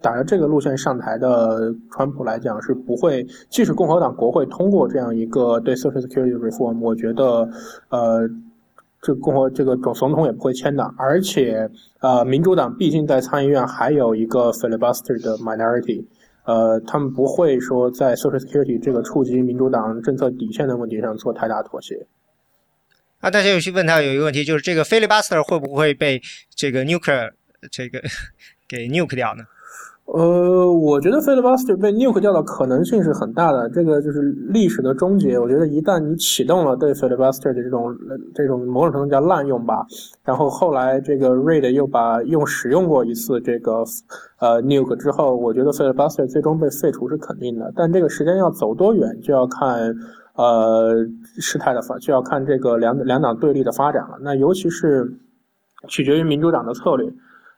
[0.00, 7.48] 打着这个路线上台的川普来讲，是不会，即使共和党国会通过这样一个对 social security reform，我觉得，
[7.90, 8.28] 呃，
[9.00, 10.82] 这共和这个总总统也不会签的。
[10.96, 11.70] 而且，
[12.00, 16.04] 呃，民主党毕竟在参议院还有一个 filibuster 的 minority，
[16.44, 22.04] 呃，他们不会说在 social security 这个触及民主党政策底线的问题上做太大妥协。
[23.22, 26.20] 啊，大家有去问他有一个问题，就是这个 filibuster 会不会被
[26.56, 27.30] 这个 nuclear
[27.70, 28.00] 这个
[28.68, 29.44] 给 nuke 掉呢？
[30.06, 35.38] 呃，我觉得 filibuster 被 nuke 掉的可能性是很大的，这个就是历史的终结。
[35.38, 37.96] 我觉得一旦你启动了对 filibuster 的这种
[38.34, 39.86] 这种某种程度叫滥用吧，
[40.24, 43.84] 然后后来这个 Reid 又把用使用过一次这个
[44.40, 47.72] 呃 nuke 之后，我觉得 filibuster 最终被废除是肯定的。
[47.76, 49.94] 但这个时间要走多远，就要看
[50.34, 50.94] 呃
[51.38, 54.18] 事态的发，就要看这个两两党对立的发展了。
[54.20, 55.12] 那尤其是
[55.88, 57.12] 取决于民主党的策略。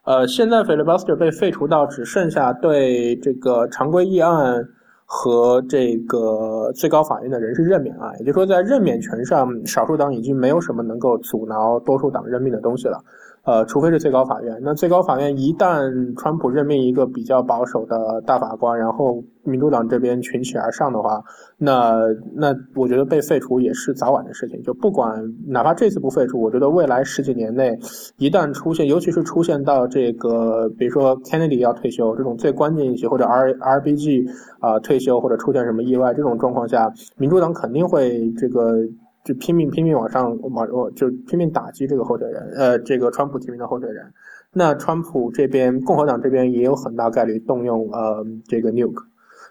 [0.05, 4.69] 呃，现在 filibuster 被废除到只剩下对这个常规议案
[5.07, 12.99] 和这个最高法院的人事任免啊，也就是说，在任免权上，少数党已经没有什么能够阻挠多数党任命的东西了。
[13.45, 14.59] 呃，除非是最高法院。
[14.63, 21.23] 那最高法院一旦川普任命一个比较保守的大法官，然后民主党这边群起而上的话，
[21.59, 21.95] 那
[22.35, 24.63] 那我觉得被废除也是早晚的事情。
[24.63, 27.79] 就不管哪怕这次不废除，我觉得未来十几年内，
[28.17, 34.25] 一旦出现，尤其是出现到这个，比如说 Kennedy 要退休这种最关键一些，或者 R R B G
[34.61, 38.75] 啊退休或者出现什么意外这种状况下，民主党肯定会这个。
[39.25, 44.13] 就拼命拼命往上往我就拼命打击这个候选人，呃，这个川普提名的候选人。
[44.53, 49.03] 那川普这边共和党这边也有很大概率动用呃这个 nuke，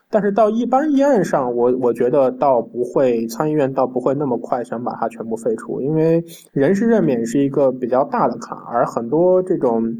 [0.10, 6.24] 但是到一般议案上，我我觉得倒不会参议院倒不会那么快想把它全部废除，因为
[6.54, 9.94] 人事任免是一个比较大的坎，而很多这种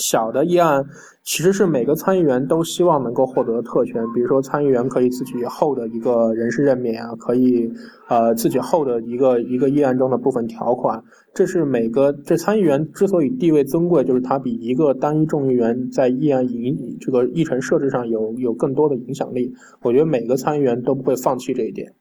[0.00, 0.84] 小的议案。
[1.22, 7.70] 其实是每个参议员都希望能够获得特权，比如说参议员可以自己后的一个人事任免啊，可以
[8.08, 11.04] 呃自己后的一个一个议案中的部分条款，
[11.34, 19.52] 这是每个这参议员之所以地位尊贵，就是他比一个单一众议员在议案影这个议程设置上有有更多的影响力。
[19.82, 21.92] 我觉得每个参议员都不会放弃这一点，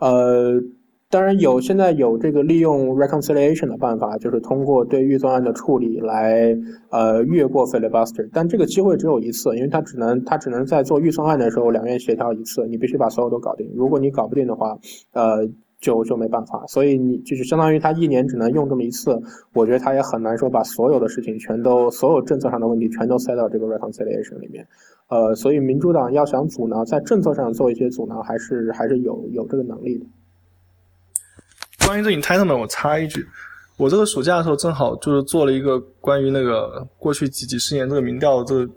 [0.00, 0.60] 呃。
[1.08, 6.56] 当然有，现在有这个利用 reconciliation 的办法，就是通过对预算案的处理来
[6.90, 13.70] 呃越过 filibuster，但这个机会只有一次，因为他只能他只能在做预算案的时候两院协调一次，你必须把所有都搞定。
[13.76, 14.76] 如果你搞不定的话，
[15.12, 15.48] 呃
[15.80, 16.64] 就就没办法。
[16.66, 19.16] 所以你就是相当于他一年只能用这么一次，
[19.54, 24.66] 我觉得他也很难说把所有的事情全都所有政策上的问题全都塞到这个 reconciliation 里面。
[25.08, 30.06] 呃，所以民主党要想阻挠在政策上做一些阻挠，还是还是有有这个能力的。
[31.86, 33.24] 关于这 entitlement，我插一句，
[33.76, 38.72] 我这个暑假的时候正好就是做了一个关于那个过去几几十年这个民调，这个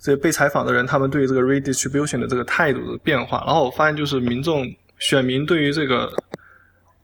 [0.00, 4.66] 这被采访的人他们对于这个 redistribution 的这个态度的变化，然后我发现就是民众
[4.98, 6.10] 选民对于这个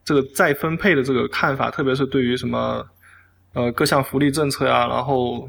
[0.03, 2.83] 这个再分配的这个看法，特别是对于什么
[3.53, 5.47] 呃各项福利政策呀，然后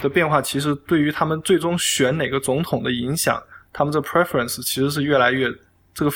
[0.00, 3.38] 的变化，其实对于他们最终选哪个总统的影响，
[3.74, 5.52] 他们这 preference 其实是越来越
[5.92, 6.10] 这个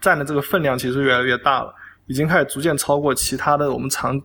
[0.00, 1.72] 占的这个分量其实越来越大了。
[2.06, 4.20] 已经开始逐渐超过其他的我们常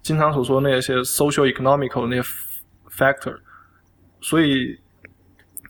[0.00, 2.28] 经常所说那些 social economical 那些
[2.90, 3.36] factor，
[4.20, 4.78] 所以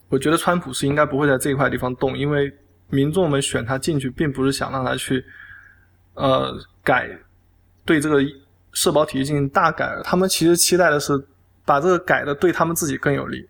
[0.07, 2.49] 我觉得川普是应该不会在这一块地方动，因为
[2.89, 5.25] 民众们选他进去，并不是想让他去
[6.13, 7.09] 呃改
[7.83, 8.23] 对这个
[8.71, 11.21] 社保体系进行大改，他们其实期待的是
[11.65, 13.45] 把这个改的对他们自己更有利，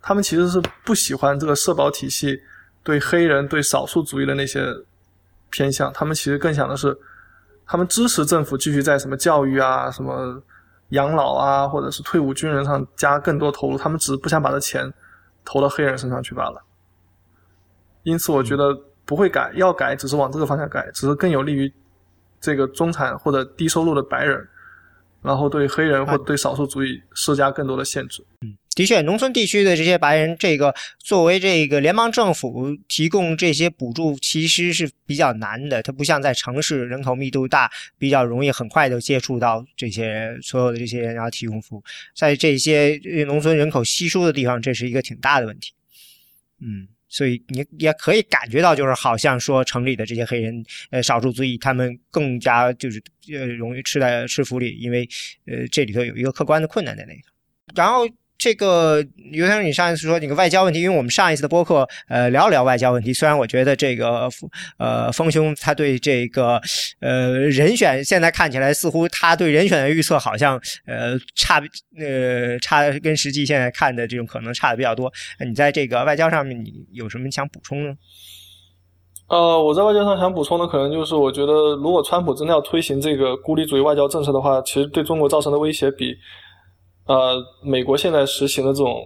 [0.00, 2.40] 他们其实是不喜欢这个社保体系
[2.84, 4.62] 对黑人对少数族裔的那些
[5.50, 6.96] 偏向，他们其实更想的是。
[7.68, 10.42] 他们支持政府继续在什么教育啊、什么
[10.88, 13.76] 养老啊，或者是退伍军人上加更多投入。
[13.76, 14.90] 他们只是不想把这钱
[15.44, 16.64] 投到黑人身上去罢了。
[18.04, 18.74] 因此，我觉得
[19.04, 21.70] 不会改，要改只是往这个方向改，只是更有利于
[22.40, 24.48] 这个中产或者低收入的白人，
[25.20, 28.24] 然后对黑人或对少数族裔施加更多的限制。
[28.40, 28.56] 嗯。
[28.78, 35.82] 的确，农村地区的这些白人，这个作为这个联邦政府提供这些补助，其实是比较难的。
[35.82, 37.68] 它不像在城市，人口密度大，
[37.98, 41.82] 比较容易很快就接触到这些所有的这些人，然后提供服务。
[42.14, 45.72] 在这些农村人口稀疏的地方，这是一个挺大的问题。
[46.60, 53.02] 嗯，所以你也可以感觉到，就是好像说城里的这些黑人，呃，少数族裔，他们更加就是
[53.34, 55.08] 呃容易吃在吃福利，因为
[55.46, 57.22] 呃这里头有一个客观的困难在那个，
[57.74, 58.08] 然后。
[58.38, 63.12] 这个尤先生，你上一次说那个外交问题，因为我们上一次的播客，呃，聊聊外交问题。
[63.12, 64.28] 虽然我觉得这个，
[64.78, 66.60] 呃，丰兄他对这个，
[67.00, 70.54] 呃，人选现在看起来似乎他对人选的预测好像，
[70.86, 71.60] 呃，差，
[71.98, 75.12] 呃，差跟实际现在看的这种可能差的比较多。
[75.44, 77.94] 你在这个外交上面，你有什么想补充呢？
[79.28, 86.14] 呃，我在外交上想补充的，可能就是我觉得，如果川普真的要推行这个孤立主义外交政策的话，其实对中国造成的威胁比。
[87.08, 89.02] 呃，美国现在实行的这种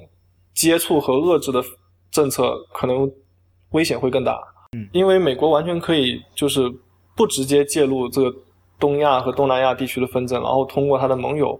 [0.52, 1.62] 接触和遏制的
[2.10, 3.10] 政策，可能
[3.70, 4.38] 危险会更大。
[4.72, 6.68] 嗯，因为美国完全可以就是
[7.16, 8.36] 不直接介入这个
[8.78, 11.58] 东亚和东南亚地区的纷争，然后通过他的盟友，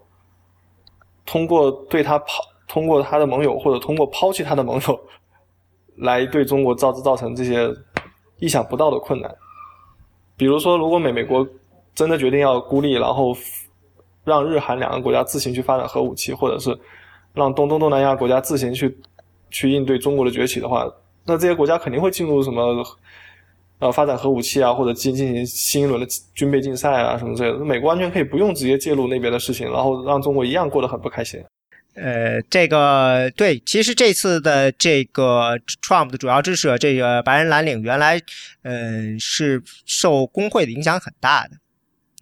[1.24, 5.00] 通过对他抛，通过他的盟友或者通过抛弃他的盟友，
[5.98, 7.72] 来对中国造造成这些
[8.40, 9.32] 意想不到的困难。
[10.36, 11.46] 比如说，如果美美国
[11.94, 13.32] 真的决定要孤立，然后
[14.24, 16.76] 让日韩两个国家自行去发展核武器，或者是
[17.34, 18.96] 让东东东南亚国家自行去
[19.50, 20.86] 去应对中国的崛起的话，
[21.24, 22.84] 那这些国家肯定会进入什么
[23.78, 27.64] 呃发展核武器啊，或者进进行新一轮的军备竞赛啊什么之类的。
[27.64, 31.42] 美国完全可以不用直接介入那边的事情，然后让中国一样过得很不开心。
[31.94, 38.18] 呃，这个对，其实这次的这个 Trump 的主要支持者，这个白人蓝领，原来
[38.62, 41.50] 嗯是受工会的影响很大的。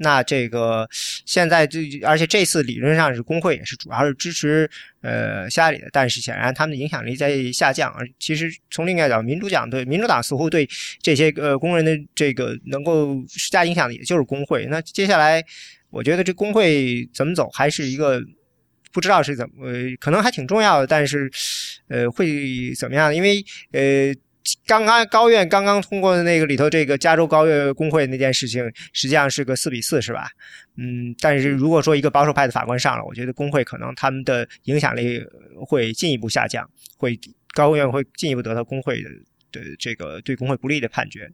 [0.01, 0.89] 那这个
[1.25, 4.69] 现在这，而且这次理论上是工会也是主要是支持
[5.03, 7.93] 呃希拉里的，但是显然他们的影响力在下降。
[7.93, 10.69] 而其实从另一个角度，民主党对民主党似乎对
[11.03, 14.67] 这些呃工人的这个能够施加影响力，也就是工会。
[14.67, 15.45] 那接下来，
[15.91, 18.23] 我觉得这工会怎么走，还是一个。
[18.93, 19.69] 不知道是怎么，
[20.01, 21.31] 可能还挺重要的，但是，
[21.87, 23.15] 呃，会怎么样？
[23.15, 23.41] 因为，
[23.71, 24.13] 呃，
[24.67, 30.31] 刚刚高院刚刚通过的那个里头，这个加州高院工会那件事情，实际上是个四比四，是吧？
[30.77, 35.23] 嗯，但是如果说一个保守派的法官上了，我觉得工会可能他们的影响力
[35.67, 37.19] 会进一步下降，会
[37.53, 39.11] 高院会进一步得到工会的
[39.53, 41.31] 的这个对工会不利的判决。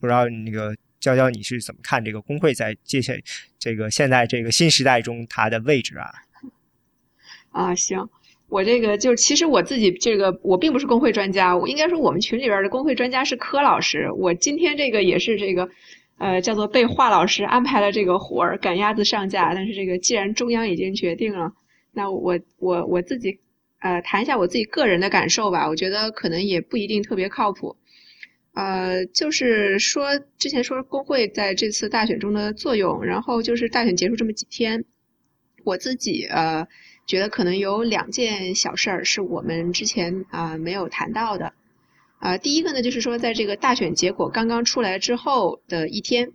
[0.00, 3.12] 不知道那个娇娇你是怎么看这个工会在接下
[3.58, 6.10] 这个现在这个新时代中它的位置啊？
[7.50, 8.08] 啊，行，
[8.48, 14.10] 我这个就是其实我自己这个我并不是工会专家，我应该说我们群里边的工会专家是柯老师。
[14.16, 15.68] 我今天这个也是这个，
[16.16, 19.52] 呃，叫做被华老师安排了这个活儿，赶鸭子上架。
[19.54, 21.52] 但是这个既然中央已经决定了，
[21.92, 23.38] 那我我我自己
[23.80, 25.68] 呃谈一下我自己个人的感受吧。
[25.68, 27.76] 我觉得可能也不一定特别靠谱。
[28.54, 34.86] 呃，就是说之前说工会在这次大选中的作用，然后就是大选结束这么几天，
[35.64, 36.66] 我自己呃。
[37.08, 41.54] 觉得可能有两件小事儿是我们之前啊没有谈到的，
[42.18, 46.32] 啊，第一个呢就是说，在这个大选结果刚刚出来之后的一天，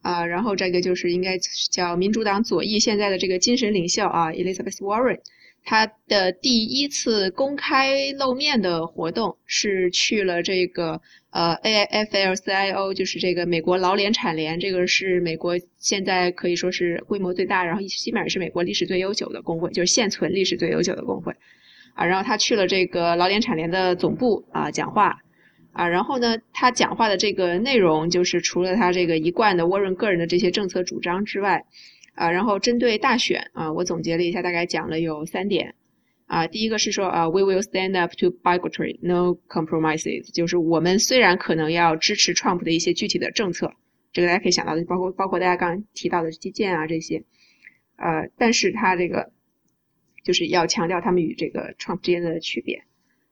[0.00, 1.36] 啊，然后这个就是应该
[1.72, 5.18] 叫民主党左翼现在的这个精神领袖啊，Elizabeth Warren。
[5.68, 21.34] 他的第一次公开露面的活动是去了这个呃 AFL-CIO，就是这个美国劳联产联，这个是美国现在可以说是规模最大，然后基本上是美国历史最悠久的工会，就是现存历史最悠久的工会
[21.94, 22.06] 啊。
[22.06, 25.18] 然后他去了这个劳联产联的总部啊讲话
[25.72, 31.64] 啊，然后呢，他讲话的这个内容就是除了他这个一贯的沃润个人的这些政策主张之外。
[32.16, 35.76] 啊，然后针对大选啊，我总结了一下，大概讲了有三点。
[36.26, 43.72] 啊，第一个是说啊，We will stand up to bigotry, no compromises，就是我们虽然可能要支持 Trump 的一些具体的政策，
[44.12, 47.22] 这个大家可以想到的，包括包括大家刚刚提到的基建啊这些，
[47.94, 49.30] 呃，但是他这个
[50.24, 52.82] 就是要强调他们与这个 Trump 之间的区别。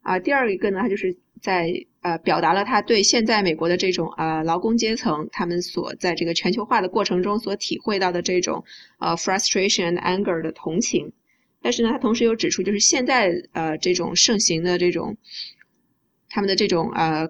[0.03, 8.63] 啊，第二一个呢，他就是在呃表达了他对现在美国的这种呃劳工阶层他们所在这个全球化的过程中所体会到的这种
[8.99, 11.11] 呃 frustration and anger 的同情，
[11.63, 15.17] 但是呢，他同时又指出，就是现在呃这种盛行的这种
[16.29, 17.27] 他们的这种呃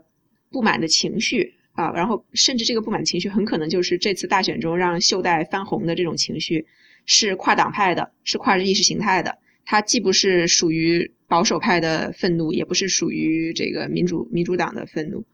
[0.50, 6.66] 不满的情绪啊，然后甚至这个不满情绪很可能就是这次大选中让袖带翻红的这种情绪
[7.06, 9.38] 是跨党派的，是跨意识形态的。
[9.66, 15.24] 它既不是属于保守派的愤怒，也不是属于这个民主民主党的愤怒，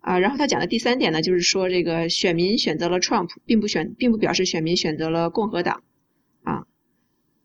[0.00, 5.82] 啊，然后他讲的第三点呢，就是说这个选民选择了 Trump，并不选，并不表示选民选择了共和党，
[6.44, 6.64] 啊，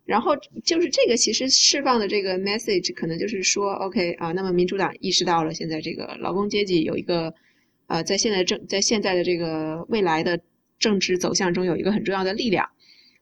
[0.05, 7.33] 然后就是这个其实释放的这个 message 可能就是说，OK 啊，那么民主党意识到了现在这个劳工阶级有一个，
[7.87, 10.39] 呃，在现在政在现在的这个未来的
[10.79, 12.65] 政治走向中有一个很重要的力量。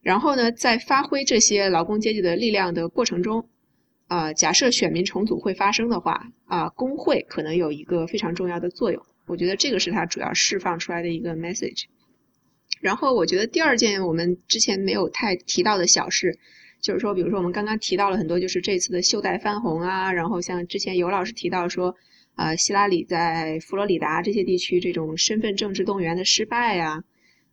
[0.04, 3.50] 然后呢，在发挥这些劳工阶级的力量的过程中，
[4.12, 9.02] 啊，假设选民重组会发生的话，啊，工会可能有一个非常重要的作用。
[9.26, 11.86] 我觉得这个是它主要释放出来的一个 message。
[12.82, 16.38] 然后我觉得第二件我们之前没有太提到的小事，
[16.82, 21.96] 就是说，比如说我们刚刚提到了很多，就是这次的袖带翻红啊，然后像之前尤老师提到说，
[22.36, 27.02] 啊，希拉里在佛罗里达这些地区这种身份政治动员的失败呀。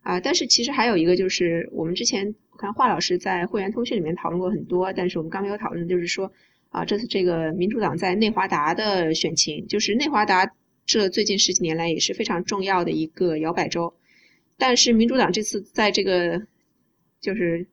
[0.01, 6.31] 啊，但是其实还有一个就是，我们之前我看华老师在会员通讯里面讨论过很多，但是我们刚没有讨论，就是说，
[6.69, 10.51] 啊，这次这个民主党在内华达的选情，就是内华达
[10.85, 13.93] 这最近十几年来也是非常重要的一个摇摆州，
[14.57, 16.41] 但是民主党这次在这个
[17.21, 17.67] 就是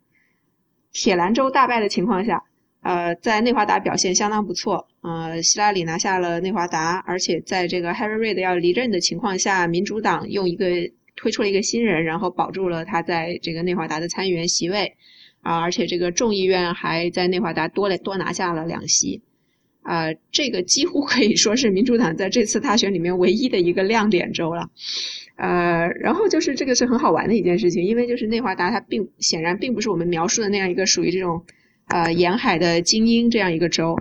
[0.92, 2.42] 铁兰州大败的情况下，
[2.82, 10.66] 呃，在内华达表现相当不错，呃，希拉里拿下了内华达，而且在这个 Harry Reid 要离任的情况下，民主党用一个
[11.16, 14.96] 推出了一个新人，然后保住了他在这个内华达的参议员席位，
[15.46, 19.22] 啊，而且这个众议院还在内华达多了多拿下了两席，
[19.82, 24.68] 啊，这个几乎可以说是民主党在这次大选里面唯一的一个亮点州了，
[25.36, 31.44] 呃，然后就是这个是很好玩的一件事情，因为就是内华达它并显然并不是我们描述的那样一个属于这种
[31.86, 33.96] 呃沿海的精英这样一个州，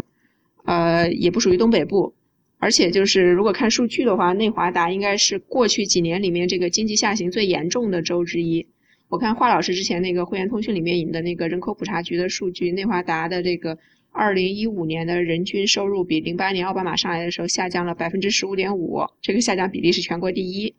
[0.65, 2.15] 呃，也不属于东北部。
[2.57, 8.65] 而且就是如果看数据的话，内华达应该是过去几年里面这个经济下行最严重的州之一。
[9.07, 13.77] 我看华老师之前那个会员通讯里面引的那个人口普查局的数据，内华达的这个
[14.11, 20.73] 二零一五年的人均收入比零八年奥巴马上来的时候下降了百分之十五点五，这个下降比例是全国第一。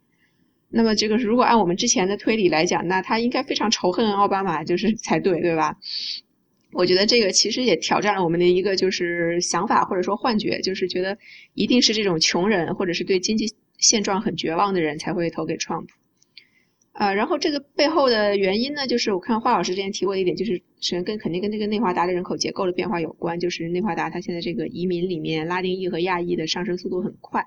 [0.69, 5.77] 那么这个如果按我们之前的推理来讲，那他应该非常仇恨奥巴马就是才对，对吧？
[6.73, 11.17] 我觉得这个其实也挑战了我们的一个就是想法或者说幻觉，就是觉得
[11.55, 15.87] 一定是这种穷人或者是对经济现状很绝望的人才会投给 Trump。
[16.99, 27.45] 呃，然后这个背后的原因呢，就是我看华老师之前提过一点，就是首先跟肯定跟这个内华达的人口结构的变化有关，就是内华达它现在这个移民里面拉丁裔和亚裔的上升速度很快。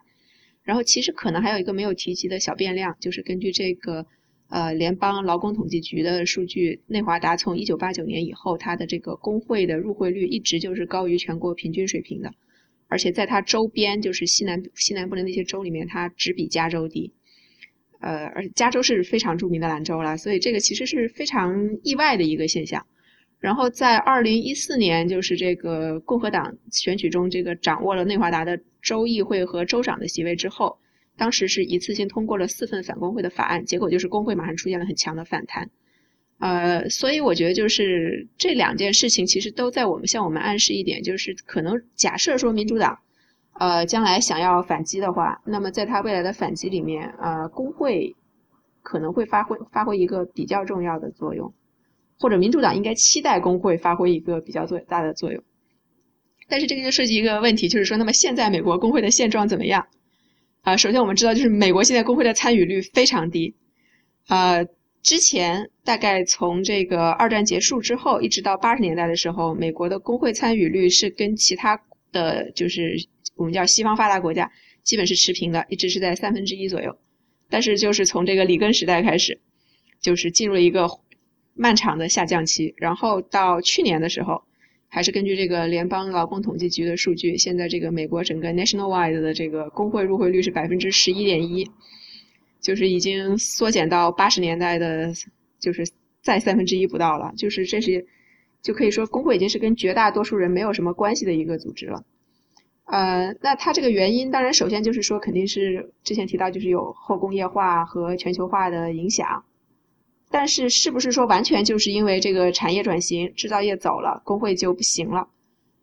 [0.64, 4.06] 然后其实可能还有一个没有提及的小变量，就是根据这个。
[4.52, 12.34] 呃，联邦劳工统计局的数据，内华达从一九八九年以后，它的这个工会的入会率一直就是高于全国平均水平的，
[12.88, 17.14] 而且在它周边，就是西南西南部的那些州里面，它只比加州低。
[18.00, 22.86] 呃，而加州是非常著名的兰州了，所以这个其实是非常意外的一个现象。
[23.40, 30.78] 然后在二零一四年，就是这个共和党选举中，这个掌握了内华达的州议会和州长的席位之后。
[31.18, 35.70] 当时是一次性通过了四份反工会的法案，结果就是工会马上出现了很强的反弹，
[36.38, 42.98] 呃，所以我觉得就是这两件事情其实都在我们向我们暗示一点，就是可能假设说民主党，
[43.60, 48.16] 呃，将来想要反击的话，那么在他未来的反击里面，呃，工会
[48.82, 51.54] 可能会发挥发挥一个比较重要的作用，
[52.18, 55.44] 或者民主党应该期待工会发挥一个比较最大的作用，
[56.48, 59.86] 但是这个就涉及一个问题，就是说，那么现在美国工会的现状怎么样？
[60.62, 63.56] 啊，首先我们知道，就是美国现在工会的参与率非常低。
[64.30, 64.66] 呃，
[65.04, 71.82] 之前大概从这个二战结束之后，一直到八十年代的时候，美国的工会参与率是跟其他
[72.12, 72.96] 的，就是
[73.40, 74.52] 我们叫西方发达国家，
[74.84, 76.96] 基本是持平的，一直是在三分之一左右。
[77.50, 79.40] 但是就是从这个里根时代开始，
[80.00, 80.88] 就是进入了一个
[81.56, 84.44] 漫长的下降期，然后到去年的时候。
[84.92, 91.64] 还是根据这个联邦劳工统计局的数据，现在这个美国整个 nationalwide 的这个工会入会率是百分之十一点一，
[92.60, 95.14] 就是已经缩减到八十年代的，
[95.60, 95.88] 就是
[96.24, 97.32] 再三分之一不到了。
[97.38, 98.04] 就是这是
[98.64, 102.04] 就可以说工会已经是跟绝大多数人没有什么关系的一个组织了。
[102.92, 109.44] 呃，那它这个原因，当然首先就是说肯定是之前提到就是有后工业化和全球化的影响。
[110.32, 115.28] 但是，是不是说完全就是因为这个产业转型、制造业走了，工会就不行了？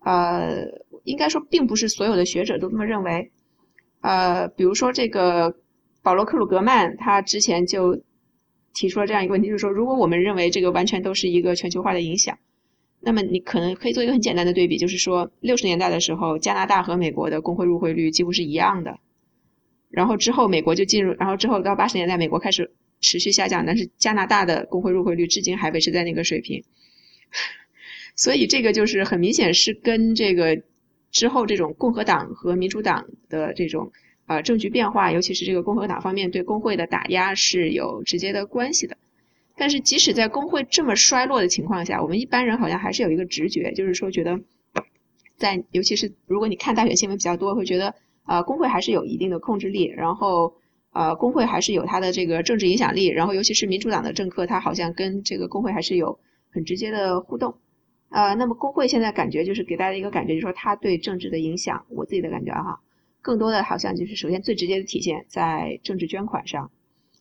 [0.00, 0.66] 呃，
[1.04, 3.30] 应该说并不是所有的学者都这么认为。
[4.00, 5.56] 呃，比如说这个
[6.02, 8.00] 保罗·克鲁格曼，他之前就
[8.72, 12.38] 提出了这样一个问题，就是说，如果我们认为这个完全都是一个全球化的影响，
[13.01, 18.98] 那么你可能可以做一个很简单的对比，就是说，六十年代的时候，加拿大和美国的工会入会率几乎是一样的，
[19.90, 22.73] 然后之后美国就进入，然后之后到八十年代，美国开始。
[22.98, 26.64] 持续下降，但是加拿大的工会入会率至今还维持在那个水平，
[28.16, 30.62] 所以这个就是很明显是跟这个
[31.10, 33.93] 之后这种共和党和民主党的这种
[34.24, 38.97] 呃政局变化，尤其是这个共和党方面对工会的打压是有直接的关系的。
[39.56, 44.40] 但是即使在工会这么衰落的情况下，我们一般人好像还是有一个直觉，就是说觉得
[45.36, 50.54] 在尤其是如果你看大选新闻比较多，会觉得呃工会还是有一定的控制力，然后。
[50.92, 56.18] 呃，工会还是有它的这个政治影响力，然后尤其是民主党的政客，他好像跟这个工会还是有
[56.48, 57.58] 很直接的互动。
[58.08, 62.80] 呃，那么工会现在感觉就是给大家一个感觉，就是说他对政治的影响，我自己的感觉哈，
[63.20, 66.70] 更多的好像就是首先最直接的体现在政治捐款上，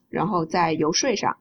[0.08, 1.36] 然后在游说上，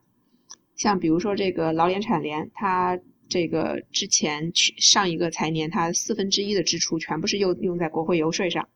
[0.77, 2.99] 像比如说这个劳联产联，它
[3.29, 8.69] 这个之前去上一个财年，它四分之一的支出全部是用用在国会游说上，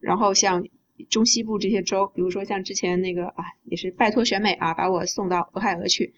[0.00, 0.64] 然后像。
[1.08, 6.14] 中西部这些州，比如说像之前那个啊，也是拜托选美啊，把我送到俄亥俄去，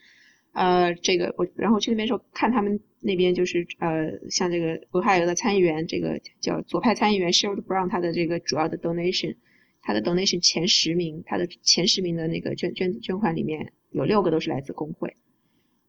[0.52, 9.36] 呃，这个我然后去那边时候看他们那边就是呃，像这个俄亥俄的参议员，这个叫左派参议员 Sherrod Brown，他的这个主要的 donation，
[9.80, 15.16] 他的 donation 前十名，他的前十名的那个捐捐捐款里面有六个都是来自工会，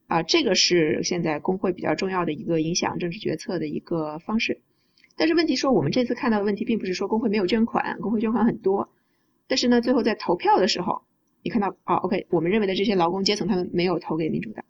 [0.05, 4.61] 啊，这个是现在工会比较重要的一个影响政治决策的一个方式。
[5.17, 8.87] 但是问题说，我们这次看到的问题并不是说工会没有捐款，工会捐款很多，
[9.47, 11.01] 但是呢，最后在投票的时候，
[11.41, 14.63] 你看到啊，OK，我们认为的这些劳工阶层他们没有投给民主党，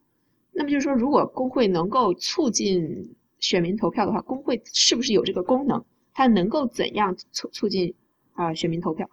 [0.54, 5.84] 那么就是说，如果工会能够促进选民投票的话，工会是不是有这个功能？
[6.14, 7.94] 它能够怎样促促进
[8.32, 9.10] 啊选民投票？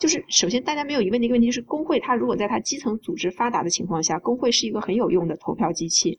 [0.00, 6.18] 就是首先大家没有疑问的一个问题就是，工会它如果在它基层组织发达的情况下，工会是一个很有用的投票机器。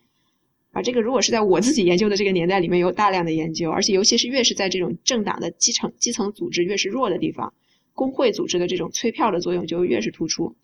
[0.70, 7.54] 啊，这个如果是在我自己研究的这个年代里面有大量的研究，而且尤其是越是在这种政党的基层基层组织越是弱的地方，
[7.94, 10.56] 工会组织的这种催票的作用就越是突出。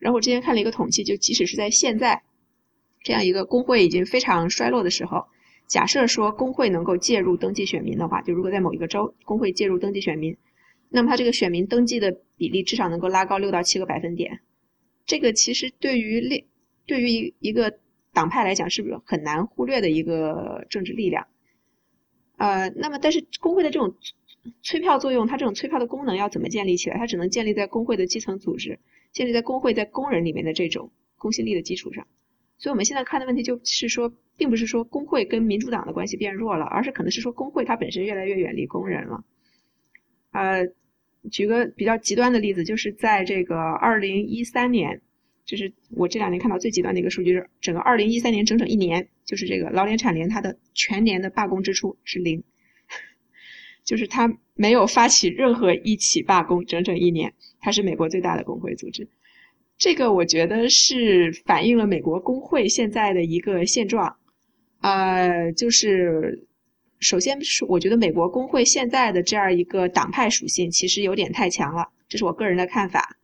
[0.00, 2.24] 然后我之前看了一个统计，就即使是在现在
[3.04, 5.26] 这样一个工会已经非常衰落的时候，
[5.68, 10.36] 假设说工会能够介入登记选民的话，就如果在某一个州工会介入登记选民，
[10.88, 14.40] 那么它这个选民登记的比例至少能够拉高六到七个百分点。
[15.06, 16.44] 这个其实对于列
[16.86, 17.78] 对于一一个。
[18.14, 21.26] 党派来讲，是不是很难忽略的一个政治力量？
[22.36, 23.92] 呃，那么但是工会的这种
[24.62, 26.96] 催票作用，它这种催票的功能要怎么建立起来？
[26.96, 28.78] 它只能建立在工会的基层组织，
[29.10, 32.06] 建立在工会在工人里面的这种公信力的基础上。
[32.56, 39.24] 所以我们现在看的问题就是说，并不是说工会跟民主党的关系变弱了，而是可能是说工会它本身越来越远离工人了。
[40.34, 40.68] 呃，
[41.30, 45.00] 举个比较极端的例子，就是在这个二零一三年。
[45.46, 52.42] 就是我这两年看到最极端的一个数据是，整个二零一三年整整一年，就是这个劳联产联它的全年的罢工支出是零，
[53.84, 59.06] 就是它没有发起任何一起罢工，整整一年，它是美国最大的工会组织。
[59.76, 64.16] 这个我觉得是反映了美国工会现在的一个现状，
[64.80, 66.46] 呃，就是
[67.00, 73.16] 首先是我觉得美国工会现在的这样一个党派属性其实有点太强了，这是我个人的看法。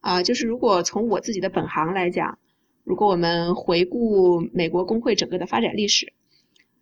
[0.00, 2.38] 啊，就是如果从我自己的本行来讲，
[2.84, 6.12] 如果我们回顾美国工会整个的发展历史，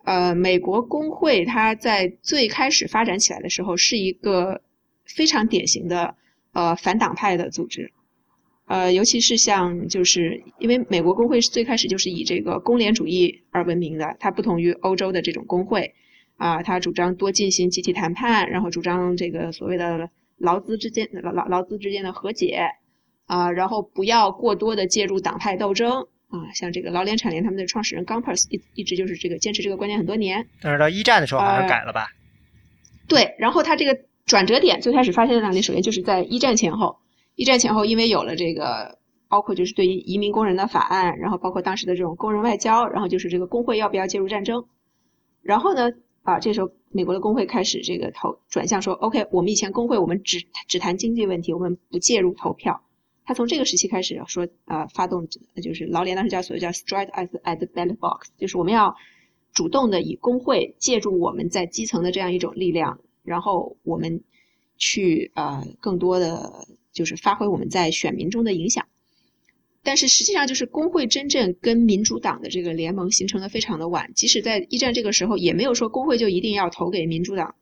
[0.03, 4.61] 呃，美国工会它在最开始发展起来的时候是一个
[5.05, 6.15] 非常典型的
[6.51, 7.93] 呃反党派的组织，
[8.65, 15.95] 呃，尤其是像就是因为美国工会是最开始就是以这个工联主义而闻名的，它不同于欧洲的这种工会，
[16.37, 22.67] 啊，他主张多进行集体谈判，然后主张这个所谓的劳资之间劳劳劳资之间的和解。
[23.25, 30.45] 啊，然后不要过多的介入党派斗争啊，像这个劳联产联他们的创始人 Gompers 一一直就是这个坚持这个观念很多年。
[30.61, 32.09] 但是到一战的时候好像改了吧？
[33.07, 35.61] 对，然后他这个转折点最开始发现在哪里？
[35.61, 36.97] 首先就是在一战前后，
[37.35, 38.99] 一战前后因为有了这个，
[39.29, 44.65] 包括就是对于移民工人的法案，然后包括当时的这种工人外交，然后就是这个工会要不要介入战争，
[45.41, 45.91] 然后呢，
[46.23, 52.81] 啊，这时候美国的工会开始这个投转向说，OK，我们以前工会我们只只谈经济问题，我们不介入投票。
[53.25, 55.27] 他从这个时期开始说，呃，发动
[55.61, 58.95] 就是劳联当时叫所谓叫 strike at at the ballot box，就是我们要
[59.53, 64.23] 主动的以工会借助我们在基层的这样一种力量，然后我们
[64.77, 68.85] 去呃更多的就是发挥我们在选民中的影响。
[69.83, 77.55] 但是实际上就是工会真正跟民主党的这个联盟形成的非常的晚，即使在一战这个时候也没有说工会就一定要投给民主党，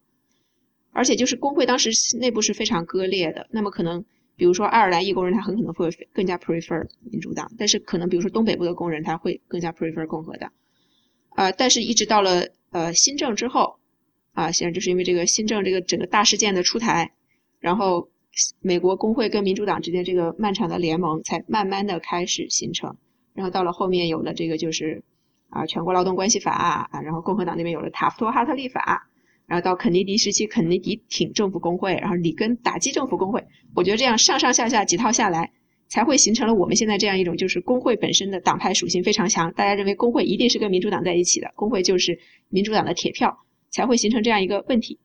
[0.91, 4.05] 而且就是工会当时内部是非常割裂的，那么可能。
[4.37, 10.51] 比如说爱尔兰裔工人，他很可能会更加 prefer 民主党，但是可能比如说东北部的工人，他会更加 prefer 共和党。
[11.29, 13.77] 啊，但是一直到了呃新政之后，
[14.33, 17.11] 啊，显然就是因为这个新政这个整个大事件的出台，
[17.59, 18.09] 然后
[18.61, 22.97] 美国工会跟民主党之间这个漫长的联盟才慢慢的开始形成，
[23.33, 25.03] 然后到了后面有了这个就是
[25.49, 29.07] 啊全国劳动关系法啊，然后共和党那边有了塔夫托哈特利法。
[29.47, 33.43] 然后到肯尼迪时期，肯尼迪挺政府工会，然后里根打击政府工会。
[33.75, 35.51] 我觉得这样上上下下几套下来，
[35.89, 42.17] 才会形成了我们现在这样一种，就是工会本身的党派属性非常强，大家认为工会一定是跟民主党在一起的，工会就是
[42.47, 43.39] 民主党的铁票，
[43.71, 44.97] 才会形成这样一个问题。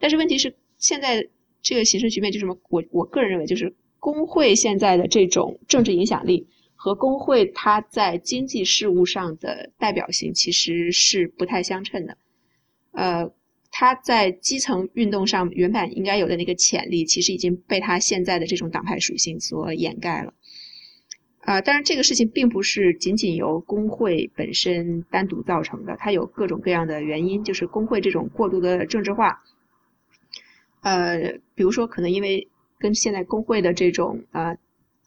[0.00, 1.28] 但是问题是，现在
[1.62, 2.58] 这个形势局面就是什么？
[2.68, 12.18] 我我个人认为，就是工会现在的这种政治影响力和工会它在经济事务上的代表性其实是不太相称的，
[12.92, 13.32] 呃。
[13.74, 20.34] 它在基层运动上原本应该有的那个潜力，其实已经被它现在的这种党派属性所掩盖了。
[21.38, 29.42] 啊，当然这个事情并不是仅仅由工会本身单独造成的，它有各种各样的原因，就是工会这种过度的政治化。
[30.82, 32.46] 呃，比如说可能因为
[32.78, 34.56] 跟现在工会的这种呃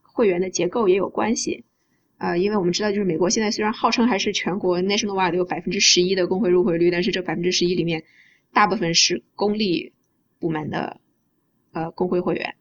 [0.01, 1.63] 会员的结构也有关系。
[2.17, 8.03] 呃，因为我们知道，就是美国现在虽然号称还是全国 nationwide 有百分之十一的工会入会率，但是这百分之十一里面。
[8.53, 9.91] 大部分是公立
[10.39, 11.01] 部门的
[11.73, 12.55] 呃工会会员，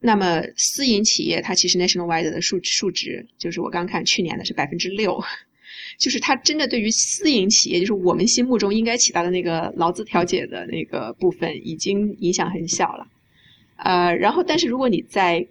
[0.00, 5.22] 那么私营企业它其实 nationwide 的数数值就是我刚看去年的是百分之六，
[5.98, 13.06] 就是它真的对于私营企业，就是我们心目中应该起到的那个劳资调解的那个部分，已经影响很小了。
[13.76, 15.46] 呃，然后但是如果你在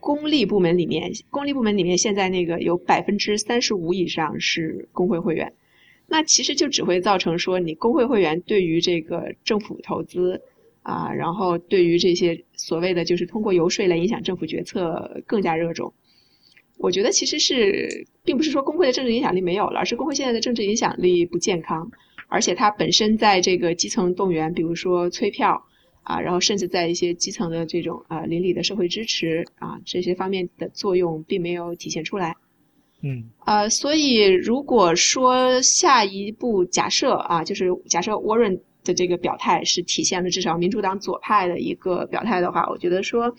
[0.00, 5.52] 公立部门里面，公立部门里面现在那个有百分之三十五以上是工会会员，
[6.06, 10.40] 那其实就只会造成说你工会会员对于这个政府投资
[10.82, 15.92] 啊，然后对于这些所谓的就是通过游说来影响政府决策更加热衷。
[16.78, 21.90] 我觉得其实是并不是说工会的政治影响力没有了，而是工会现在的政治影响力不健康，
[22.28, 25.62] 而且它本身在这个基层动员，比如说催票。
[26.04, 32.34] 啊，然后甚至在一些基层的这种啊邻里的社会支持啊这些方面的作用并没有体现出来，
[33.02, 43.30] 嗯，呃，所以如果说下一步假设啊，就是假设 Warren 的这个表态是体现了至少民主党左派的一个表态的话，我觉得说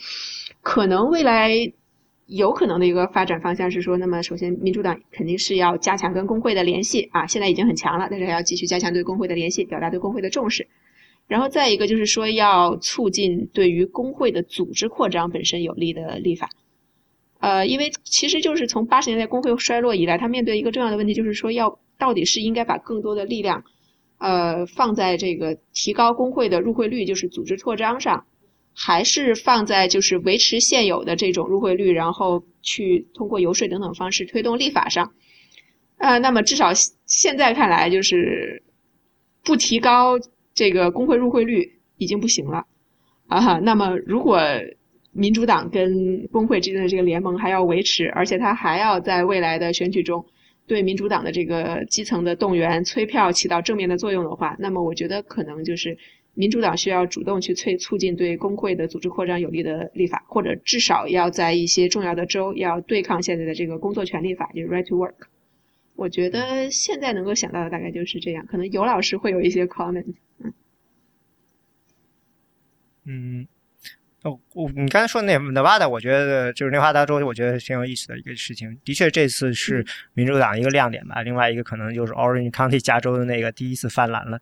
[0.62, 1.56] 可能未来
[2.30, 10.68] 有可能的一个发展方向是说，那么首先民主党肯定是要加强跟工会的联系啊，现在已经很强了，但是还要继续加强对工会的联系，表达对工会的重视。
[11.28, 16.50] 然后再一个就是说，要促进对于工会的组织扩张本身有利的立法，
[17.40, 23.64] 呃，因为其实就是从八十年代工会衰落以来，他面对一个重要的问题，就是说要到底是应该把更多的力量，
[24.18, 28.26] 呃，放在这个提高工会的入会率，就是组织扩张上，
[28.74, 35.14] 还是放在就是维持现有的这种入会率，然后去通过游说等等方式推动立法上，
[35.98, 36.72] 呃，那么至少
[37.06, 38.64] 现在看来就是
[39.44, 40.20] 不提高。
[40.56, 42.66] 这个工会入会率已经不行了，
[43.28, 43.60] 啊哈。
[43.60, 44.42] 那么如果
[45.14, 50.26] 民主党跟工会之间的这个联盟还要维持，而且他还要在未来的选举中
[50.68, 55.98] 对民主党的这个基层的动员催票起到正面的作用的话，那么我觉得可能就是
[56.40, 65.28] 民主党需要主动去催促进对工会的组织扩张有利的立法，或者至少要在一些重要的州要对抗现在的这个工作权利法，就是 Right to Work。
[65.98, 70.14] 我觉得现在能够想到的大概就是这样，可能尤老师会有一些 comment。
[73.04, 73.46] 嗯，
[74.24, 78.78] 哦，我你刚才说那 Nevada，我觉得就是内华达州，我觉得挺有意思的一个事情。
[78.84, 81.22] 的确，这次是民主党一个亮点吧。
[81.22, 84.40] 另外一个可能就是 Orange County 加州的那个第一次泛滥了。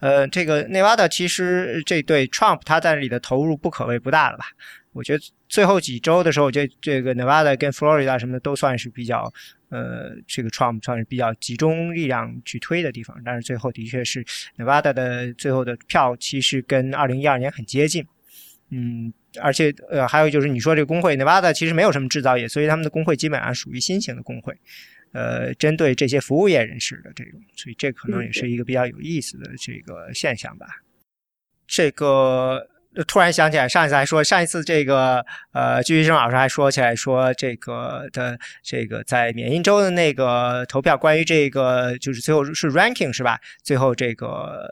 [0.00, 4.46] 呃，这个内华达其实这对 Trump 他在这里的投入不可谓不大了吧？
[4.92, 9.32] 我觉得最后几周的时候，这这个 Nevada 跟 Florida 什么的都算是比较。
[9.68, 14.24] 呃，这个 Trump 算是比较集中力量去推的地方，但是最后的确是
[14.58, 18.04] Nevada 的最后的票其实跟二零一二年很接近，
[18.70, 24.56] 嗯，而且呃还有就是你说这个工会 Nevada 其实没有什么制造业，所以他们的工会基本上属于新型的工会，
[25.12, 30.66] 呃，针对这些服务业人士的这种，所以这可能也是一个比较有意思的这个现象吧，
[31.66, 32.66] 这个。
[33.06, 43.38] 突然想起来，上一次还说，上一次这个呃，鞠医生老师还说起来说，这个的这个在缅因州的那个投票，关于这个就是最后是 ranking 是吧？
[43.62, 44.68] 最后这个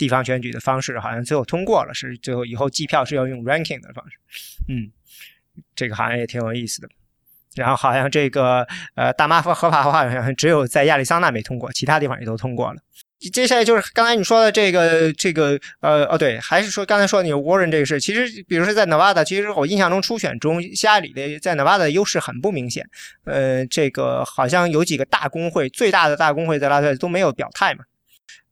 [0.00, 4.16] 地方选举的方式好像最后通过了，是最后以后计票是要用 ranking 的方式。
[4.66, 4.90] 嗯，
[5.76, 6.88] 这个好像也挺有意思的。
[7.54, 12.80] 然后好像这个呃大麻合合法化好像只有在亚利桑那没通过，其他地方也都通过了。
[13.32, 22.88] 接下来就是刚才你说的这个这个呃哦对，还是说刚才说你 Warren 这个事，其实比如说在 Nevada，其实我印象中初选中希拉里的在 Nevada 的优势很不明显，
[23.24, 27.84] 呃，这个好像有几个大工会，最大的大工会在拉斯都没有表态嘛，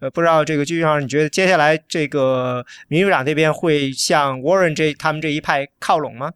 [0.01, 6.33] 呃，不知道这个继续上你觉得接下来这个民主党这边会向 Warren 这他们这一派靠拢吗？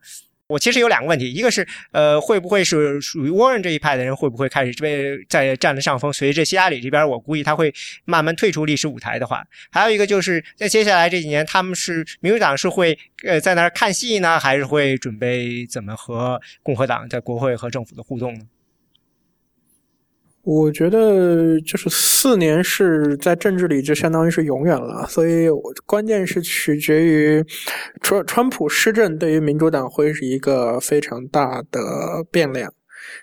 [0.48, 6.12] 我其实有两个问题，一个是，呃，会不会是属于 Warren 这一派的人会不会开始被在占了上风？
[6.12, 7.72] 随着希拉里这边，我估计他会
[8.04, 18.44] 慢慢退出历史舞台的话，还有一个就是在接下来这几年，他们是民主党是会呃在那儿看戏呢，还是会准备怎么和共和党在国会和政府的互动呢？
[20.44, 25.46] 我觉得就是四年是在政治里就相当于是永远了，所以
[25.86, 27.44] 关键是取决于
[28.00, 32.74] 川川普施政对于民主党会是一个非常大的变量。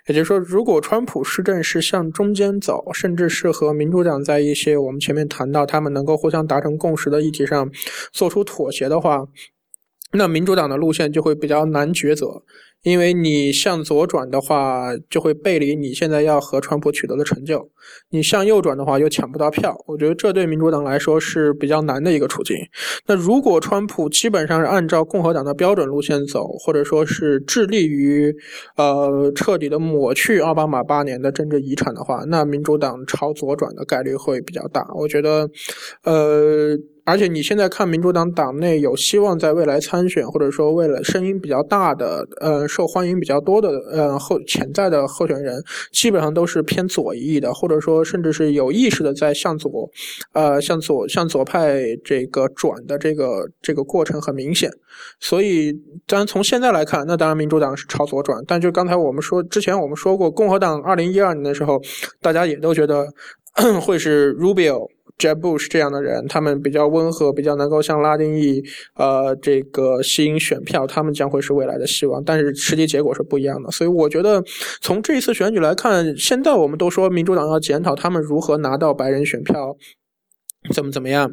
[0.08, 7.70] 也就是说，如果川普施政是向中间走，甚至是和民主党在一些我们前面谈到他们能够互相达成共识的议题上
[8.14, 9.26] 做出妥协的话，
[10.14, 12.44] 那民主党的路线就会比较难抉择。
[12.84, 17.70] 因为你向左转的话，就会背离你现在要和川普取得的成就；
[18.10, 19.76] 你向右转的话，又抢不到票。
[19.86, 22.56] 我觉得这对民主党来说是比较难的一个处境。
[23.06, 28.34] 那如果川普基本上是按照共和党的标准路线走，或者说是致力于
[28.78, 34.88] 呃彻底的抹去奥巴马八年的政治遗产的话，那民主党朝左转的概率会比较大。
[34.96, 35.50] 我觉得，
[36.04, 36.78] 呃。
[37.10, 45.62] 而且你现在看民主党党内有希望在未来参选，或者说为了声音比较大的、呃受欢迎比较多的呃后潜在的候选人，
[45.92, 49.90] 基本上都是偏左翼的，或者说甚至是有意识的在向左，
[50.34, 54.72] 呃向左向左派这个转的这个这个过程很明显。
[55.20, 55.72] 所以，
[56.06, 61.82] 当然从现在来看，那当然民主党是朝左转，但就刚才我们说之前我们说过，共和党二零一二年的时候，
[62.22, 63.08] 大家也都觉得
[63.82, 64.88] 会是 Rubio。
[65.20, 68.64] Jeb Bush 这样的人，他们比较温和，比较能够向拉丁裔
[68.96, 72.24] 呃这个吸引选票，他们将会是未来的希望。
[72.24, 74.42] 但是实际结果是不一样的，所以我觉得
[74.82, 79.76] 从这一次选举来看，现在我们都说民主党要检讨他们如何拿到白人选票，
[80.74, 81.30] 怎么怎么样。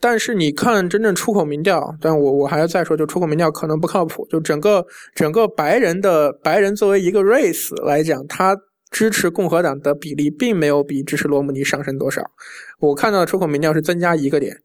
[0.00, 4.26] 但是你看真正出口民调，但我我还要再说，就出口民调可能不靠谱。
[4.30, 4.82] 就整个
[5.14, 8.56] 整个白人的白人作为一个 race 来讲，他。
[8.90, 12.22] 支持共和党的比例并没有比支持罗姆尼上升多少，
[12.78, 14.62] 我看到的出口民调是增加一个点，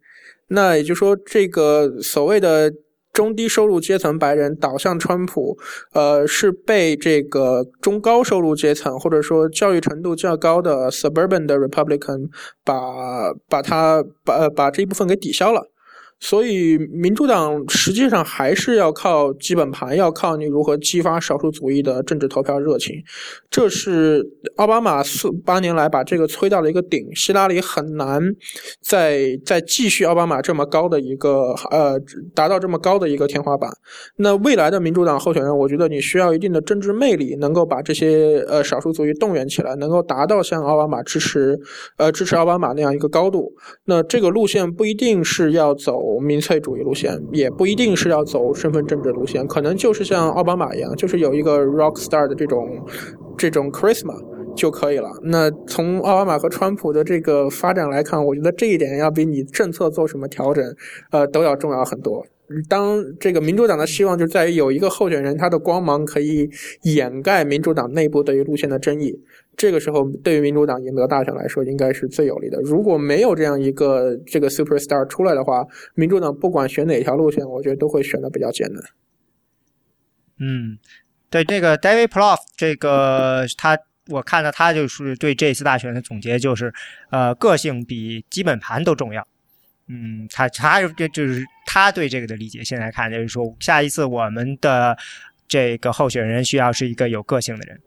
[0.47, 2.71] 那也就是说，这个所谓的
[3.11, 5.57] 中低收入阶层白人倒向川普，
[5.93, 12.29] 呃，是被这个中高收入阶层或者说教育程度较高的 suburban 的 Republican
[12.63, 15.70] 把把它把把这一部分给抵消了。
[16.23, 22.95] 所以，民主党实际上还是要靠基本盘，要靠你如何激发少数族裔的政治投票热情。
[23.49, 24.23] 这是
[24.57, 28.21] 奥巴马四八年来把这个催到了一个顶，希拉里很难
[28.79, 31.99] 再再继续奥巴马这么高的一个呃
[32.35, 33.71] 达到这么高的一个天花板。
[34.17, 41.59] 那未来的民主党候选人，我觉得你需要一定的政治魅力，能够把这些呃少数族裔动员起来，能够达到像奥巴马支持
[41.97, 43.51] 呃支持奥巴马那样一个高度。
[43.85, 46.10] 那这个路线不一定是要走。
[46.19, 52.79] 民粹主义路线也不一定是要走身份政治路线，可能就是像奥巴马一样，就是有一个 rock star 的这种
[53.37, 54.13] 这种 charisma
[54.55, 55.09] 就可以了。
[55.23, 60.63] 那从奥巴马和川普的这个发展来看，我觉得这一点要比你政策做什么调整，
[61.11, 62.25] 呃，都要重要很多。
[62.67, 66.49] 当这个民主党的希望就在于有一个候选人，他的光芒可以
[66.83, 69.13] 掩盖民主党内部对于路线的争议。
[69.57, 72.59] 这个时候，对于民主党赢得大选来说，应该是最有利的。
[72.61, 78.81] 如果没有这样一个这个 superstar 出来的话，民主党不管选哪条路线，我觉得都会选的比较艰难。
[80.39, 80.79] 嗯，
[81.29, 83.77] 对这个 David Plouffe，这个他，
[84.09, 86.73] 我看到他就是对这次大选的总结就是，
[87.11, 89.27] 呃，个性比基本盘都重要。
[89.87, 94.97] 嗯，他他就就是他对这个的理解，现在看就是说，下一次我们的
[95.47, 97.79] 这个候选人需要是一个有个性的人。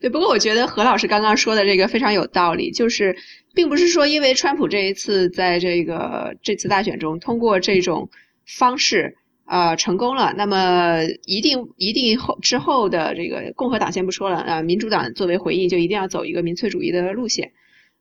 [0.00, 3.16] 对，不过我觉得何老师刚刚说的这个非常有道理，就是
[3.54, 8.10] 并不是说因为川普这一次在这个这次大选中通过这种
[8.44, 17.52] 方式呃成功了，那么一定一定后之后的这个共和党先不说了啊，民主党作为回应就一定要走一个民粹主义的路线。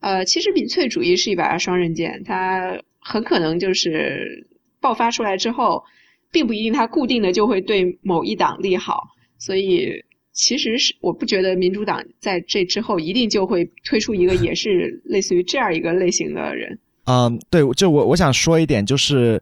[0.02, 4.48] 呃，其实民粹主义是一把双刃剑，它很可能就是
[4.82, 5.84] 爆发出来之后，
[6.32, 9.03] 并不一定它固定的就会对某一党利好，
[9.38, 10.03] 所以。
[10.38, 16.77] 其实是我不觉得民主党在这之后一定就会推出一个也是类似于这样一个类型的人。
[17.07, 19.41] 嗯，对，就我我想说一点，就是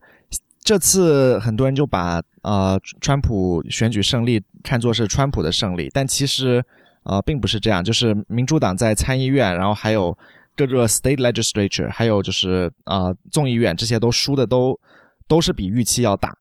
[0.64, 6.64] 这次很多人就把呃川普选举胜利看作是川普的胜利，但其实
[7.06, 7.84] 呃并不是这样。
[7.84, 10.16] 就是民主党在参议院，然后还有
[10.56, 14.80] 各个 state legislature，还有就是啊众议院这些都输的都
[15.28, 16.36] 都是比预期要大。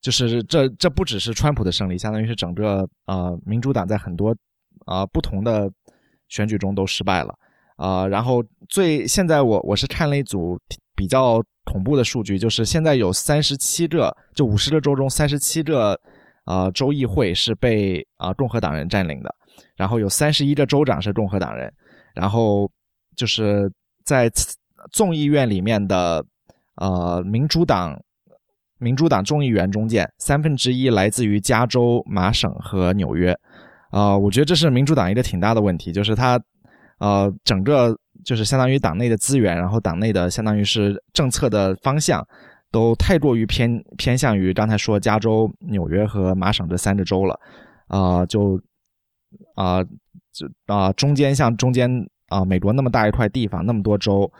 [0.00, 4.34] 就是这这不只是川普的胜利，相当于是整个呃民主党在很多
[4.84, 5.70] 啊不同的
[6.28, 7.32] 选举中都失败了
[7.76, 8.04] 啊。
[8.08, 10.58] 然后最现在我我是看了一组
[10.96, 15.96] 比较恐怖的数据，就是现在有三十七个，就五十个州中三十七个
[16.46, 19.32] 啊州议会是被啊共和党人占领的，
[19.76, 21.72] 然后有三十一个州长是共和党人，
[22.12, 22.68] 然后
[23.16, 23.70] 就是
[24.04, 24.30] 在
[24.90, 26.24] 众议院里面的
[26.76, 28.00] 呃民主党。
[28.78, 33.32] 民主党众议员中间，三分之一来自于加州、麻省和纽约，
[33.92, 36.36] 啊，我觉得这是民主党一个挺大的问题，就是他，
[36.98, 42.26] 呃，整个就是相当于党内的资源，然后党内的相当于是政策的方向，
[42.72, 47.38] 都太过于偏偏向于刚才说加州、纽约和麻省这三个州了，
[47.86, 48.60] 啊，就，
[49.54, 49.80] 啊，
[50.32, 51.88] 就啊，中间像中间
[52.32, 54.30] 啊，美国那么大一块地方，那么多州。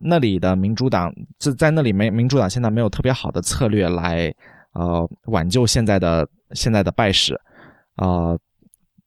[0.00, 4.32] 那里的民主党就在那里没民主党现在没有特别好的策略来
[4.72, 7.34] 呃挽救现在的现在的败势，
[7.96, 8.38] 呃，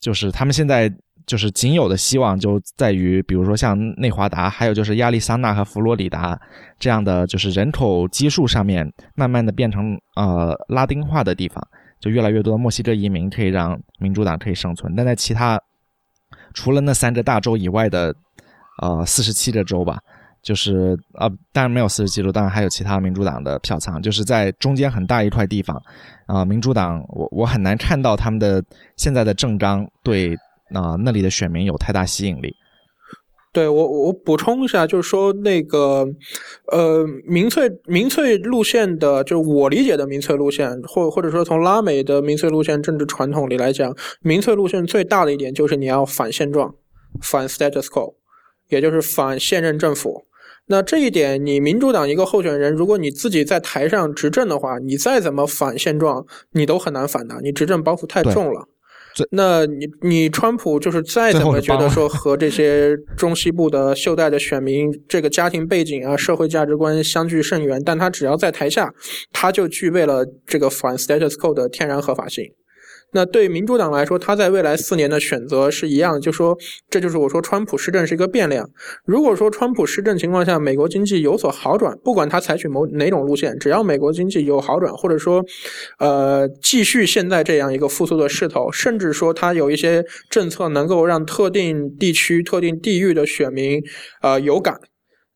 [0.01, 0.93] 就是他们现在
[1.25, 6.37] 就是仅有的希望就在于，比如说像内华达，还有就是亚利桑那和佛罗里达
[6.77, 11.65] 这样的就是人口基数上面慢慢的变成呃拉丁化的地方，
[12.01, 14.93] 就越来越多的墨西哥移民可以让民主党可以生存。
[14.93, 15.57] 但在其他
[16.53, 18.15] 除了那三个大洲以外的
[18.81, 19.99] 呃四十七个州吧。
[20.43, 25.79] 就是啊，当然没有四十七州，当然还有其他民主党的票仓，就是在中间很大一块地方，
[26.25, 28.63] 啊，民主党我我很难看到他们的
[28.97, 30.35] 现在的政纲对
[30.73, 32.55] 啊那里的选民有太大吸引力。
[33.53, 36.07] 对我我补充一下，就是说那个
[36.71, 46.73] 呃民粹民粹路线的，就是我理解的民粹路线，或或者说从拉美的民粹路线政治传统里来讲，民粹路线最大的一点就是你要反现状，
[47.21, 48.13] 反 status quo，
[48.69, 50.25] 也就是反现任政府。
[50.67, 58.69] 那这一点，你民主党一个候选人，如果你自己在台上执政的话，你再怎么反现状，你都很难反的，你执政包袱太重了。
[59.31, 68.93] 那你你川普就是再怎么觉得说 和这些中西部的袖带的选民这个家庭背景啊、社会价值观相距甚远，但他只要在台下，
[69.31, 72.45] 他就具备了这个反 status quo 的天然合法性。
[73.13, 76.57] 那对民主党来说，他在未来四年的选择是一样，就说
[76.89, 78.69] 这就是我说川普施政是一个变量。
[79.05, 85.43] 如果说川普施政情况下，美国经济有所好转，不管他采取某哪种路线，只要美国经济有好转，或者说，
[85.99, 93.81] 呃，继续现在这样一个复苏的势头，甚至说他有一些政策能够让特定地区、特定地域的选民，
[94.21, 94.75] 呃，有感。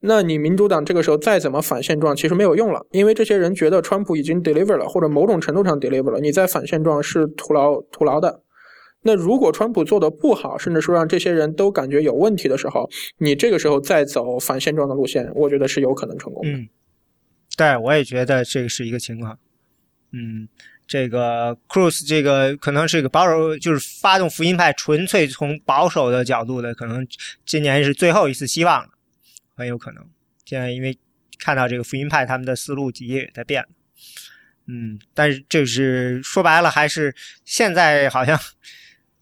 [0.08, 8.42] 那你民主党这个时候再怎么反现状，其实没有用了，因为这些人觉得川普已经 deliver 了，或者某种程度上 deliver 了，你再反现状是徒劳徒劳的。
[9.02, 16.50] 那如果川普做的不好，甚至说让这些人都感觉有问题的时候，你这个时候再走反现状的路线，我觉得是有可能成功的。
[16.52, 16.68] 嗯，
[17.56, 19.38] 对，我也觉得这个是一个情况。
[20.12, 20.48] 嗯，
[20.88, 27.06] 这个 Cruz 这个可能是一个保守，就是发动福音派，纯粹从保守的角度的，可能
[27.46, 28.90] 今年是最后一次希望。
[29.56, 30.04] 很有可能，
[30.46, 30.98] 现在因为
[31.40, 33.66] 看到这个福音派他们的思路也在变，
[34.68, 38.38] 嗯，但是这是说白了，还是现在好像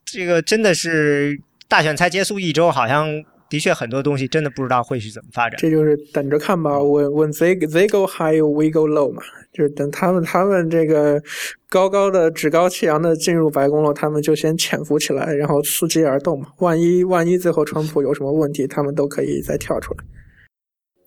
[0.03, 5.60] 这个真的是大选才结束一周，好像的确很多东西真的不知道会是怎么发展。
[5.60, 6.72] 这就是等着看吧。
[6.72, 11.22] When when they they go high, we go low 嘛，就是等他们他们这个
[11.69, 16.47] 高高的趾高气扬的进入白宫了，他们就先潜伏起来，然后伺机而动嘛。
[16.57, 20.03] 万一万一最后川普有什么问题，他们都可以再跳出来。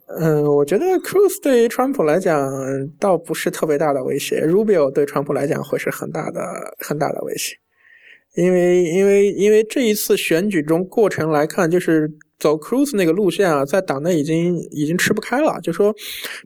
[0.09, 2.49] 嗯，我觉得 Cruz 对于川普来讲
[3.01, 6.41] 倒不是特别大的威胁，Rubio 对川普来讲会是很大的
[6.78, 7.57] 很大的威胁，
[8.37, 12.09] 因为因为因为这一次选举中过程来看，就是
[12.39, 15.93] 走 Cruz 那个路线啊，在党内已经已经吃不开了，就说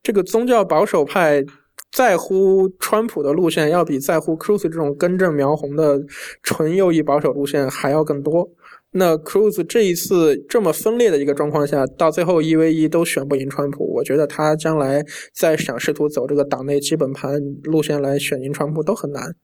[0.02, 1.44] 这个宗教保守派
[1.92, 6.00] 在乎川普的路线，要比在乎 Cruz 这种根正苗红的
[6.42, 8.48] 纯右翼保守路线还要更多。
[8.92, 15.00] 那 Cruz 这一次这么分裂的一个状况下，到最后一 v 一都选不赢川普，我觉得他将来
[15.32, 19.36] 再想试图走这个党内基本盘路线来选赢川普都很难。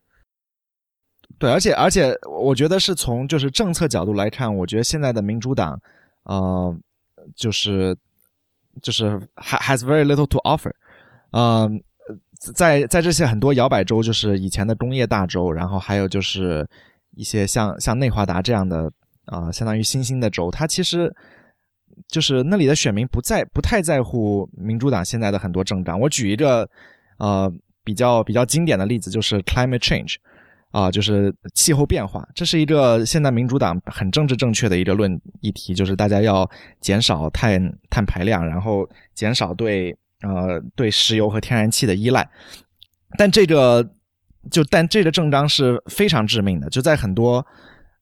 [1.39, 5.81] 对，而且而且，我觉得是从就是政策角度来看，我觉得现在的民主党，
[6.25, 6.77] 呃，
[7.37, 7.97] 就是
[8.83, 10.73] 就是 has very little to offer，
[11.31, 11.81] 嗯，
[12.53, 16.67] 在在这些很多摇摆州，就是以前的工业大州，然后还有就是
[17.15, 18.91] 一些像像内华达这样的。
[19.27, 21.15] 啊，相当于新兴的州，它其实
[22.09, 25.99] 就是那里的选民不在不太在乎民主党现在的很多政党。
[25.99, 26.69] 我举一个
[27.19, 27.51] 呃
[27.83, 30.17] 比较比较经典的例子，就是 climate change，
[30.71, 32.29] 啊，就是气候变化。
[32.35, 36.49] 这是一个现在民主党很政治正确的一个论议题，就是大家要
[36.81, 42.29] 减少碳碳排量，然后减少对呃对石油和天然气的依赖。
[43.17, 43.89] 但这个
[44.51, 47.45] 就但这个政纲是非常致命的，就在很多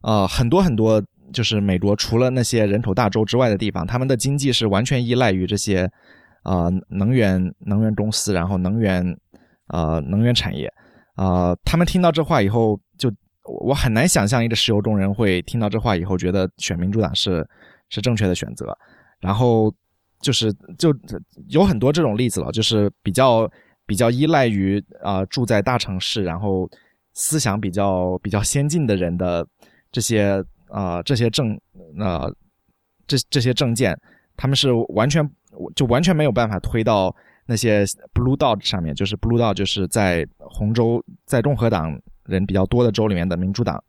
[0.03, 1.03] 呃很多很多。
[1.33, 5.91] 就是美国除了那些人口大州之外的地方，他们的经济是完全依赖于这些，
[6.45, 9.05] 呃，能源能源公司，然后能源，
[9.69, 10.71] 呃，能源产业，
[11.15, 13.13] 啊，他们听到这话以后，就
[13.65, 17.47] 我很难想象一个石油工人会听到这话以后觉得选民主党是
[17.89, 18.77] 是正确的选择，
[19.21, 19.75] 然后
[20.21, 20.95] 就是就
[21.49, 23.51] 有很多这种例子了，就是比较
[23.87, 26.69] 比较依赖于啊住在大城市，然后
[27.15, 29.47] 思想比较比较先进的人的
[29.91, 30.45] 这些。
[30.75, 31.57] 啊，这些证，
[32.01, 32.29] 呃，
[33.07, 33.97] 这这些证件，
[34.37, 35.25] 他们是完全
[35.77, 37.15] 就完全没有办法推到
[37.47, 43.81] 那些 blue dot 上面，就是 blue dot 就是在红州，在共和党人比较多的州里面的民主党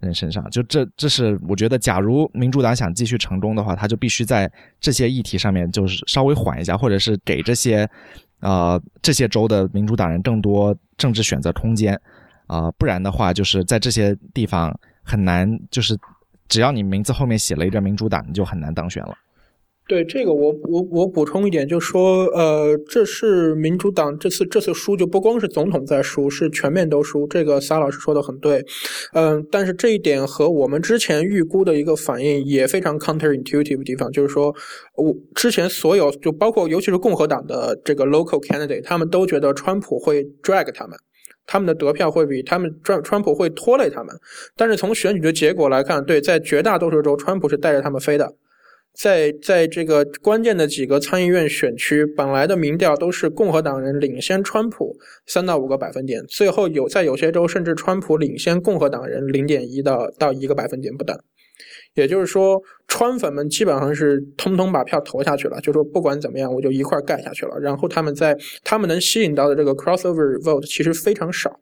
[0.00, 0.50] 人身上。
[0.50, 4.50] 就这，这是我觉得，假如民主党想继续成功的话，他就必须在
[4.80, 7.88] 这些议题上面就是稍微缓一下，或者是给这些，
[8.40, 11.96] 呃，这些州的民主党人更多政治选择空间，
[12.48, 15.96] 啊，不然的话，就是在这些地方很难就是。
[16.48, 19.14] 只要你名字后面写了一个民主党，你就很难当选了。
[19.88, 27.24] 对这个我，我我补充一点，就说，呃，这是民主党这次这次输，就不光是总统在输，是全面都输。
[27.28, 28.64] 这个撒老师说的很对，
[29.12, 34.52] 嗯，但是这一点和我们之前预估的一个反应也非常 counterintuitive 的地方，就是说，
[34.96, 40.98] 我之前所有就包括尤其是共和党的这个 local candidate，他们都觉得川普会 drag 他们，
[41.46, 44.14] 他们的得票会比他们川川普会拖累他们。
[44.56, 48.34] 但是从选举的结果来看，对，在绝大多数州，川普是带着他们飞的。
[48.94, 54.96] 在在这个关键的几个参议院选区，本来的民调都是共和党人领先川普
[55.26, 61.14] 三到五个百分点，最后有在有些州甚至川普领先共和党人零点一到到一个百分点不等。
[61.96, 67.58] 也就是说，川粉们基本上是通通把票投下去了，就说不管怎么样，我就一块盖下去了。
[67.58, 71.58] 然后他们在他们能吸引到的这个 crossover vote 其实非常少。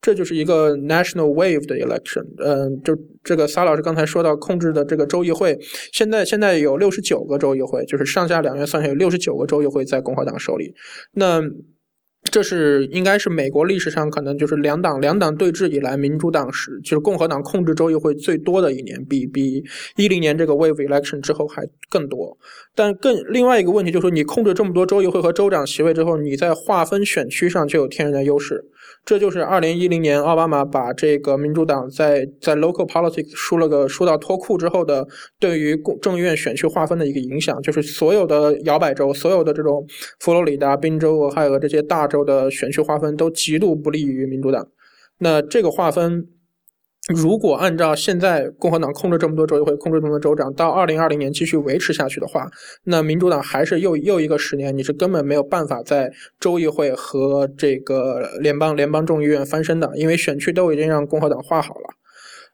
[0.00, 2.92] 这就是一个 national wave 的 election，嗯，就
[3.22, 5.56] 这个撒老师刚才说到控制的这个州议会，
[5.92, 10.74] 现在现在有六十九个州议会，就是上下两院算下有六十九个州议会在共和党手里，
[11.12, 11.40] 那
[12.30, 19.62] 这是应该是美国历史上可能就是两党两党对峙以来，民主党是就是共和党控制州议会最多的一年，比比
[19.96, 22.38] 一零年这个 wave election 之后还更多。
[22.74, 28.64] 但更另外一个问题就是说，你控制这么多州议会和州长席位之后，你在划分选区上就有天然的优势。
[29.04, 35.06] 这就是二零一零年奥巴马把这个民主党在在 local politics 输了个输到脱裤之后的
[35.40, 39.84] 对于众议院选区划分的一个影响，就是所有的摇摆州、所有的这种
[40.20, 44.66] 佛罗里达、宾州、俄亥俄这些大州的选区划分都极度不利于民主党。
[45.18, 46.28] 那这个划分。
[47.12, 52.48] 如果按照现在共和党控制这么多州议会、控制这么多州长，到二零二零年继续维持下去的话，
[52.84, 61.94] 那民主党还是又又一个十年，你是根本没有办法在州议会和这个联邦联邦众议院翻身的，因为选区都已经让共和党划好了。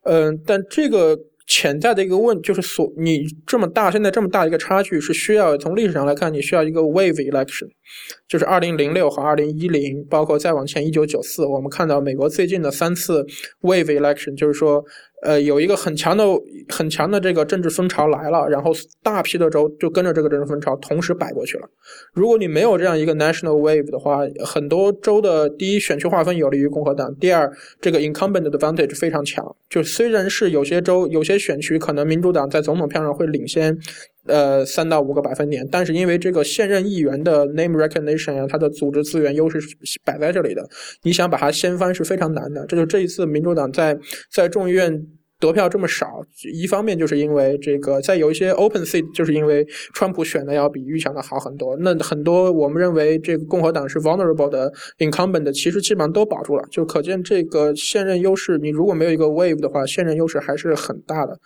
[0.05, 1.19] 嗯，但这个。
[1.49, 7.67] 潜在的一个问就是所你这么大现在这么大一个差距是需要从历史上来看你需要一个 wave election，
[8.29, 13.27] 就是二零零六和二零一零，包括再往前一九九四，我们看到美国最近的三次
[13.63, 14.85] wave election，就是说。
[15.23, 16.25] 呃，有一个很强的、
[16.69, 18.73] 很强的这个政治风潮来了，然后
[19.03, 21.69] 大批的州就跟着这个政治风潮同时摆过去了。
[22.13, 27.51] 如果你没有这样一个 national wave 的话，很多州的第一选区划分有利于共和党，第二
[27.81, 29.45] 这个 incumbent advantage 非常强。
[29.69, 33.77] 就虽然是有些州、有些选区可能民主党在总统票上会领先。
[34.29, 39.59] 呃，三到五个百分点，但是因为这个现任议员的 name recognition 啊，他的组织资源优势
[40.05, 40.69] 摆在这里的，
[41.03, 42.65] 你想把它掀翻是非常难的。
[42.67, 43.99] 这就这一次民主党在
[44.31, 45.03] 在众议院
[45.41, 46.07] 得票这么少，
[46.53, 51.77] 一方面就是因为这个在有一些 open seat，就是因为川普选的要比预想的好很多。
[51.79, 61.39] 那很多我们认为这个共和党是 vulnerable 的 incumbent，其实基本上都保住了，就可见这个现任优势，你如果没有一个 wave 的话，现任优势还是很大的。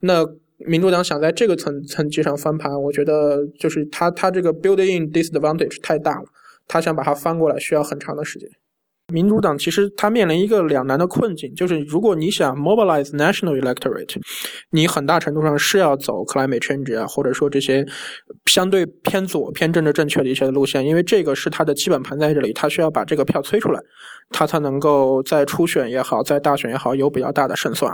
[0.00, 0.26] 那。
[0.66, 6.26] 民主党想在这个层层级上翻盘，我觉得就是他他这个 build-in disadvantage 太大了，
[6.68, 8.48] 他想把它翻过来需要很长的时间。
[9.10, 14.16] 民主党其实它面临一个两难的困境，就是如果你想 mobilize national electorate，
[14.70, 17.86] 你很大程度上是要走 climate change 啊，或者说这些
[18.46, 23.80] 相对偏左偏政治正确的一些路线，因为这个是它的基本盘在这里，它需要把这个票催出来，
[24.30, 27.92] 它才能够在初选也好，在大选也好有比较大的胜算。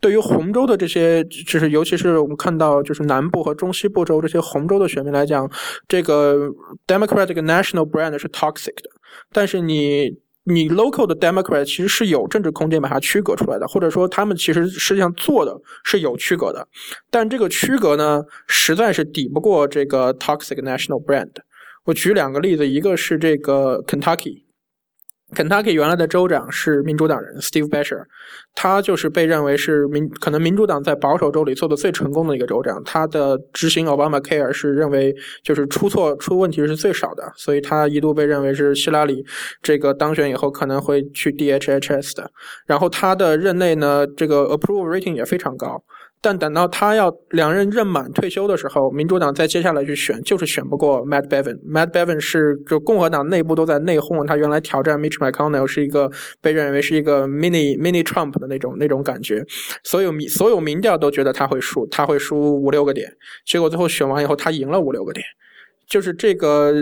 [0.00, 5.50] 对于红州的这些，就是尤其是我们看到就是南部和中西部州这些红州的选民来讲，
[5.86, 6.48] 这个
[6.86, 8.90] democratic national brand 是 toxic 的，
[9.32, 10.21] 但是你。
[10.44, 16.66] 你 local 的 Democrat 其实是有政治空间把它区隔出来的，或者说他们其实实际上做的是有区隔的，
[17.10, 21.30] 但这个区隔呢，实在是抵不过这个 toxic national brand。
[21.84, 24.42] 我举两个例子，一个是这个 Kentucky。
[25.34, 28.04] Kentucky 原来的州长是民主党人 Steve Beshear，
[28.54, 32.82] 他就是被认为是民可能民主党在保守州里做的最成功的一个州长。
[32.84, 39.24] 他的执行 Obamacare 是认为就是出错出问题是最少的，所以他一度被认为是希拉里
[39.62, 42.30] 这个当选以后可能会去 DHHS 的。
[42.66, 45.82] 然后他的任内呢，这个 approval rating 也非常高。
[46.24, 51.58] 但等到他要两任任满退休的时候，民主党再接下来去选，就是选不过 Matt Bevin。
[51.68, 56.08] Matt Bevin 是就共和党内部都在内讧，他原来挑战 Mitch McConnell 是一个
[56.40, 59.44] 被认为是一个 mini mini Trump 的那种那种感觉，
[59.82, 63.12] 所有民所有民调都觉得他会输，他会输五六个点，
[63.44, 65.26] 结果最后选完以后，他赢了五六个点，
[65.88, 66.72] 就是这个，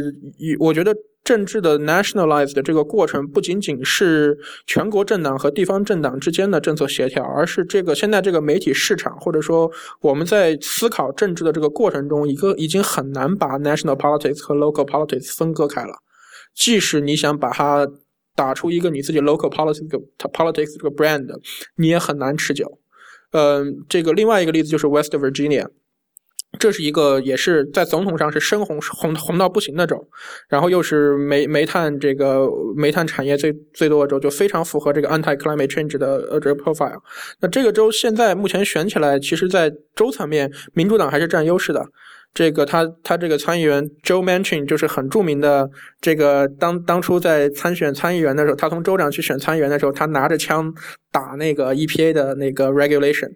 [0.58, 0.94] 我觉得。
[1.30, 4.36] 政治的 nationalized 的这个过程不仅仅是
[4.66, 9.70] 全国政党和地方政党之间的政策协调，而是这个现在这个媒体市场，或者说
[10.00, 15.92] 我们在思考政治的这个过程中，一个已经很难把 national politics 和 local politics 分割开了。
[16.52, 17.86] 即使你想把它
[18.34, 19.86] 打出一个你自己 local politics
[20.32, 21.28] politics 这个 brand，
[21.76, 22.80] 你也很难持久。
[23.30, 25.68] 嗯，这个另外一个例子就是 West Virginia。
[26.58, 29.96] 这是一个也是在总统上是深红红红到不行的州，
[30.48, 36.98] 然后又是煤煤炭这个煤炭产业最最多的州，就非常符合这个 anti climate change 的呃这个 profile。
[37.40, 41.86] 那这个州现在目前选起来，其实在州层面，民主党还是占优势的。
[42.32, 45.68] 这个他他这个参议员 Joe Manchin 就是很著名的，
[46.00, 50.72] 这个当当初在参选参议员的时候，他从州长去选参议员的时候，他拿着枪
[51.10, 53.30] 打那个 EPA 的那个 regulation。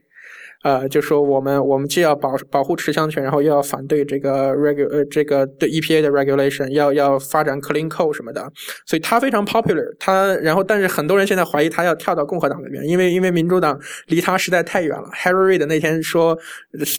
[0.65, 8.41] 呃，就说我们我们既要保保护持枪权，然后又要反对这个 regu 呃这个对 EPA 的 regulation，要要发展 clean coal 什么的，
[8.87, 9.85] 所以他非常 popular。
[9.99, 15.07] 他然后但是很多人现在怀疑他要跳到共和党那边，因为因为民主党离他实在太远了。
[15.13, 16.39] Harry Reid 那天说，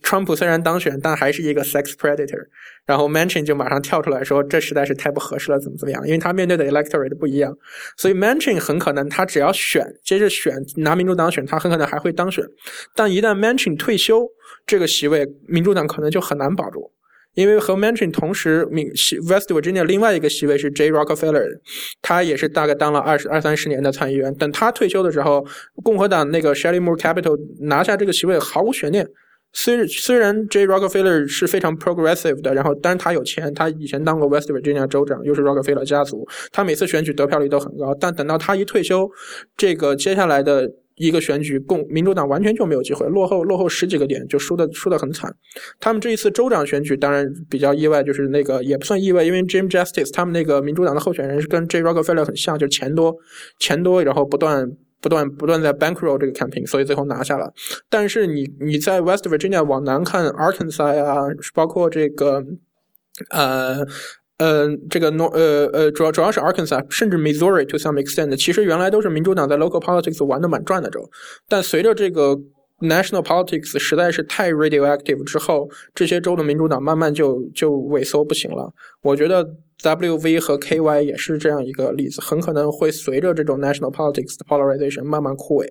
[0.03, 2.45] 川普虽然当选，但还是一个 sex predator。
[2.85, 6.05] 然后 Manchin 就马上跳出来说，这实在是太不合适了，怎么怎么样？
[6.05, 7.57] 因为他面对的 electorate 不一样，
[7.97, 12.45] 所以 Manchin 很可能他只要选，接着选拿民主党选，他很可能还会当选。
[12.93, 14.27] 但一旦 Manchin 退休，
[14.67, 16.91] 这个席位民主党可能就很难保住，
[17.33, 18.88] 因为和 Manchin 同时，民
[19.27, 21.59] West Virginia 另外一个席位是 J Rockefeller，
[22.01, 24.33] 他也是大概当了二十二三十年的参议员。
[24.35, 25.45] 等他退休的时候，
[25.83, 29.07] 共和党那个 Shelley Moore Capital 拿下这个席位毫无悬念。
[29.58, 37.95] 虽虽然 J Rockefeller 是非常 progressive 的，然后但是他有钱，他以前当过 West Virginia 州长，又是 Rockefeller 家族，他每次选举得票率都很高。
[37.98, 39.09] 但等到他一退休，
[39.56, 45.34] 这个接下来的一个选举，共民主党完全就没有机会，落后落后十几个点，就输的输的很惨。
[45.80, 53.16] 他们这一次州长选举当然比较意外，就是那个也不算意外，因为 Jim Justice 他们那个民主党的候选人是跟 J Rockefeller 很像，就是钱多
[53.58, 54.69] 钱多，然后不断。
[55.06, 57.53] 不断不断在 bankroll 这个 campaign，所以最后拿下了。
[57.92, 62.43] 但是你你在 West Virginia 往南看，Arkansas 啊，包括这个
[63.30, 63.85] 呃
[64.40, 71.08] 呃这个 no 呃呃主要主要是 Arkansas，甚至 Missouri to some extent，其实原来都是民主党在 local politics 玩的蛮转的州。
[71.48, 72.35] 但随着这个
[72.80, 78.74] national politics 实在是太 radioactive 之后，这些州的民主党慢慢就就萎缩不行了。
[79.03, 79.48] 我觉得。
[79.85, 85.67] W V 和 K Y 也是这样一个例子，很可能会随着这种 national politics 的 polarization 慢慢枯萎。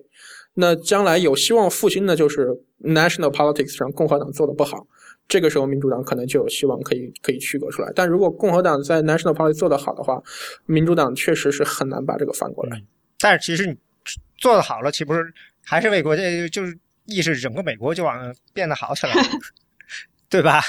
[0.53, 2.47] 那将来有希望复兴的就是
[2.81, 4.87] national politics 上共和党做的不好，
[5.27, 7.91] 这个时候民主党可能就有希望可以可以区隔出来。
[7.93, 10.23] 但如果共和党在 national politics 做得好的话，
[10.65, 12.81] 民主党确实是很难把这个翻过来。
[13.19, 13.75] 但是其实你
[14.37, 15.21] 做的好了，岂不是
[15.65, 19.13] 还是为国家就是意识整个美国就往变得好起来，
[20.29, 20.61] 对吧？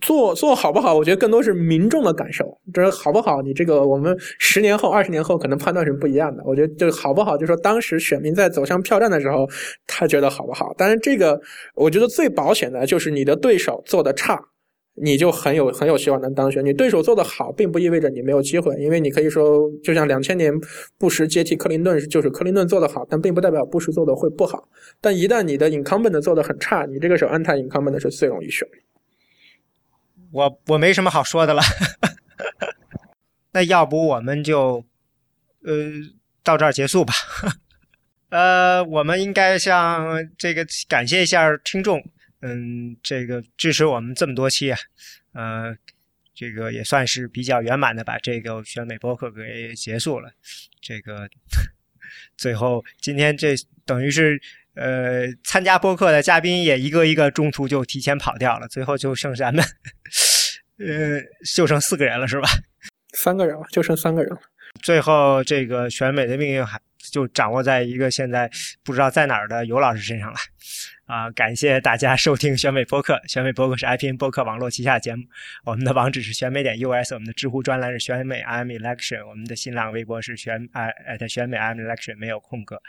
[0.00, 0.94] 做做好不好？
[0.94, 2.44] 我觉得更多是民众的感受。
[2.72, 3.40] 这好不好？
[3.42, 6.42] 你这个我们十年后、二十年后可能判断是不一样的。
[6.44, 9.48] 我觉得就好不好，就说当时选民在走向票站的时候，
[9.86, 10.74] 他觉得好不好。
[10.76, 11.40] 但是这个
[11.74, 14.40] 我觉得最保险的就是你的对手做的差，
[14.96, 16.64] 你就很有很有希望能当选。
[16.64, 20.52] 你对手做的好，并不意味着你没有机会，因为你可以说，就像两千年
[20.98, 24.68] 布什接替克林顿，就是克林顿做的好，但并不代表布什做的会不好。
[25.00, 28.66] 但一旦你的 incumbent 做的很差，你这个时候 anti incumbent 是最容易选。
[30.34, 31.62] 我我没什么好说的了，
[33.54, 34.84] 那要不我们就
[35.62, 35.72] 呃
[36.42, 37.14] 到这儿结束吧。
[38.30, 42.04] 呃，我们应该向这个感谢一下听众，
[42.40, 44.78] 嗯，这个支持我们这么多期啊，
[45.34, 45.76] 呃，
[46.34, 50.32] 这个也算是比较圆满的把这个选美播客给结束了。
[50.80, 51.28] 这个
[52.36, 53.54] 最后今天这
[53.86, 54.42] 等于是。
[54.74, 59.64] 呃，参加播客的嘉宾也一个一个中途就提前跑掉了，最后就剩咱们，
[60.78, 61.20] 呃，
[61.54, 62.48] 就剩四个人了，是吧？
[63.16, 64.40] 三个人了，就剩三个人了。
[64.82, 68.50] 最后，这个选美的命运还就掌握在一个现在
[68.82, 70.36] 不知道在哪儿的尤老师身上了。
[71.06, 73.20] 啊，感谢大家收听选美播客。
[73.28, 75.22] 选美播客是 IPN 播客网络旗下的节目。
[75.64, 82.80] 我们的网址是选美点 US，我们的知乎专栏是选美 I'm Election，我们的新浪微博是选啊 at 选美 I'm Election，没有空格。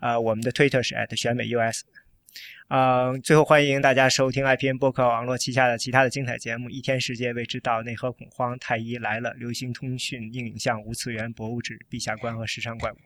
[0.00, 1.84] 啊，我们的 Twitter 是 at 选美 US。
[2.66, 12.96] 啊，最后欢迎大家收听 IPN 播客网络旗下的其他的精彩节目：一天世界、未知道、内核恐慌、太医来了、流行通讯、硬影像、无次元、博物志、陛下观和时尚怪物。